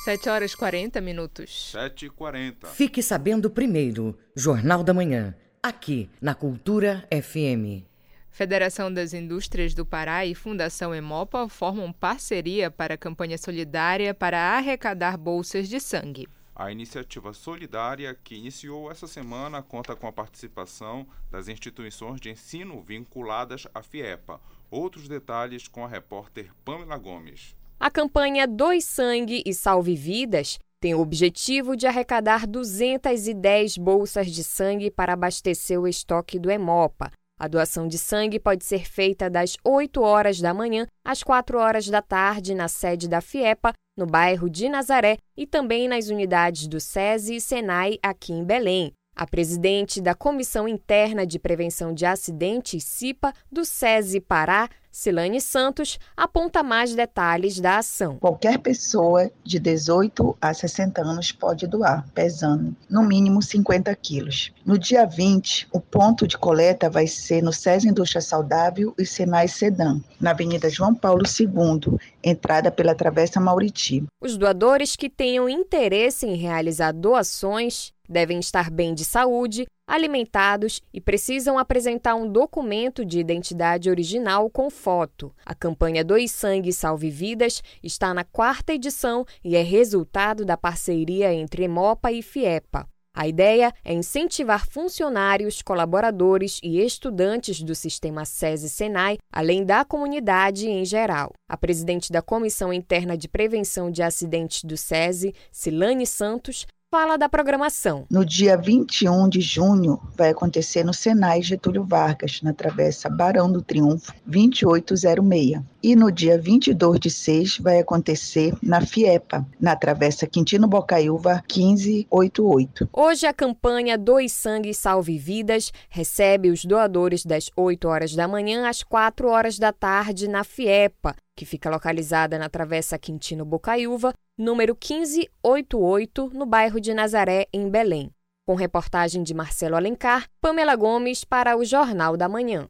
7 0.00 0.30
horas 0.30 0.54
40 0.54 0.98
minutos. 1.02 1.72
7 1.72 2.06
e 2.06 2.08
40. 2.08 2.68
Fique 2.68 3.02
sabendo 3.02 3.50
primeiro, 3.50 4.18
Jornal 4.34 4.82
da 4.82 4.94
Manhã, 4.94 5.34
aqui 5.62 6.08
na 6.22 6.34
Cultura 6.34 7.06
FM. 7.12 7.84
Federação 8.30 8.90
das 8.90 9.12
Indústrias 9.12 9.74
do 9.74 9.84
Pará 9.84 10.24
e 10.24 10.34
Fundação 10.34 10.94
Emopa 10.94 11.46
formam 11.50 11.92
parceria 11.92 12.70
para 12.70 12.94
a 12.94 12.96
campanha 12.96 13.36
solidária 13.36 14.14
para 14.14 14.56
arrecadar 14.56 15.18
bolsas 15.18 15.68
de 15.68 15.78
sangue. 15.78 16.26
A 16.56 16.72
iniciativa 16.72 17.34
solidária, 17.34 18.14
que 18.24 18.34
iniciou 18.34 18.90
essa 18.90 19.06
semana, 19.06 19.62
conta 19.62 19.94
com 19.94 20.06
a 20.06 20.12
participação 20.12 21.06
das 21.30 21.46
instituições 21.46 22.22
de 22.22 22.30
ensino 22.30 22.80
vinculadas 22.80 23.66
à 23.74 23.82
FIEPA. 23.82 24.40
Outros 24.70 25.06
detalhes 25.06 25.68
com 25.68 25.84
a 25.84 25.88
repórter 25.88 26.50
Pamela 26.64 26.96
Gomes. 26.96 27.54
A 27.80 27.90
campanha 27.90 28.46
Dois 28.46 28.84
Sangue 28.84 29.42
e 29.46 29.54
Salve 29.54 29.96
Vidas 29.96 30.58
tem 30.78 30.94
o 30.94 31.00
objetivo 31.00 31.74
de 31.74 31.86
arrecadar 31.86 32.46
210 32.46 33.78
bolsas 33.78 34.26
de 34.26 34.44
sangue 34.44 34.90
para 34.90 35.14
abastecer 35.14 35.80
o 35.80 35.88
estoque 35.88 36.38
do 36.38 36.50
Emopa. 36.50 37.10
A 37.38 37.48
doação 37.48 37.88
de 37.88 37.96
sangue 37.96 38.38
pode 38.38 38.66
ser 38.66 38.86
feita 38.86 39.30
das 39.30 39.56
8 39.64 40.02
horas 40.02 40.42
da 40.42 40.52
manhã 40.52 40.86
às 41.02 41.22
4 41.22 41.58
horas 41.58 41.88
da 41.88 42.02
tarde 42.02 42.54
na 42.54 42.68
sede 42.68 43.08
da 43.08 43.22
FIEPA, 43.22 43.72
no 43.96 44.04
bairro 44.04 44.50
de 44.50 44.68
Nazaré, 44.68 45.16
e 45.34 45.46
também 45.46 45.88
nas 45.88 46.08
unidades 46.08 46.68
do 46.68 46.78
SESI 46.78 47.36
e 47.36 47.40
SENAI 47.40 47.98
aqui 48.02 48.34
em 48.34 48.44
Belém. 48.44 48.92
A 49.16 49.26
presidente 49.26 50.02
da 50.02 50.14
Comissão 50.14 50.68
Interna 50.68 51.26
de 51.26 51.38
Prevenção 51.38 51.94
de 51.94 52.04
Acidentes, 52.04 52.84
CIPA, 52.84 53.32
do 53.50 53.64
SESI 53.64 54.20
Pará, 54.20 54.68
Silane 54.90 55.40
Santos 55.40 55.98
aponta 56.16 56.62
mais 56.62 56.94
detalhes 56.94 57.60
da 57.60 57.78
ação. 57.78 58.16
Qualquer 58.16 58.58
pessoa 58.58 59.30
de 59.44 59.58
18 59.58 60.36
a 60.40 60.52
60 60.52 61.00
anos 61.00 61.32
pode 61.32 61.66
doar, 61.66 62.06
pesando 62.14 62.74
no 62.88 63.02
mínimo 63.02 63.40
50 63.40 63.94
quilos. 63.96 64.52
No 64.64 64.78
dia 64.78 65.06
20, 65.06 65.68
o 65.72 65.80
ponto 65.80 66.26
de 66.26 66.36
coleta 66.36 66.90
vai 66.90 67.06
ser 67.06 67.42
no 67.42 67.52
SES 67.52 67.84
Indústria 67.84 68.20
Saudável 68.20 68.94
e 68.98 69.06
Senai 69.06 69.48
Sedan, 69.48 70.00
na 70.20 70.30
Avenida 70.30 70.68
João 70.68 70.94
Paulo 70.94 71.22
II, 71.24 71.98
entrada 72.22 72.70
pela 72.70 72.94
Travessa 72.94 73.40
Mauriti. 73.40 74.04
Os 74.20 74.36
doadores 74.36 74.96
que 74.96 75.08
tenham 75.08 75.48
interesse 75.48 76.26
em 76.26 76.36
realizar 76.36 76.92
doações 76.92 77.92
devem 78.08 78.40
estar 78.40 78.70
bem 78.70 78.92
de 78.92 79.04
saúde, 79.04 79.66
alimentados 79.90 80.80
e 80.94 81.00
precisam 81.00 81.58
apresentar 81.58 82.14
um 82.14 82.30
documento 82.30 83.04
de 83.04 83.18
identidade 83.18 83.90
original 83.90 84.48
com 84.48 84.70
foto. 84.70 85.34
A 85.44 85.52
campanha 85.52 86.04
Dois 86.04 86.30
Sangue 86.30 86.72
Salve 86.72 87.10
Vidas 87.10 87.60
está 87.82 88.14
na 88.14 88.22
quarta 88.22 88.72
edição 88.72 89.26
e 89.42 89.56
é 89.56 89.62
resultado 89.62 90.44
da 90.44 90.56
parceria 90.56 91.34
entre 91.34 91.64
Emopa 91.64 92.12
e 92.12 92.22
Fiepa. 92.22 92.88
A 93.12 93.26
ideia 93.26 93.74
é 93.84 93.92
incentivar 93.92 94.64
funcionários, 94.64 95.60
colaboradores 95.62 96.60
e 96.62 96.80
estudantes 96.80 97.60
do 97.60 97.74
sistema 97.74 98.24
SESI 98.24 98.68
Senai, 98.68 99.18
além 99.32 99.64
da 99.64 99.84
comunidade 99.84 100.68
em 100.68 100.84
geral. 100.84 101.32
A 101.48 101.56
presidente 101.56 102.12
da 102.12 102.22
Comissão 102.22 102.72
Interna 102.72 103.18
de 103.18 103.26
Prevenção 103.26 103.90
de 103.90 104.00
Acidentes 104.00 104.62
do 104.62 104.76
SESI, 104.76 105.34
Silane 105.50 106.06
Santos, 106.06 106.64
fala 106.90 107.16
da 107.16 107.28
programação. 107.28 108.04
No 108.10 108.24
dia 108.24 108.56
21 108.56 109.28
de 109.28 109.40
junho, 109.40 110.00
vai 110.16 110.30
acontecer 110.30 110.82
no 110.82 110.92
Senai 110.92 111.40
Getúlio 111.40 111.84
Vargas, 111.84 112.42
na 112.42 112.52
Travessa 112.52 113.08
Barão 113.08 113.50
do 113.50 113.62
Triunfo, 113.62 114.12
2806. 114.26 115.62
E 115.82 115.94
no 115.94 116.10
dia 116.10 116.36
22 116.36 116.98
de 116.98 117.08
6, 117.08 117.58
vai 117.58 117.78
acontecer 117.78 118.52
na 118.60 118.80
FIEPA, 118.80 119.46
na 119.60 119.76
Travessa 119.76 120.26
Quintino 120.26 120.66
Bocaiúva, 120.66 121.44
1588. 121.48 122.88
Hoje, 122.92 123.24
a 123.24 123.32
campanha 123.32 123.96
Dois 123.96 124.32
Sangue 124.32 124.74
Salve 124.74 125.16
Vidas 125.16 125.72
recebe 125.88 126.50
os 126.50 126.64
doadores 126.64 127.24
das 127.24 127.50
8 127.56 127.86
horas 127.86 128.16
da 128.16 128.26
manhã 128.26 128.68
às 128.68 128.82
4 128.82 129.28
horas 129.28 129.58
da 129.58 129.72
tarde 129.72 130.26
na 130.26 130.42
FIEPA, 130.42 131.14
que 131.40 131.46
fica 131.46 131.70
localizada 131.70 132.38
na 132.38 132.50
Travessa 132.50 132.98
Quintino 132.98 133.46
Bocaiúva, 133.46 134.12
número 134.36 134.74
1588, 134.74 136.32
no 136.34 136.44
bairro 136.44 136.78
de 136.78 136.92
Nazaré, 136.92 137.46
em 137.50 137.70
Belém. 137.70 138.10
Com 138.46 138.54
reportagem 138.54 139.22
de 139.22 139.32
Marcelo 139.32 139.74
Alencar, 139.74 140.28
Pamela 140.38 140.76
Gomes 140.76 141.24
para 141.24 141.56
o 141.56 141.64
Jornal 141.64 142.14
da 142.14 142.28
Manhã. 142.28 142.68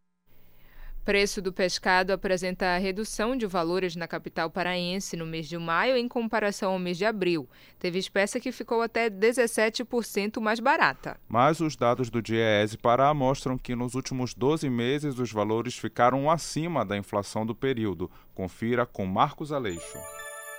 Preço 1.11 1.43
do 1.43 1.53
pescado 1.53 2.13
apresenta 2.13 2.79
redução 2.79 3.35
de 3.35 3.45
valores 3.45 3.97
na 3.97 4.07
capital 4.07 4.49
paraense 4.49 5.17
no 5.17 5.27
mês 5.27 5.49
de 5.49 5.59
maio 5.59 5.97
em 5.97 6.07
comparação 6.07 6.71
ao 6.71 6.79
mês 6.79 6.97
de 6.97 7.05
abril. 7.05 7.49
Teve 7.81 7.99
espécie 7.99 8.39
que 8.39 8.53
ficou 8.53 8.81
até 8.81 9.11
17% 9.11 10.41
mais 10.41 10.61
barata. 10.61 11.19
Mas 11.29 11.59
os 11.59 11.75
dados 11.75 12.11
do 12.11 12.23
DIEESE 12.23 12.79
Pará 12.79 13.13
mostram 13.13 13.59
que 13.59 13.75
nos 13.75 13.97
últimos 13.97 14.35
12 14.35 14.71
meses 14.71 15.19
os 15.19 15.33
valores 15.33 15.77
ficaram 15.77 16.31
acima 16.31 16.85
da 16.85 16.97
inflação 16.97 17.45
do 17.45 17.57
período. 17.57 18.09
Confira 18.33 18.87
com 18.87 19.05
Marcos 19.05 19.51
Aleixo. 19.51 19.99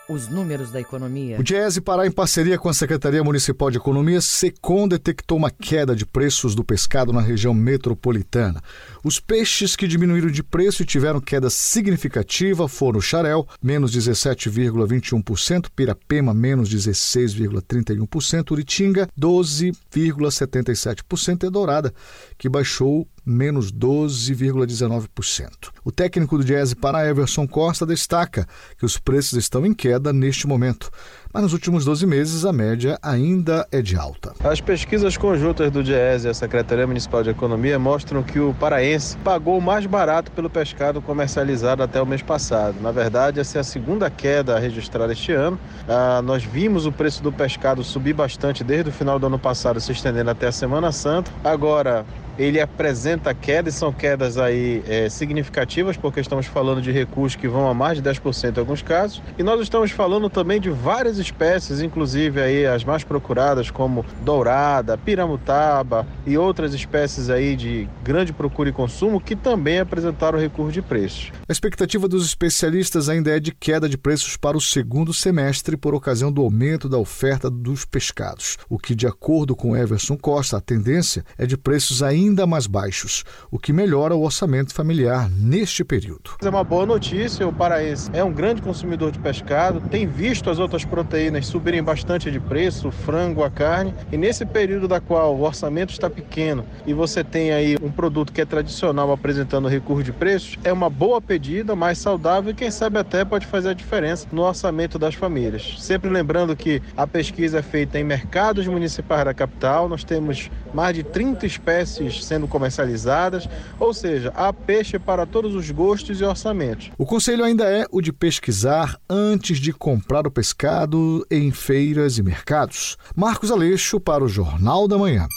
Os 0.10 0.28
números 0.28 0.72
da 0.72 0.82
economia. 0.82 1.40
O 1.40 1.44
Diese 1.44 1.80
Pará, 1.80 2.08
em 2.08 2.12
parceria 2.12 2.58
com 2.58 2.68
a 2.68 2.74
Secretaria 2.74 3.24
Municipal 3.24 3.72
de 3.72 3.78
Economia, 3.78 4.20
SECOM, 4.20 4.88
detectou 4.88 5.38
uma 5.38 5.52
queda 5.52 5.96
de 5.96 6.06
preços 6.06 6.56
do 6.56 6.64
pescado 6.64 7.14
na 7.14 7.22
região 7.22 7.54
metropolitana. 7.54 8.62
Os 9.04 9.20
peixes 9.20 9.76
que 9.76 9.88
diminuíram 9.88 10.30
de 10.30 10.44
preço 10.44 10.84
e 10.84 10.86
tiveram 10.86 11.20
queda 11.22 11.50
significativa 11.50 12.68
foram 12.68 13.00
o 13.00 13.02
xarel, 13.02 13.48
menos 13.62 13.96
17,21%, 13.96 15.70
pirapema, 15.76 16.34
menos 16.34 16.74
16,31%, 16.74 18.52
uritinga, 18.52 19.08
12,77% 19.18 21.46
e 21.46 21.50
dourada, 21.50 21.94
que 22.38 22.50
baixou 22.50 23.08
menos 23.26 23.72
12,19%. 23.72 25.70
O 25.84 25.92
técnico 25.92 26.38
do 26.38 26.44
Diese 26.44 26.76
Pará, 26.76 27.08
Everson 27.08 27.48
Costa, 27.48 27.86
destaca 27.86 28.48
que 28.78 28.86
os 28.86 28.98
preços 28.98 29.38
estão 29.38 29.66
em 29.66 29.74
queda 29.74 30.12
neste 30.12 30.48
momento. 30.48 30.90
Mas 31.34 31.44
nos 31.44 31.54
últimos 31.54 31.86
12 31.86 32.06
meses 32.06 32.46
a 32.46 32.54
média 32.54 32.98
ainda 33.02 33.68
é 33.72 33.82
de 33.82 33.96
alta. 33.96 34.34
As 34.44 34.60
pesquisas 34.60 35.18
conjuntas 35.18 35.72
do 35.72 35.84
DIES 35.84 36.26
e 36.26 36.30
a 36.30 36.34
Secretaria 36.34 36.86
Municipal 36.86 37.24
de 37.24 37.30
Economia 37.30 37.78
mostram 37.80 38.24
que 38.24 38.40
o 38.40 38.54
paraense 38.54 39.18
pagou 39.18 39.60
mais 39.62 39.86
barato 39.86 40.32
pelo 40.32 40.50
pescado 40.50 41.02
comercializado 41.02 41.84
até 41.84 42.02
o 42.02 42.06
mês 42.06 42.22
passado. 42.22 42.76
Na 42.82 42.92
verdade, 42.92 43.40
essa 43.40 43.58
é 43.58 43.62
a 43.62 43.64
segunda 43.64 44.10
queda 44.10 44.60
registrada 44.60 45.14
este 45.14 45.32
ano. 45.32 45.60
Ah, 45.88 46.22
nós 46.22 46.44
vimos 46.44 46.86
o 46.86 46.92
preço 46.92 47.24
do 47.24 47.32
pescado 47.32 47.84
subir 47.84 48.14
bastante 48.14 48.64
desde 48.64 48.90
o 48.90 48.94
final 48.94 49.18
do 49.18 49.28
ano 49.28 49.40
passado, 49.40 49.80
se 49.80 49.92
estendendo 49.92 50.30
até 50.30 50.48
a 50.48 50.52
Semana 50.52 50.92
Santa. 50.92 51.32
Agora, 51.44 52.06
ele 52.38 52.60
apresenta 52.60 53.34
quedas, 53.34 53.76
são 53.76 53.92
quedas 53.92 54.38
aí 54.38 54.84
é, 54.88 55.10
significativas, 55.10 55.98
porque 55.98 56.20
estamos 56.20 56.46
falando 56.46 56.82
de 56.82 56.92
recursos 56.92 57.36
que 57.36 57.48
vão 57.48 57.68
a 57.70 57.74
mais 57.74 58.02
de 58.02 58.10
10% 58.10 58.58
em 58.58 58.60
alguns 58.60 58.82
casos. 58.82 59.22
E 59.38 59.44
nós 59.44 59.62
estamos 59.62 59.92
falando 59.92 60.30
também 60.30 60.60
de 60.60 60.70
várias 60.70 61.20
espécies, 61.22 61.82
inclusive 61.82 62.42
aí 62.42 62.66
as 62.66 62.84
mais 62.84 63.04
procuradas, 63.04 63.70
como 63.70 64.06
dourada, 64.24 64.98
piramutaba 64.98 66.06
e 66.26 66.38
outras 66.38 66.74
espécies 66.74 67.30
aí 67.30 67.56
de 67.56 67.88
grande 68.04 68.34
procura 68.34 68.70
e 68.70 68.74
consumo, 68.74 69.22
que 69.22 69.36
também 69.36 69.80
apresentaram 69.80 70.40
recurso 70.40 70.72
de 70.72 70.82
preços. 70.82 71.32
A 71.48 71.52
expectativa 71.52 72.08
dos 72.08 72.26
especialistas 72.26 73.08
ainda 73.10 73.36
é 73.36 73.40
de 73.40 73.52
queda 73.52 73.88
de 73.88 73.98
preços 73.98 74.36
para 74.36 74.58
o 74.58 74.62
segundo 74.62 75.14
semestre 75.14 75.78
por 75.78 75.94
ocasião 75.94 76.32
do 76.32 76.42
aumento 76.42 76.90
da 76.90 76.98
oferta 76.98 77.50
dos 77.50 77.86
pescados, 77.86 78.58
o 78.70 78.78
que, 78.78 78.96
de 78.96 79.08
acordo 79.08 79.56
com 79.56 79.76
Everson 79.76 80.18
Costa, 80.18 80.58
a 80.58 80.62
tendência 80.62 81.24
é 81.38 81.46
de 81.46 81.58
preços 81.58 82.02
ainda 82.02 82.42
ainda 82.42 82.48
mais 82.48 82.68
baixos, 82.68 83.24
o 83.50 83.60
que 83.60 83.74
melhora 83.74 84.16
o 84.16 84.24
orçamento 84.24 84.74
familiar 84.74 85.30
neste 85.30 85.84
período. 85.84 86.32
É 86.42 86.50
uma 86.50 86.64
boa 86.64 86.86
notícia, 86.86 87.48
o 87.48 87.54
paraense 87.54 88.10
é 88.14 88.24
um 88.24 88.32
grande 88.32 88.62
consumidor 88.62 89.12
de 89.12 89.20
pescado, 89.20 89.82
tem 89.82 90.08
visto 90.08 90.50
as 90.50 90.60
outras 90.60 90.86
proteínas 90.86 91.11
subirem 91.42 91.84
bastante 91.84 92.32
de 92.32 92.40
preço, 92.40 92.88
o 92.88 92.92
frango, 92.92 93.44
a 93.44 93.50
carne, 93.50 93.94
e 94.12 94.18
nesse 94.18 94.46
período 94.46 94.88
da 94.88 95.00
qual 95.00 95.36
o 95.36 95.42
orçamento 95.42 95.92
está 95.92 96.10
pequeno 96.10 96.66
e 96.86 96.94
você 96.94 97.24
tem 97.24 97.52
aí 97.52 97.76
um 97.82 97.92
produto 97.92 98.32
que 98.32 98.42
é 98.42 98.46
tradicional 98.46 99.12
apresentando 99.12 99.68
recurso 99.68 100.04
de 100.04 100.12
preços, 100.12 100.58
é 100.64 100.72
uma 100.72 100.90
boa 100.90 101.22
pedida, 101.22 101.76
mais 101.76 101.98
saudável 101.98 102.52
e 102.52 102.54
quem 102.54 102.72
sabe 102.72 102.98
até 102.98 103.26
pode 103.26 103.46
fazer 103.46 103.70
a 103.70 103.74
diferença 103.74 104.28
no 104.32 104.44
orçamento 104.44 104.98
das 104.98 105.16
famílias. 105.16 105.76
Sempre 105.80 106.10
lembrando 106.10 106.56
que 106.56 106.82
a 106.96 107.06
pesquisa 107.06 107.60
é 107.60 107.62
feita 107.62 108.00
em 108.00 108.04
mercados 108.04 108.66
municipais 108.68 109.26
da 109.26 109.34
capital, 109.34 109.90
nós 109.90 110.04
temos 110.04 110.50
mais 110.74 110.96
de 110.96 111.04
30 111.04 111.46
espécies 111.46 112.24
sendo 112.24 112.48
comercializadas, 112.48 113.50
ou 113.80 113.94
seja, 113.94 114.32
há 114.36 114.54
peixe 114.54 114.98
para 114.98 115.26
todos 115.26 115.56
os 115.56 115.70
gostos 115.72 116.22
e 116.22 116.24
orçamentos. 116.24 116.90
O 116.98 117.06
conselho 117.06 117.44
ainda 117.44 117.66
é 117.66 117.86
o 117.92 118.02
de 118.02 118.14
pesquisar 118.14 118.98
antes 119.10 119.60
de 119.60 119.74
comprar 119.74 120.26
o 120.26 120.32
pescado 120.32 121.01
em 121.30 121.52
feiras 121.52 122.18
e 122.18 122.24
mercados. 122.24 122.98
Marcos 123.16 123.52
Aleixo 123.52 124.00
para 124.00 124.24
o 124.24 124.28
Jornal 124.28 124.88
da 124.88 124.98
Manhã. 124.98 125.28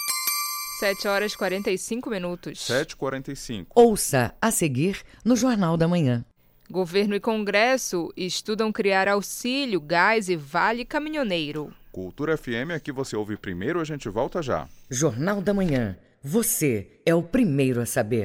7 0.80 1.08
horas 1.08 1.32
e 1.32 1.38
45 1.38 2.10
minutos. 2.10 2.58
7h45. 2.58 3.66
Ouça 3.74 4.34
a 4.40 4.50
seguir 4.50 5.02
no 5.24 5.36
Jornal 5.36 5.76
da 5.76 5.88
Manhã. 5.88 6.24
Governo 6.70 7.14
e 7.14 7.20
Congresso 7.20 8.12
estudam 8.16 8.72
criar 8.72 9.08
auxílio, 9.08 9.80
gás 9.80 10.28
e 10.28 10.36
vale 10.36 10.84
caminhoneiro. 10.84 11.72
Cultura 11.92 12.36
FM, 12.36 12.72
aqui 12.74 12.90
você 12.90 13.14
ouve 13.14 13.36
primeiro, 13.36 13.80
a 13.80 13.84
gente 13.84 14.08
volta 14.08 14.42
já. 14.42 14.66
Jornal 14.90 15.40
da 15.40 15.54
Manhã. 15.54 15.96
Você 16.22 16.88
é 17.04 17.14
o 17.14 17.22
primeiro 17.22 17.80
a 17.80 17.86
saber. 17.86 18.24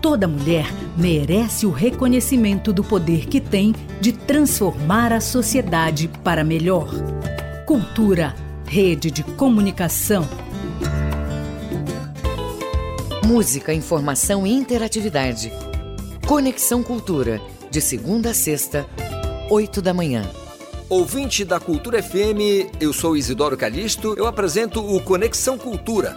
Toda 0.00 0.28
mulher 0.28 0.66
merece 0.96 1.66
o 1.66 1.70
reconhecimento 1.70 2.72
do 2.72 2.84
poder 2.84 3.26
que 3.26 3.40
tem 3.40 3.74
de 4.00 4.12
transformar 4.12 5.12
a 5.12 5.20
sociedade 5.20 6.08
para 6.22 6.44
melhor. 6.44 6.88
Cultura, 7.66 8.34
rede 8.64 9.10
de 9.10 9.24
comunicação. 9.24 10.26
Música, 13.26 13.74
informação 13.74 14.46
e 14.46 14.52
interatividade. 14.52 15.52
Conexão 16.26 16.82
Cultura, 16.82 17.40
de 17.68 17.80
segunda 17.80 18.30
a 18.30 18.34
sexta, 18.34 18.86
oito 19.50 19.82
da 19.82 19.92
manhã. 19.92 20.22
Ouvinte 20.88 21.44
da 21.44 21.58
Cultura 21.58 22.00
FM, 22.00 22.70
eu 22.80 22.92
sou 22.92 23.16
Isidoro 23.16 23.56
Calixto, 23.56 24.14
eu 24.16 24.26
apresento 24.26 24.80
o 24.80 25.02
Conexão 25.02 25.58
Cultura. 25.58 26.16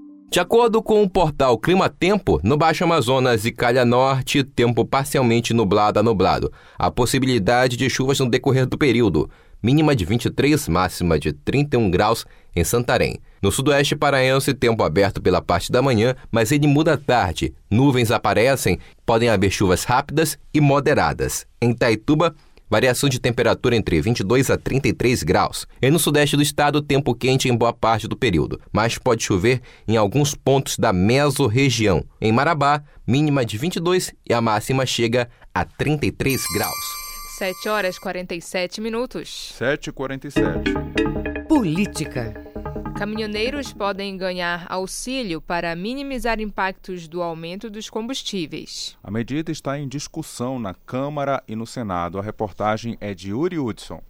De 0.31 0.39
acordo 0.39 0.81
com 0.81 1.03
o 1.03 1.09
portal 1.09 1.57
Clima 1.57 1.89
Tempo, 1.89 2.39
no 2.41 2.55
Baixo 2.55 2.85
Amazonas 2.85 3.43
e 3.43 3.51
Calha 3.51 3.83
Norte, 3.83 4.45
tempo 4.45 4.85
parcialmente 4.85 5.53
nublado 5.53 5.99
a 5.99 6.03
nublado. 6.03 6.49
A 6.79 6.89
possibilidade 6.89 7.75
de 7.75 7.89
chuvas 7.89 8.17
no 8.17 8.29
decorrer 8.29 8.65
do 8.65 8.77
período. 8.77 9.29
Mínima 9.61 9.93
de 9.93 10.05
23, 10.05 10.69
máxima 10.69 11.19
de 11.19 11.33
31 11.33 11.91
graus 11.91 12.25
em 12.55 12.63
Santarém. 12.63 13.19
No 13.41 13.51
sudoeste 13.51 13.93
paraense, 13.93 14.53
tempo 14.53 14.83
aberto 14.83 15.21
pela 15.21 15.41
parte 15.41 15.69
da 15.69 15.81
manhã, 15.81 16.15
mas 16.31 16.53
ele 16.53 16.65
muda 16.65 16.93
à 16.93 16.97
tarde. 16.97 17.53
Nuvens 17.69 18.09
aparecem, 18.09 18.79
podem 19.05 19.27
haver 19.27 19.51
chuvas 19.51 19.83
rápidas 19.83 20.39
e 20.53 20.61
moderadas. 20.61 21.45
Em 21.61 21.73
Taituba, 21.73 22.33
variação 22.71 23.09
de 23.09 23.19
temperatura 23.19 23.75
entre 23.75 24.01
22 24.01 24.49
a 24.49 24.57
33 24.57 25.23
graus. 25.23 25.67
E 25.81 25.91
no 25.91 25.99
sudeste 25.99 26.37
do 26.37 26.41
estado, 26.41 26.81
tempo 26.81 27.13
quente 27.13 27.49
em 27.49 27.55
boa 27.55 27.73
parte 27.73 28.07
do 28.07 28.15
período, 28.15 28.61
mas 28.71 28.97
pode 28.97 29.21
chover 29.21 29.61
em 29.85 29.97
alguns 29.97 30.33
pontos 30.33 30.77
da 30.77 30.93
mesorregião. 30.93 32.05
Em 32.21 32.31
Marabá, 32.31 32.81
mínima 33.05 33.45
de 33.45 33.57
22 33.57 34.13
e 34.29 34.33
a 34.33 34.39
máxima 34.39 34.85
chega 34.85 35.29
a 35.53 35.65
33 35.65 36.41
graus. 36.55 37.01
7 37.37 37.67
horas 37.67 37.99
47 37.99 38.79
minutos. 38.79 39.53
7h47. 39.59 41.47
Política. 41.47 42.50
Caminhoneiros 42.97 43.73
podem 43.73 44.15
ganhar 44.15 44.67
auxílio 44.69 45.41
para 45.41 45.75
minimizar 45.75 46.39
impactos 46.39 47.07
do 47.07 47.21
aumento 47.21 47.69
dos 47.69 47.89
combustíveis. 47.89 48.95
A 49.03 49.09
medida 49.09 49.51
está 49.51 49.79
em 49.79 49.87
discussão 49.87 50.59
na 50.59 50.73
Câmara 50.73 51.43
e 51.47 51.55
no 51.55 51.65
Senado. 51.65 52.19
A 52.19 52.21
reportagem 52.21 52.97
é 53.01 53.15
de 53.15 53.31
Yuri 53.31 53.57
Hudson. 53.57 54.03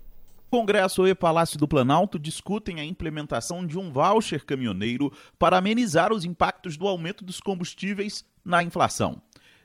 Congresso 0.50 1.08
e 1.08 1.16
Palácio 1.16 1.58
do 1.58 1.66
Planalto 1.66 2.20
discutem 2.20 2.82
a 2.82 2.84
implementação 2.84 3.66
de 3.66 3.80
um 3.80 3.90
voucher 3.90 4.44
caminhoneiro 4.44 5.10
para 5.40 5.58
amenizar 5.58 6.12
os 6.12 6.26
impactos 6.26 6.76
do 6.76 6.86
aumento 6.86 7.24
dos 7.24 7.40
combustíveis 7.40 8.26
na 8.44 8.62
inflação. 8.62 9.22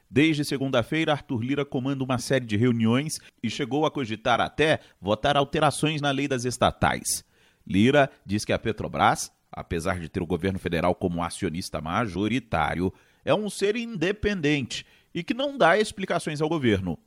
Desde 0.09 0.44
segunda-feira, 0.44 1.11
Arthur 1.11 1.42
Lira 1.42 1.64
comanda 1.64 2.05
uma 2.05 2.18
série 2.18 2.47
de 2.47 2.57
reuniões 2.57 3.18
e 3.42 3.51
chegou 3.51 3.84
a 3.84 3.90
cogitar 3.90 4.40
até 4.40 4.78
votar 5.01 5.36
alterações 5.36 6.01
na 6.01 6.12
lei 6.12 6.28
das 6.28 6.44
estatais. 6.44 7.24
Lira 7.67 8.11
diz 8.25 8.45
que 8.45 8.53
a 8.53 8.59
Petrobras, 8.59 9.33
apesar 9.51 9.99
de 9.99 10.09
ter 10.09 10.23
o 10.23 10.27
governo 10.27 10.59
federal 10.59 10.95
como 10.95 11.23
acionista 11.23 11.81
majoritário, 11.81 12.93
é 13.25 13.35
um 13.35 13.51
ser 13.51 13.77
independente 13.77 14.87
e 15.14 15.23
que 15.23 15.35
não 15.35 15.59
dá 15.59 15.79
explicações 15.79 16.41
ao 16.41 16.49
governo. 16.49 16.99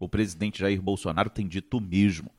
O 0.00 0.08
presidente 0.08 0.60
Jair 0.60 0.80
Bolsonaro 0.80 1.28
tem 1.28 1.46
dito 1.46 1.76
o 1.76 1.80
mesmo. 1.80 2.30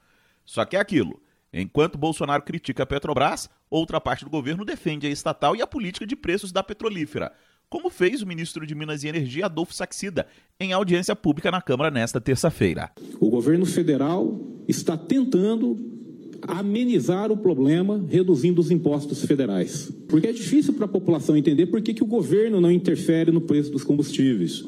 Só 0.46 0.66
que 0.66 0.78
é 0.78 0.80
aquilo. 0.80 1.22
Enquanto 1.52 1.98
Bolsonaro 1.98 2.44
critica 2.44 2.84
a 2.84 2.86
Petrobras, 2.86 3.50
outra 3.70 4.00
parte 4.00 4.24
do 4.24 4.32
governo 4.32 4.64
defende 4.64 5.08
a 5.08 5.10
estatal 5.10 5.56
e 5.56 5.62
a 5.62 5.68
política 5.68 6.06
de 6.06 6.16
preços 6.16 6.52
da 6.52 6.64
petrolífera, 6.64 7.34
como 7.70 7.90
fez 7.90 8.22
o 8.22 8.28
ministro 8.28 8.66
de 8.66 8.74
Minas 8.74 9.04
e 9.04 9.08
Energia, 9.08 9.46
Adolfo 9.46 9.74
Saxida, 9.74 10.26
em 10.60 10.74
audiência 10.74 11.16
pública 11.16 11.52
na 11.52 11.62
Câmara 11.62 11.92
nesta 11.92 12.20
terça-feira. 12.20 12.92
O 13.20 13.30
governo 13.30 13.66
federal 13.66 14.40
está 14.68 14.98
tentando 14.98 15.99
amenizar 16.42 17.32
o 17.32 17.38
problema 17.38 18.04
reduzindo 18.08 18.62
os 18.62 18.72
impostos 18.72 19.24
federais. 19.24 19.92
Porque 20.08 20.28
é 20.28 20.32
difícil 20.32 20.74
para 20.74 20.86
a 20.86 20.90
população 20.90 21.36
entender 21.36 21.68
por 21.68 21.82
que, 21.82 21.94
que 21.94 22.04
o 22.04 22.08
governo 22.08 22.60
não 22.60 22.72
interfere 22.72 23.32
no 23.32 23.42
preço 23.42 23.72
dos 23.72 23.84
combustíveis. 23.84 24.64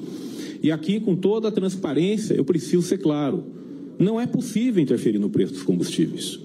E 0.62 0.72
aqui, 0.72 1.00
com 1.00 1.16
toda 1.16 1.48
a 1.48 1.52
transparência, 1.52 2.34
eu 2.34 2.46
preciso 2.46 2.82
ser 2.84 3.00
claro: 3.00 3.44
não 3.98 4.20
é 4.20 4.26
possível 4.28 4.82
interferir 4.82 5.20
no 5.20 5.30
preço 5.30 5.54
dos 5.54 5.64
combustíveis. 5.64 6.40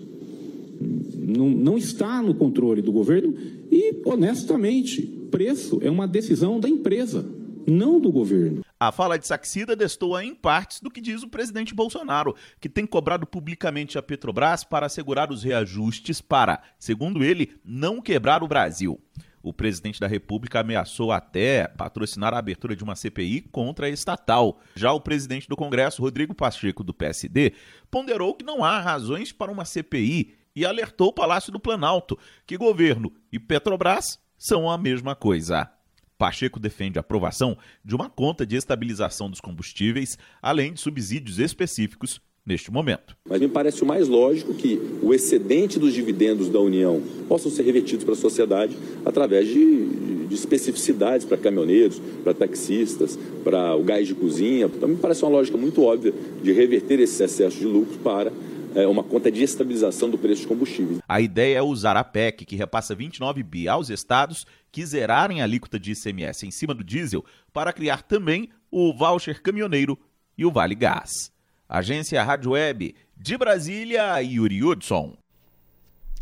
Não, 1.19 1.51
não 1.51 1.79
está 1.79 2.23
no 2.23 2.35
controle 2.35 2.83
do 2.83 2.93
governo 2.93 3.35
e, 3.71 4.03
honestamente, 4.05 5.03
preço 5.31 5.79
é 5.83 5.91
uma 5.91 6.07
decisão 6.07 6.61
da 6.61 6.69
empresa, 6.69 7.27
não 7.67 8.01
do 8.01 8.11
governo. 8.13 8.65
A 8.79 8.93
fala 8.93 9.19
de 9.19 9.27
Saxida 9.27 9.75
destoa 9.75 10.25
em 10.25 10.35
partes 10.35 10.81
do 10.81 10.91
que 10.91 11.01
diz 11.01 11.23
o 11.23 11.29
presidente 11.29 11.75
Bolsonaro, 11.75 12.35
que 12.61 12.69
tem 12.69 12.87
cobrado 12.87 13.27
publicamente 13.27 13.99
a 13.99 14.03
Petrobras 14.03 14.65
para 14.65 14.87
assegurar 14.87 15.31
os 15.31 15.43
reajustes 15.43 16.21
para, 16.21 16.63
segundo 16.79 17.25
ele, 17.25 17.55
não 17.65 18.01
quebrar 18.01 18.43
o 18.43 18.49
Brasil. 18.49 19.01
O 19.43 19.53
presidente 19.53 20.01
da 20.01 20.09
República 20.09 20.59
ameaçou 20.59 21.13
até 21.13 21.69
patrocinar 21.69 22.35
a 22.35 22.39
abertura 22.39 22.75
de 22.75 22.83
uma 22.83 22.97
CPI 22.97 23.43
contra 23.43 23.87
a 23.87 23.89
estatal. 23.89 24.59
Já 24.75 24.93
o 24.93 25.01
presidente 25.01 25.49
do 25.49 25.55
Congresso, 25.55 26.03
Rodrigo 26.03 26.35
Pacheco, 26.35 26.83
do 26.83 26.93
PSD, 26.93 27.53
ponderou 27.89 28.35
que 28.35 28.45
não 28.45 28.65
há 28.65 28.81
razões 28.81 29.31
para 29.31 29.53
uma 29.53 29.65
CPI 29.65 30.35
e 30.57 30.67
alertou 30.67 31.11
o 31.11 31.13
Palácio 31.13 31.53
do 31.53 31.61
Planalto 31.61 32.19
que 32.45 32.57
governo 32.57 33.13
e 33.31 33.39
Petrobras 33.39 34.19
são 34.37 34.69
a 34.69 34.77
mesma 34.77 35.15
coisa. 35.15 35.71
Pacheco 36.19 36.59
defende 36.59 36.99
a 36.99 37.01
aprovação 37.01 37.57
de 37.85 37.95
uma 37.95 38.09
conta 38.09 38.47
de 38.47 38.57
estabilização 38.57 39.29
dos 39.29 39.41
combustíveis, 39.41 40.19
além 40.41 40.73
de 40.73 40.81
subsídios 40.81 41.39
específicos 41.39 42.21
neste 42.47 42.71
momento. 42.71 43.17
Mas 43.29 43.41
me 43.41 43.49
parece 43.49 43.83
o 43.83 43.87
mais 43.87 44.07
lógico 44.07 44.55
que 44.55 44.81
o 45.03 45.13
excedente 45.13 45.79
dos 45.79 45.93
dividendos 45.93 46.49
da 46.49 46.61
União 46.61 47.03
possam 47.29 47.51
ser 47.51 47.65
revertidos 47.65 48.05
para 48.05 48.15
a 48.15 48.17
sociedade 48.17 48.77
através 49.05 49.49
de, 49.49 50.27
de 50.27 50.35
especificidades 50.35 51.27
para 51.27 51.37
caminhoneiros, 51.37 52.01
para 52.23 52.33
taxistas, 52.33 53.19
para 53.43 53.75
o 53.75 53.83
gás 53.83 54.07
de 54.07 54.15
cozinha. 54.15 54.67
Então 54.67 54.89
me 54.89 54.97
parece 54.97 55.25
uma 55.25 55.33
lógica 55.33 55.59
muito 55.59 55.83
óbvia 55.83 56.15
de 56.43 56.53
reverter 56.53 57.01
esse 57.01 57.21
excesso 57.23 57.59
de 57.59 57.67
lucro 57.67 57.99
para 57.99 58.33
é, 58.77 58.87
uma 58.87 59.03
conta 59.03 59.33
de 59.33 59.43
estabilização 59.43 60.11
do 60.11 60.19
preço 60.19 60.43
de 60.43 60.49
combustíveis. 60.49 60.99
A 61.09 61.21
ideia 61.21 61.59
é 61.59 61.63
usar 61.63 61.97
a 61.97 62.05
PEC, 62.05 62.45
que 62.45 62.57
repassa 62.57 62.95
29 62.95 63.43
bi 63.43 63.67
aos 63.67 63.89
estados 63.89 64.47
que 64.71 64.85
zerarem 64.85 65.41
a 65.41 65.45
alíquota 65.45 65.81
de 65.81 65.93
ICMS 65.93 66.47
em 66.47 66.51
cima 66.51 66.75
do 66.75 66.85
diesel, 66.85 67.25
para 67.55 67.73
criar 67.73 68.03
também 68.03 68.51
o 68.71 68.93
voucher 68.93 69.41
caminhoneiro 69.41 69.99
e 70.37 70.45
o 70.45 70.53
Vale 70.53 70.75
Gás. 70.75 71.33
Agência 71.67 72.23
Rádio 72.23 72.51
Web 72.51 72.95
de 73.17 73.39
Brasília, 73.39 74.21
Yuri 74.21 74.63
Hudson. 74.63 75.17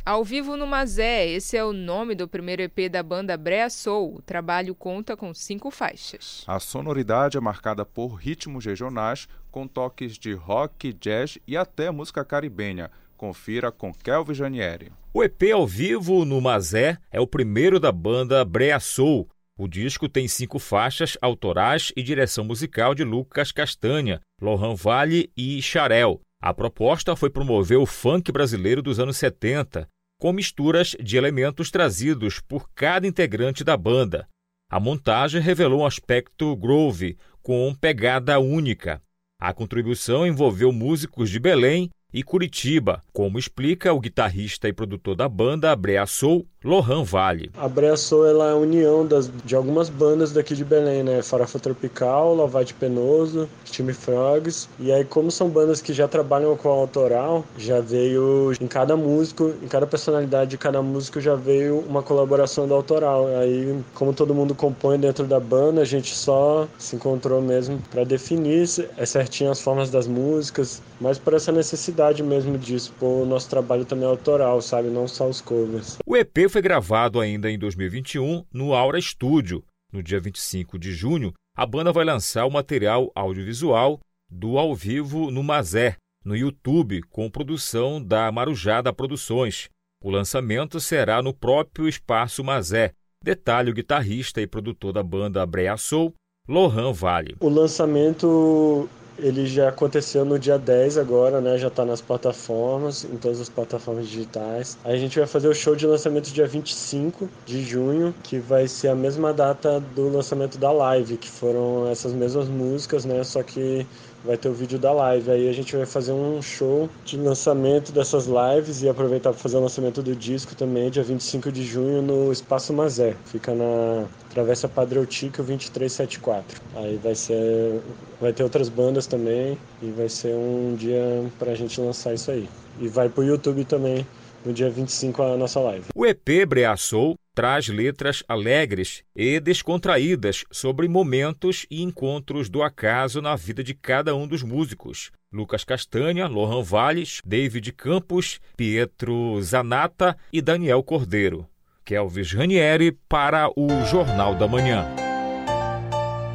Ao 0.06 0.22
vivo 0.22 0.54
no 0.54 0.66
Mazé, 0.66 1.26
esse 1.28 1.56
é 1.56 1.64
o 1.64 1.72
nome 1.72 2.14
do 2.14 2.28
primeiro 2.28 2.60
EP 2.60 2.90
da 2.90 3.02
banda 3.02 3.38
Brea 3.38 3.70
Soul. 3.70 4.16
O 4.16 4.20
trabalho 4.20 4.74
conta 4.74 5.16
com 5.16 5.32
cinco 5.32 5.70
faixas. 5.70 6.44
A 6.46 6.60
sonoridade 6.60 7.38
é 7.38 7.40
marcada 7.40 7.86
por 7.86 8.08
ritmos 8.08 8.66
regionais, 8.66 9.26
com 9.50 9.66
toques 9.66 10.18
de 10.18 10.34
rock, 10.34 10.92
jazz 10.92 11.38
e 11.46 11.56
até 11.56 11.90
música 11.90 12.22
caribenha. 12.22 12.90
Confira 13.16 13.72
com 13.72 13.94
Kelvin 13.94 14.34
Janieri. 14.34 14.92
O 15.14 15.24
EP 15.24 15.44
ao 15.54 15.66
vivo 15.66 16.26
no 16.26 16.38
Mazé 16.38 16.98
é 17.10 17.18
o 17.18 17.26
primeiro 17.26 17.80
da 17.80 17.90
banda 17.90 18.44
Brea 18.44 18.78
Soul. 18.78 19.26
O 19.56 19.66
disco 19.66 20.06
tem 20.06 20.28
cinco 20.28 20.58
faixas 20.58 21.16
autorais 21.22 21.94
e 21.96 22.02
direção 22.02 22.44
musical 22.44 22.94
de 22.94 23.04
Lucas 23.04 23.52
Castanha, 23.52 24.20
Lohan 24.38 24.74
Vale 24.74 25.32
e 25.34 25.62
Charel. 25.62 26.20
A 26.42 26.52
proposta 26.52 27.16
foi 27.16 27.30
promover 27.30 27.78
o 27.78 27.86
funk 27.86 28.30
brasileiro 28.30 28.82
dos 28.82 29.00
anos 29.00 29.16
70, 29.16 29.88
com 30.18 30.32
misturas 30.32 30.96
de 31.00 31.16
elementos 31.16 31.70
trazidos 31.70 32.40
por 32.40 32.70
cada 32.74 33.06
integrante 33.06 33.62
da 33.64 33.76
banda. 33.76 34.28
A 34.70 34.80
montagem 34.80 35.40
revelou 35.40 35.80
um 35.80 35.86
aspecto 35.86 36.56
groove, 36.56 37.16
com 37.42 37.74
pegada 37.74 38.38
única. 38.38 39.02
A 39.40 39.52
contribuição 39.52 40.26
envolveu 40.26 40.72
músicos 40.72 41.28
de 41.28 41.38
Belém 41.38 41.90
e 42.12 42.22
Curitiba, 42.22 43.02
como 43.12 43.38
explica 43.38 43.92
o 43.92 44.00
guitarrista 44.00 44.68
e 44.68 44.72
produtor 44.72 45.16
da 45.16 45.28
banda 45.28 45.74
Brea 45.76 46.06
Soul, 46.06 46.48
Lohan 46.64 47.04
Vale. 47.04 47.50
A 47.58 47.68
Brea 47.68 47.96
Soul 47.96 48.26
ela 48.26 48.48
é 48.48 48.52
a 48.52 48.56
união 48.56 49.06
das, 49.06 49.30
de 49.44 49.54
algumas 49.54 49.90
bandas 49.90 50.32
daqui 50.32 50.54
de 50.54 50.64
Belém, 50.64 51.02
né? 51.02 51.20
Farofa 51.22 51.58
Tropical, 51.58 52.34
Lavate 52.34 52.72
Penoso, 52.74 53.48
Time 53.64 53.92
Frogs. 53.92 54.68
E 54.80 54.90
aí, 54.90 55.04
como 55.04 55.30
são 55.30 55.48
bandas 55.48 55.82
que 55.82 55.92
já 55.92 56.08
trabalham 56.08 56.56
com 56.56 56.68
autoral, 56.68 57.44
já 57.58 57.80
veio 57.80 58.52
em 58.60 58.66
cada 58.66 58.96
músico, 58.96 59.52
em 59.62 59.68
cada 59.68 59.86
personalidade 59.86 60.52
de 60.52 60.58
cada 60.58 60.80
músico 60.80 61.20
já 61.20 61.34
veio 61.34 61.80
uma 61.80 62.02
colaboração 62.02 62.66
do 62.66 62.74
autoral. 62.74 63.26
Aí, 63.38 63.78
como 63.94 64.14
todo 64.14 64.34
mundo 64.34 64.54
compõe 64.54 64.98
dentro 64.98 65.26
da 65.26 65.38
banda, 65.38 65.82
a 65.82 65.84
gente 65.84 66.14
só 66.14 66.66
se 66.78 66.96
encontrou 66.96 67.42
mesmo 67.42 67.78
para 67.90 68.04
definir 68.04 68.54
é 68.96 69.04
certinho 69.06 69.50
as 69.50 69.60
formas 69.60 69.90
das 69.90 70.06
músicas, 70.06 70.80
mas 71.00 71.18
por 71.18 71.34
essa 71.34 71.50
necessidade 71.50 72.22
mesmo 72.22 72.56
disso, 72.56 72.92
pô, 73.00 73.22
o 73.22 73.26
nosso 73.26 73.48
trabalho 73.50 73.84
também 73.84 74.04
é 74.04 74.08
autoral, 74.08 74.62
sabe? 74.62 74.88
Não 74.88 75.08
só 75.08 75.28
os 75.28 75.40
covers. 75.40 75.98
O 76.06 76.16
EP 76.16 76.48
foi 76.54 76.62
gravado 76.62 77.18
ainda 77.18 77.50
em 77.50 77.58
2021 77.58 78.44
no 78.52 78.74
Aura 78.74 79.00
Studio. 79.00 79.64
No 79.92 80.00
dia 80.00 80.20
25 80.20 80.78
de 80.78 80.92
junho, 80.92 81.32
a 81.56 81.66
banda 81.66 81.92
vai 81.92 82.04
lançar 82.04 82.46
o 82.46 82.50
material 82.50 83.10
audiovisual 83.12 83.98
do 84.30 84.56
Ao 84.56 84.72
Vivo 84.72 85.32
no 85.32 85.42
Mazé, 85.42 85.96
no 86.24 86.36
YouTube, 86.36 87.02
com 87.10 87.28
produção 87.28 88.00
da 88.00 88.30
Marujada 88.30 88.92
Produções. 88.92 89.68
O 90.00 90.08
lançamento 90.08 90.78
será 90.78 91.20
no 91.20 91.34
próprio 91.34 91.88
Espaço 91.88 92.44
Mazé. 92.44 92.92
Detalhe 93.20 93.72
o 93.72 93.74
guitarrista 93.74 94.40
e 94.40 94.46
produtor 94.46 94.92
da 94.92 95.02
banda 95.02 95.44
Brea 95.44 95.76
Soul, 95.76 96.14
Lohan 96.48 96.92
Vale. 96.92 97.34
O 97.40 97.48
lançamento 97.48 98.88
ele 99.18 99.46
já 99.46 99.68
aconteceu 99.68 100.24
no 100.24 100.38
dia 100.38 100.58
10 100.58 100.98
agora, 100.98 101.40
né? 101.40 101.56
Já 101.58 101.70
tá 101.70 101.84
nas 101.84 102.00
plataformas, 102.00 103.04
em 103.04 103.16
todas 103.16 103.40
as 103.40 103.48
plataformas 103.48 104.08
digitais. 104.08 104.76
Aí 104.84 104.94
a 104.94 104.98
gente 104.98 105.18
vai 105.18 105.26
fazer 105.26 105.48
o 105.48 105.54
show 105.54 105.76
de 105.76 105.86
lançamento 105.86 106.32
dia 106.32 106.46
25 106.46 107.28
de 107.46 107.62
junho, 107.62 108.14
que 108.22 108.38
vai 108.38 108.66
ser 108.66 108.88
a 108.88 108.94
mesma 108.94 109.32
data 109.32 109.80
do 109.80 110.08
lançamento 110.08 110.58
da 110.58 110.72
live, 110.72 111.16
que 111.16 111.30
foram 111.30 111.88
essas 111.88 112.12
mesmas 112.12 112.48
músicas, 112.48 113.04
né? 113.04 113.22
Só 113.22 113.42
que 113.42 113.86
vai 114.24 114.36
ter 114.36 114.48
o 114.48 114.54
vídeo 114.54 114.78
da 114.78 114.92
live. 114.92 115.30
Aí 115.30 115.48
a 115.48 115.52
gente 115.52 115.76
vai 115.76 115.86
fazer 115.86 116.12
um 116.12 116.40
show 116.40 116.88
de 117.04 117.16
lançamento 117.16 117.92
dessas 117.92 118.26
lives 118.26 118.82
e 118.82 118.88
aproveitar 118.88 119.30
para 119.30 119.38
fazer 119.38 119.56
o 119.56 119.60
lançamento 119.60 120.02
do 120.02 120.14
disco 120.16 120.54
também, 120.54 120.90
dia 120.90 121.02
25 121.02 121.52
de 121.52 121.64
junho, 121.64 122.00
no 122.00 122.32
Espaço 122.32 122.72
Mazé. 122.72 123.14
Fica 123.26 123.54
na 123.54 124.06
Travessa 124.30 124.68
Padre 124.68 124.98
Outico 124.98 125.42
2374. 125.42 126.60
Aí 126.76 126.98
vai 127.02 127.14
ser. 127.14 127.80
Vai 128.20 128.32
ter 128.32 128.42
outras 128.42 128.68
bandas 128.68 129.06
também 129.06 129.58
e 129.82 129.90
vai 129.90 130.08
ser 130.08 130.34
um 130.34 130.74
dia 130.76 131.24
para 131.38 131.52
a 131.52 131.54
gente 131.54 131.80
lançar 131.80 132.14
isso 132.14 132.30
aí. 132.30 132.48
E 132.80 132.88
vai 132.88 133.08
pro 133.08 133.22
YouTube 133.22 133.64
também 133.64 134.06
no 134.44 134.52
dia 134.52 134.70
25 134.70 135.22
a 135.22 135.36
nossa 135.36 135.60
live. 135.60 135.86
O 135.94 136.06
EP 136.06 136.46
Breaçou 136.46 137.16
traz 137.34 137.68
letras 137.68 138.22
alegres 138.28 139.02
e 139.14 139.40
descontraídas 139.40 140.44
sobre 140.50 140.88
momentos 140.88 141.66
e 141.70 141.82
encontros 141.82 142.48
do 142.48 142.62
acaso 142.62 143.20
na 143.20 143.34
vida 143.34 143.64
de 143.64 143.74
cada 143.74 144.14
um 144.14 144.26
dos 144.26 144.42
músicos. 144.42 145.10
Lucas 145.32 145.64
Castanha, 145.64 146.28
Lohan 146.28 146.62
Valles, 146.62 147.20
David 147.24 147.72
Campos, 147.72 148.40
Pietro 148.56 149.42
Zanata 149.42 150.16
e 150.32 150.40
Daniel 150.40 150.82
Cordeiro. 150.82 151.46
Kelvis 151.84 152.32
Ranieri 152.32 152.92
para 153.08 153.50
o 153.54 153.68
Jornal 153.84 154.34
da 154.36 154.48
Manhã. 154.48 154.86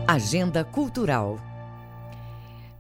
Agenda 0.06 0.64
Cultural 0.64 1.49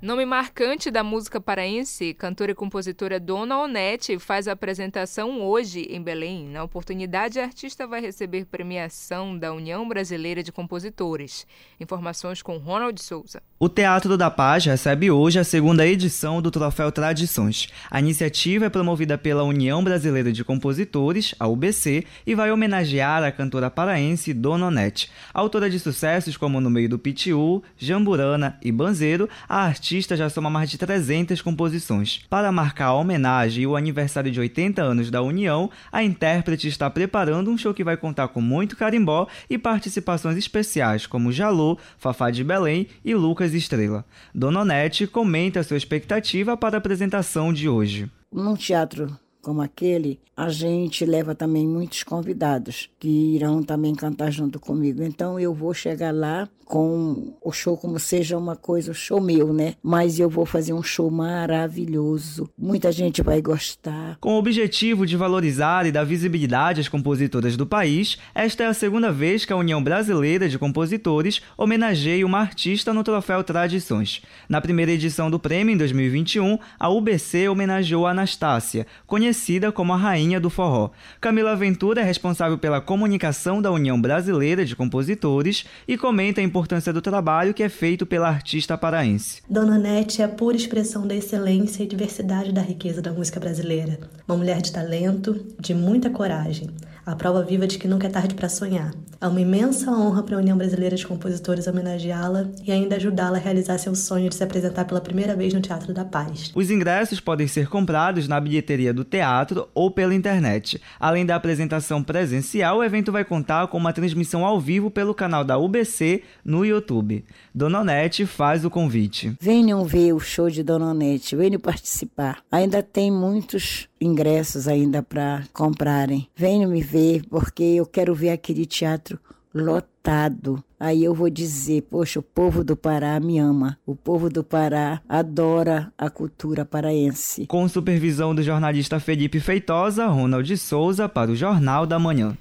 Nome 0.02 0.26
marcante 0.26 0.89
da 0.89 1.04
música 1.04 1.41
paraense, 1.41 2.14
cantora 2.14 2.54
e 2.54 2.56
compositora 2.56 3.20
Dona 3.20 3.60
Onete 3.60 4.18
faz 4.18 4.47
a 4.47 4.54
apresentação 4.54 5.41
hoje 5.41 5.82
em 5.89 6.02
Belém. 6.02 6.47
Na 6.47 6.64
oportunidade, 6.64 7.38
a 7.38 7.43
artista 7.43 7.86
vai 7.86 8.00
receber 8.00 8.45
premiação 8.45 9.38
da 9.38 9.52
União 9.52 9.86
Brasileira 9.86 10.41
de 10.41 10.54
Compositores. 10.54 11.45
Informações 11.78 12.41
com 12.41 12.56
Ronald 12.56 12.97
Souza. 13.02 13.43
O 13.62 13.68
Teatro 13.68 14.18
da 14.18 14.32
Paz 14.32 14.64
recebe 14.64 15.12
hoje 15.12 15.38
a 15.38 15.43
segunda 15.43 15.86
edição 15.86 16.41
do 16.41 16.49
Troféu 16.49 16.93
Tradições. 16.93 17.68
A 17.91 17.99
iniciativa 17.99 18.68
é 18.68 18.70
promovida 18.70 19.18
pela 19.18 19.43
União 19.43 19.84
Brasileira 19.84 20.32
de 20.32 20.45
Compositores, 20.45 21.36
a 21.38 21.45
UBC, 21.45 22.05
e 22.26 22.34
vai 22.34 22.53
homenagear 22.53 23.22
a 23.22 23.34
cantora 23.34 23.70
paraense 23.70 24.34
Dona 24.34 24.68
Onete. 24.68 25.12
Autora 25.34 25.70
de 25.70 25.78
sucessos 25.78 26.38
como 26.38 26.62
No 26.62 26.70
Meio 26.70 26.88
do 26.88 26.97
Pitiu, 26.97 27.62
Jamburana 27.78 28.57
e 28.64 28.72
Banzeiro, 28.72 29.28
a 29.49 29.66
artista 29.66 30.16
já 30.16 30.30
soma 30.30 30.49
mais 30.49 30.70
de 30.70 30.78
300 30.78 31.41
composições. 31.41 32.22
Para 32.30 32.53
marcar 32.53 32.86
a 32.86 32.93
homenagem 32.93 33.64
e 33.64 33.68
o 33.68 33.76
aniversário 33.76 34.32
de 34.32 34.39
80 34.39 34.82
anos 34.82 35.12
da 35.12 35.22
União, 35.22 35.70
a 35.91 36.01
intérprete 36.01 36.70
está 36.70 36.89
preparando 36.89 37.51
um 37.51 37.57
show 37.57 37.74
que 37.74 37.84
vai 37.84 37.97
contar 37.97 38.30
com 38.30 38.39
muito 38.39 38.78
carimbó 38.78 39.28
e 39.49 39.57
participações 39.57 40.38
especiais 40.38 41.05
como 41.05 41.30
Jalô, 41.30 41.78
Fafá 41.97 42.32
de 42.32 42.41
Belém 42.41 42.88
e 43.03 43.14
Lucas 43.14 43.49
Estrela. 43.58 44.06
Dona 44.34 44.62
Onete 44.62 45.08
comenta 45.08 45.64
sua 45.64 45.78
expectativa 45.78 46.56
para 46.56 46.78
a 46.78 46.80
apresentação 46.80 47.52
de 47.52 47.68
hoje. 47.68 48.10
Num 48.32 48.56
teatro 48.56 49.18
como 49.42 49.62
aquele, 49.62 50.20
a 50.36 50.50
gente 50.50 51.06
leva 51.06 51.36
também 51.36 51.68
muitos 51.68 52.04
convidados 52.04 52.90
que 53.00 53.36
irão 53.36 53.62
também 53.62 53.94
cantar 53.94 54.32
junto 54.32 54.60
comigo. 54.60 55.04
Então 55.04 55.40
eu 55.40 55.54
vou 55.54 55.74
chegar 55.74 56.14
lá 56.14 56.48
com 56.64 57.34
o 57.42 57.52
show 57.52 57.76
como 57.76 58.00
seja 58.00 58.38
uma 58.38 58.56
coisa, 58.56 58.94
show 58.94 59.20
meu, 59.20 59.52
né? 59.52 59.74
Mas 59.82 60.20
eu 60.20 60.30
vou 60.30 60.46
fazer 60.46 60.72
um 60.72 60.84
show 60.84 61.10
maravilhoso. 61.10 62.48
Muita 62.56 62.92
gente 62.92 63.24
vai 63.24 63.42
gostar. 63.42 64.18
Com 64.22 64.36
o 64.36 64.38
objetivo 64.38 65.04
de 65.04 65.18
valorizar 65.18 65.88
e 65.88 65.92
dar 65.92 66.04
visibilidade 66.04 66.80
às 66.80 66.88
compositoras 66.88 67.58
do 67.58 67.66
país, 67.66 68.20
esta 68.36 68.64
é 68.64 68.68
a 68.68 68.74
segunda 68.74 69.12
vez 69.12 69.46
que 69.46 69.52
a 69.52 69.58
União 69.58 69.84
Brasileira 69.84 70.48
de 70.48 70.60
Compositores 70.60 71.42
homenageia 71.58 72.24
uma 72.24 72.40
artista 72.40 72.94
no 72.94 73.04
troféu 73.04 73.44
Tradições. 73.44 74.22
Na 74.48 74.62
primeira 74.62 74.92
edição 74.92 75.32
do 75.32 75.40
prêmio, 75.40 75.74
em 75.74 75.78
2021, 75.78 76.60
a 76.80 76.88
UBC 76.88 77.50
homenageou 77.50 78.06
a 78.06 78.12
Anastácia, 78.12 78.86
conhecida 79.08 79.29
como 79.74 79.94
a 79.94 79.98
Rainha 79.98 80.40
do 80.40 80.50
Forró. 80.50 80.92
Camila 81.22 81.56
Ventura 81.56 82.02
é 82.02 82.04
responsável 82.04 82.58
pela 82.58 82.82
comunicação 82.82 83.62
da 83.62 83.72
União 83.72 84.00
Brasileira 84.00 84.66
de 84.66 84.76
Compositores 84.76 85.66
e 85.88 85.98
comenta 85.98 86.42
a 86.42 86.44
importância 86.44 86.92
do 86.92 87.02
trabalho 87.02 87.54
que 87.54 87.64
é 87.64 87.70
feito 87.70 88.06
pela 88.06 88.28
artista 88.28 88.78
paraense. 88.78 89.42
Dona 89.50 89.78
Nete 89.78 90.22
é 90.22 90.26
a 90.26 90.30
pura 90.30 90.58
expressão 90.58 91.08
da 91.08 91.16
excelência 91.16 91.84
e 91.84 91.88
diversidade 91.88 92.52
da 92.52 92.62
riqueza 92.62 93.02
da 93.02 93.12
música 93.12 93.40
brasileira. 93.40 94.00
Uma 94.28 94.38
mulher 94.38 94.62
de 94.62 94.72
talento, 94.72 95.40
de 95.60 95.74
muita 95.74 96.10
coragem 96.10 96.70
a 97.10 97.16
prova 97.16 97.41
viva 97.41 97.66
de 97.66 97.80
que 97.80 97.88
nunca 97.88 98.05
é 98.05 98.10
tarde 98.10 98.36
para 98.36 98.47
sonhar. 98.47 98.93
É 99.20 99.28
uma 99.28 99.41
imensa 99.41 99.91
honra 99.91 100.22
para 100.22 100.36
a 100.36 100.39
União 100.39 100.55
Brasileira 100.55 100.95
de 100.95 101.07
Compositores 101.07 101.66
homenageá-la 101.66 102.51
e 102.64 102.72
ainda 102.72 102.97
ajudá-la 102.97 103.38
a 103.38 103.41
realizar 103.41 103.80
seu 103.80 103.95
sonho 103.95 104.30
de 104.30 104.36
se 104.36 104.43
apresentar 104.43 104.86
pela 104.86 105.01
primeira 105.01 105.36
vez 105.36 105.51
no 105.51 105.60
Teatro 105.60 105.91
da 105.91 106.05
Paz. 106.05 106.51
Os 106.53 106.70
ingressos 106.70 107.20
podem 107.20 107.47
ser 107.47 107.68
comprados 107.68 108.28
na 108.28 108.39
bilheteria 108.39 108.93
do 108.93 109.03
teatro 109.03 109.68
ou 109.74 109.89
pela 109.89 110.14
internet. 110.14 110.80
Além 110.99 111.26
da 111.26 111.36
apresentação 111.36 112.03
presencial, 112.03 112.78
o 112.78 112.84
evento 112.84 113.12
vai 113.12 113.26
contar 113.26 113.68
com 113.68 113.78
uma 113.78 113.91
transmissão 113.91 114.45
ao 114.45 114.60
vivo 114.60 114.91
pelo 114.91 115.16
canal 115.16 115.43
da 115.43 115.57
UBC 115.57 116.22
no 116.45 116.64
YouTube. 116.64 117.26
Dona 117.53 117.82
Onete 117.82 118.28
faz 118.28 118.64
o 118.64 118.70
convite. 118.70 119.36
Venham 119.41 119.84
ver 119.84 120.14
o 120.14 120.20
show 120.20 120.47
de 120.47 120.62
Dona 120.62 120.91
Onete, 120.91 121.36
venham 121.36 121.60
participar. 121.60 122.38
Ainda 122.51 122.84
tem 122.84 123.12
muitos 123.12 123.89
ingressos 124.00 124.68
ainda 124.68 125.02
para 125.04 125.43
comprarem. 125.54 126.28
Venham 126.36 126.72
me 126.72 126.82
ver, 126.82 127.24
porque 127.30 127.64
eu 127.64 127.86
quero 127.86 128.14
ver 128.16 128.30
aquele 128.30 128.66
teatro 128.66 129.20
lotado. 129.54 130.64
Aí 130.80 131.04
eu 131.04 131.14
vou 131.14 131.30
dizer, 131.30 131.82
poxa, 131.84 132.20
o 132.20 132.24
povo 132.24 132.64
do 132.64 132.76
Pará 132.76 133.20
me 133.20 133.38
ama. 133.38 133.78
O 133.86 133.95
povo 133.95 134.30
do 134.30 134.43
Pará 134.43 135.02
adora 135.10 135.91
a 135.97 136.10
cultura 136.10 136.64
paraense. 136.64 137.45
Com 137.47 137.68
supervisão 137.68 138.34
do 138.34 138.41
jornalista 138.41 139.00
Felipe 139.00 139.39
Feitosa, 139.39 140.08
Ronald 140.08 140.56
Souza 140.58 141.10
para 141.10 141.32
o 141.32 141.36
Jornal 141.36 141.86
da 141.86 142.00
Manhã. 142.00 142.38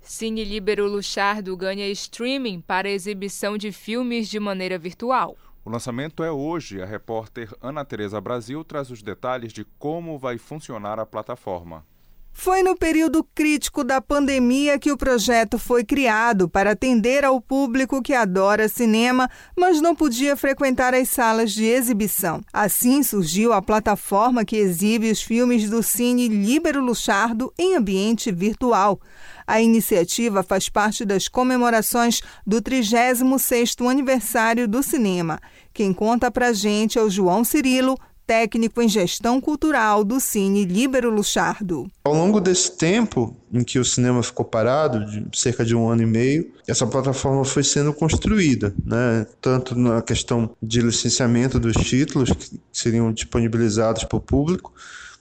Cine 0.00 0.44
Libero 0.44 0.86
Luchardo 0.86 1.56
ganha 1.56 1.88
streaming 1.88 2.60
para 2.60 2.90
exibição 2.90 3.56
de 3.56 3.72
filmes 3.72 4.28
de 4.28 4.38
maneira 4.38 4.78
virtual. 4.78 5.36
O 5.64 5.70
lançamento 5.70 6.22
é 6.22 6.30
hoje. 6.30 6.82
A 6.82 6.84
repórter 6.84 7.50
Ana 7.60 7.84
Tereza 7.84 8.20
Brasil 8.20 8.62
traz 8.62 8.90
os 8.90 9.02
detalhes 9.02 9.52
de 9.52 9.64
como 9.78 10.18
vai 10.18 10.36
funcionar 10.36 11.00
a 11.00 11.06
plataforma. 11.06 11.86
Foi 12.36 12.64
no 12.64 12.76
período 12.76 13.24
crítico 13.32 13.84
da 13.84 14.00
pandemia 14.00 14.76
que 14.76 14.90
o 14.90 14.96
projeto 14.96 15.56
foi 15.56 15.84
criado 15.84 16.48
para 16.48 16.72
atender 16.72 17.24
ao 17.24 17.40
público 17.40 18.02
que 18.02 18.12
adora 18.12 18.68
cinema, 18.68 19.30
mas 19.56 19.80
não 19.80 19.94
podia 19.94 20.36
frequentar 20.36 20.94
as 20.94 21.08
salas 21.08 21.52
de 21.52 21.64
exibição. 21.64 22.42
Assim 22.52 23.04
surgiu 23.04 23.52
a 23.52 23.62
plataforma 23.62 24.44
que 24.44 24.56
exibe 24.56 25.12
os 25.12 25.22
filmes 25.22 25.70
do 25.70 25.80
Cine 25.80 26.26
Libero 26.26 26.84
Luchardo 26.84 27.54
em 27.56 27.76
ambiente 27.76 28.32
virtual. 28.32 29.00
A 29.46 29.62
iniciativa 29.62 30.42
faz 30.42 30.68
parte 30.68 31.04
das 31.04 31.28
comemorações 31.28 32.20
do 32.44 32.60
36º 32.60 33.88
aniversário 33.88 34.66
do 34.66 34.82
cinema. 34.82 35.38
Quem 35.72 35.92
conta 35.92 36.32
pra 36.32 36.52
gente 36.52 36.98
é 36.98 37.02
o 37.02 37.08
João 37.08 37.44
Cirilo, 37.44 37.96
técnico 38.26 38.80
em 38.82 38.88
gestão 38.88 39.40
cultural 39.40 40.04
do 40.04 40.20
Cine 40.20 40.64
Libero 40.64 41.10
Luchardo. 41.10 41.90
Ao 42.04 42.14
longo 42.14 42.40
desse 42.40 42.76
tempo 42.76 43.36
em 43.52 43.62
que 43.62 43.78
o 43.78 43.84
cinema 43.84 44.22
ficou 44.22 44.44
parado, 44.44 45.04
de 45.04 45.38
cerca 45.38 45.64
de 45.64 45.74
um 45.74 45.88
ano 45.88 46.02
e 46.02 46.06
meio, 46.06 46.52
essa 46.66 46.86
plataforma 46.86 47.44
foi 47.44 47.62
sendo 47.62 47.92
construída, 47.92 48.74
né? 48.84 49.26
tanto 49.40 49.78
na 49.78 50.02
questão 50.02 50.50
de 50.62 50.80
licenciamento 50.80 51.58
dos 51.58 51.76
títulos 51.76 52.30
que 52.30 52.60
seriam 52.72 53.12
disponibilizados 53.12 54.04
para 54.04 54.16
o 54.16 54.20
público, 54.20 54.72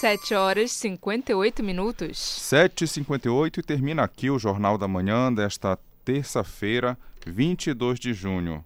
7 0.02 0.34
horas 0.34 0.72
e 0.72 0.76
58 0.76 1.64
minutos. 1.64 2.20
7 2.20 2.84
e 2.84 2.88
58 2.90 3.62
e 3.62 3.64
termina 3.64 4.04
aqui 4.04 4.30
o 4.30 4.38
Jornal 4.38 4.78
da 4.78 4.86
Manhã 4.86 5.32
desta 5.32 5.80
terça-feira, 6.04 6.98
22 7.26 7.98
de 7.98 8.14
junho. 8.14 8.66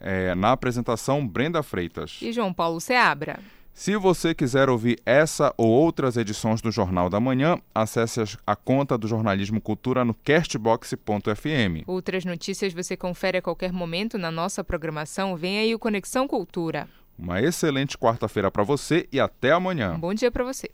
É, 0.00 0.34
na 0.34 0.52
apresentação, 0.52 1.26
Brenda 1.26 1.62
Freitas. 1.62 2.18
E 2.22 2.32
João 2.32 2.52
Paulo 2.52 2.80
Seabra. 2.80 3.38
Se 3.76 3.94
você 3.94 4.34
quiser 4.34 4.70
ouvir 4.70 4.98
essa 5.04 5.52
ou 5.54 5.68
outras 5.68 6.16
edições 6.16 6.62
do 6.62 6.70
Jornal 6.70 7.10
da 7.10 7.20
Manhã, 7.20 7.58
acesse 7.74 8.22
a 8.46 8.56
conta 8.56 8.96
do 8.96 9.06
Jornalismo 9.06 9.60
Cultura 9.60 10.02
no 10.02 10.14
castbox.fm. 10.14 11.84
Outras 11.86 12.24
notícias 12.24 12.72
você 12.72 12.96
confere 12.96 13.36
a 13.36 13.42
qualquer 13.42 13.74
momento 13.74 14.16
na 14.16 14.30
nossa 14.30 14.64
programação. 14.64 15.36
Vem 15.36 15.58
aí 15.58 15.74
o 15.74 15.78
Conexão 15.78 16.26
Cultura. 16.26 16.88
Uma 17.18 17.42
excelente 17.42 17.98
quarta-feira 17.98 18.50
para 18.50 18.62
você 18.62 19.06
e 19.12 19.20
até 19.20 19.52
amanhã. 19.52 19.92
Um 19.92 20.00
bom 20.00 20.14
dia 20.14 20.30
para 20.30 20.42
você. 20.42 20.70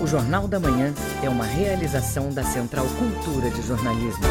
O 0.00 0.06
Jornal 0.06 0.48
da 0.48 0.58
Manhã 0.58 0.94
é 1.22 1.28
uma 1.28 1.44
realização 1.44 2.30
da 2.30 2.42
Central 2.44 2.86
Cultura 2.86 3.50
de 3.50 3.60
Jornalismo. 3.60 4.24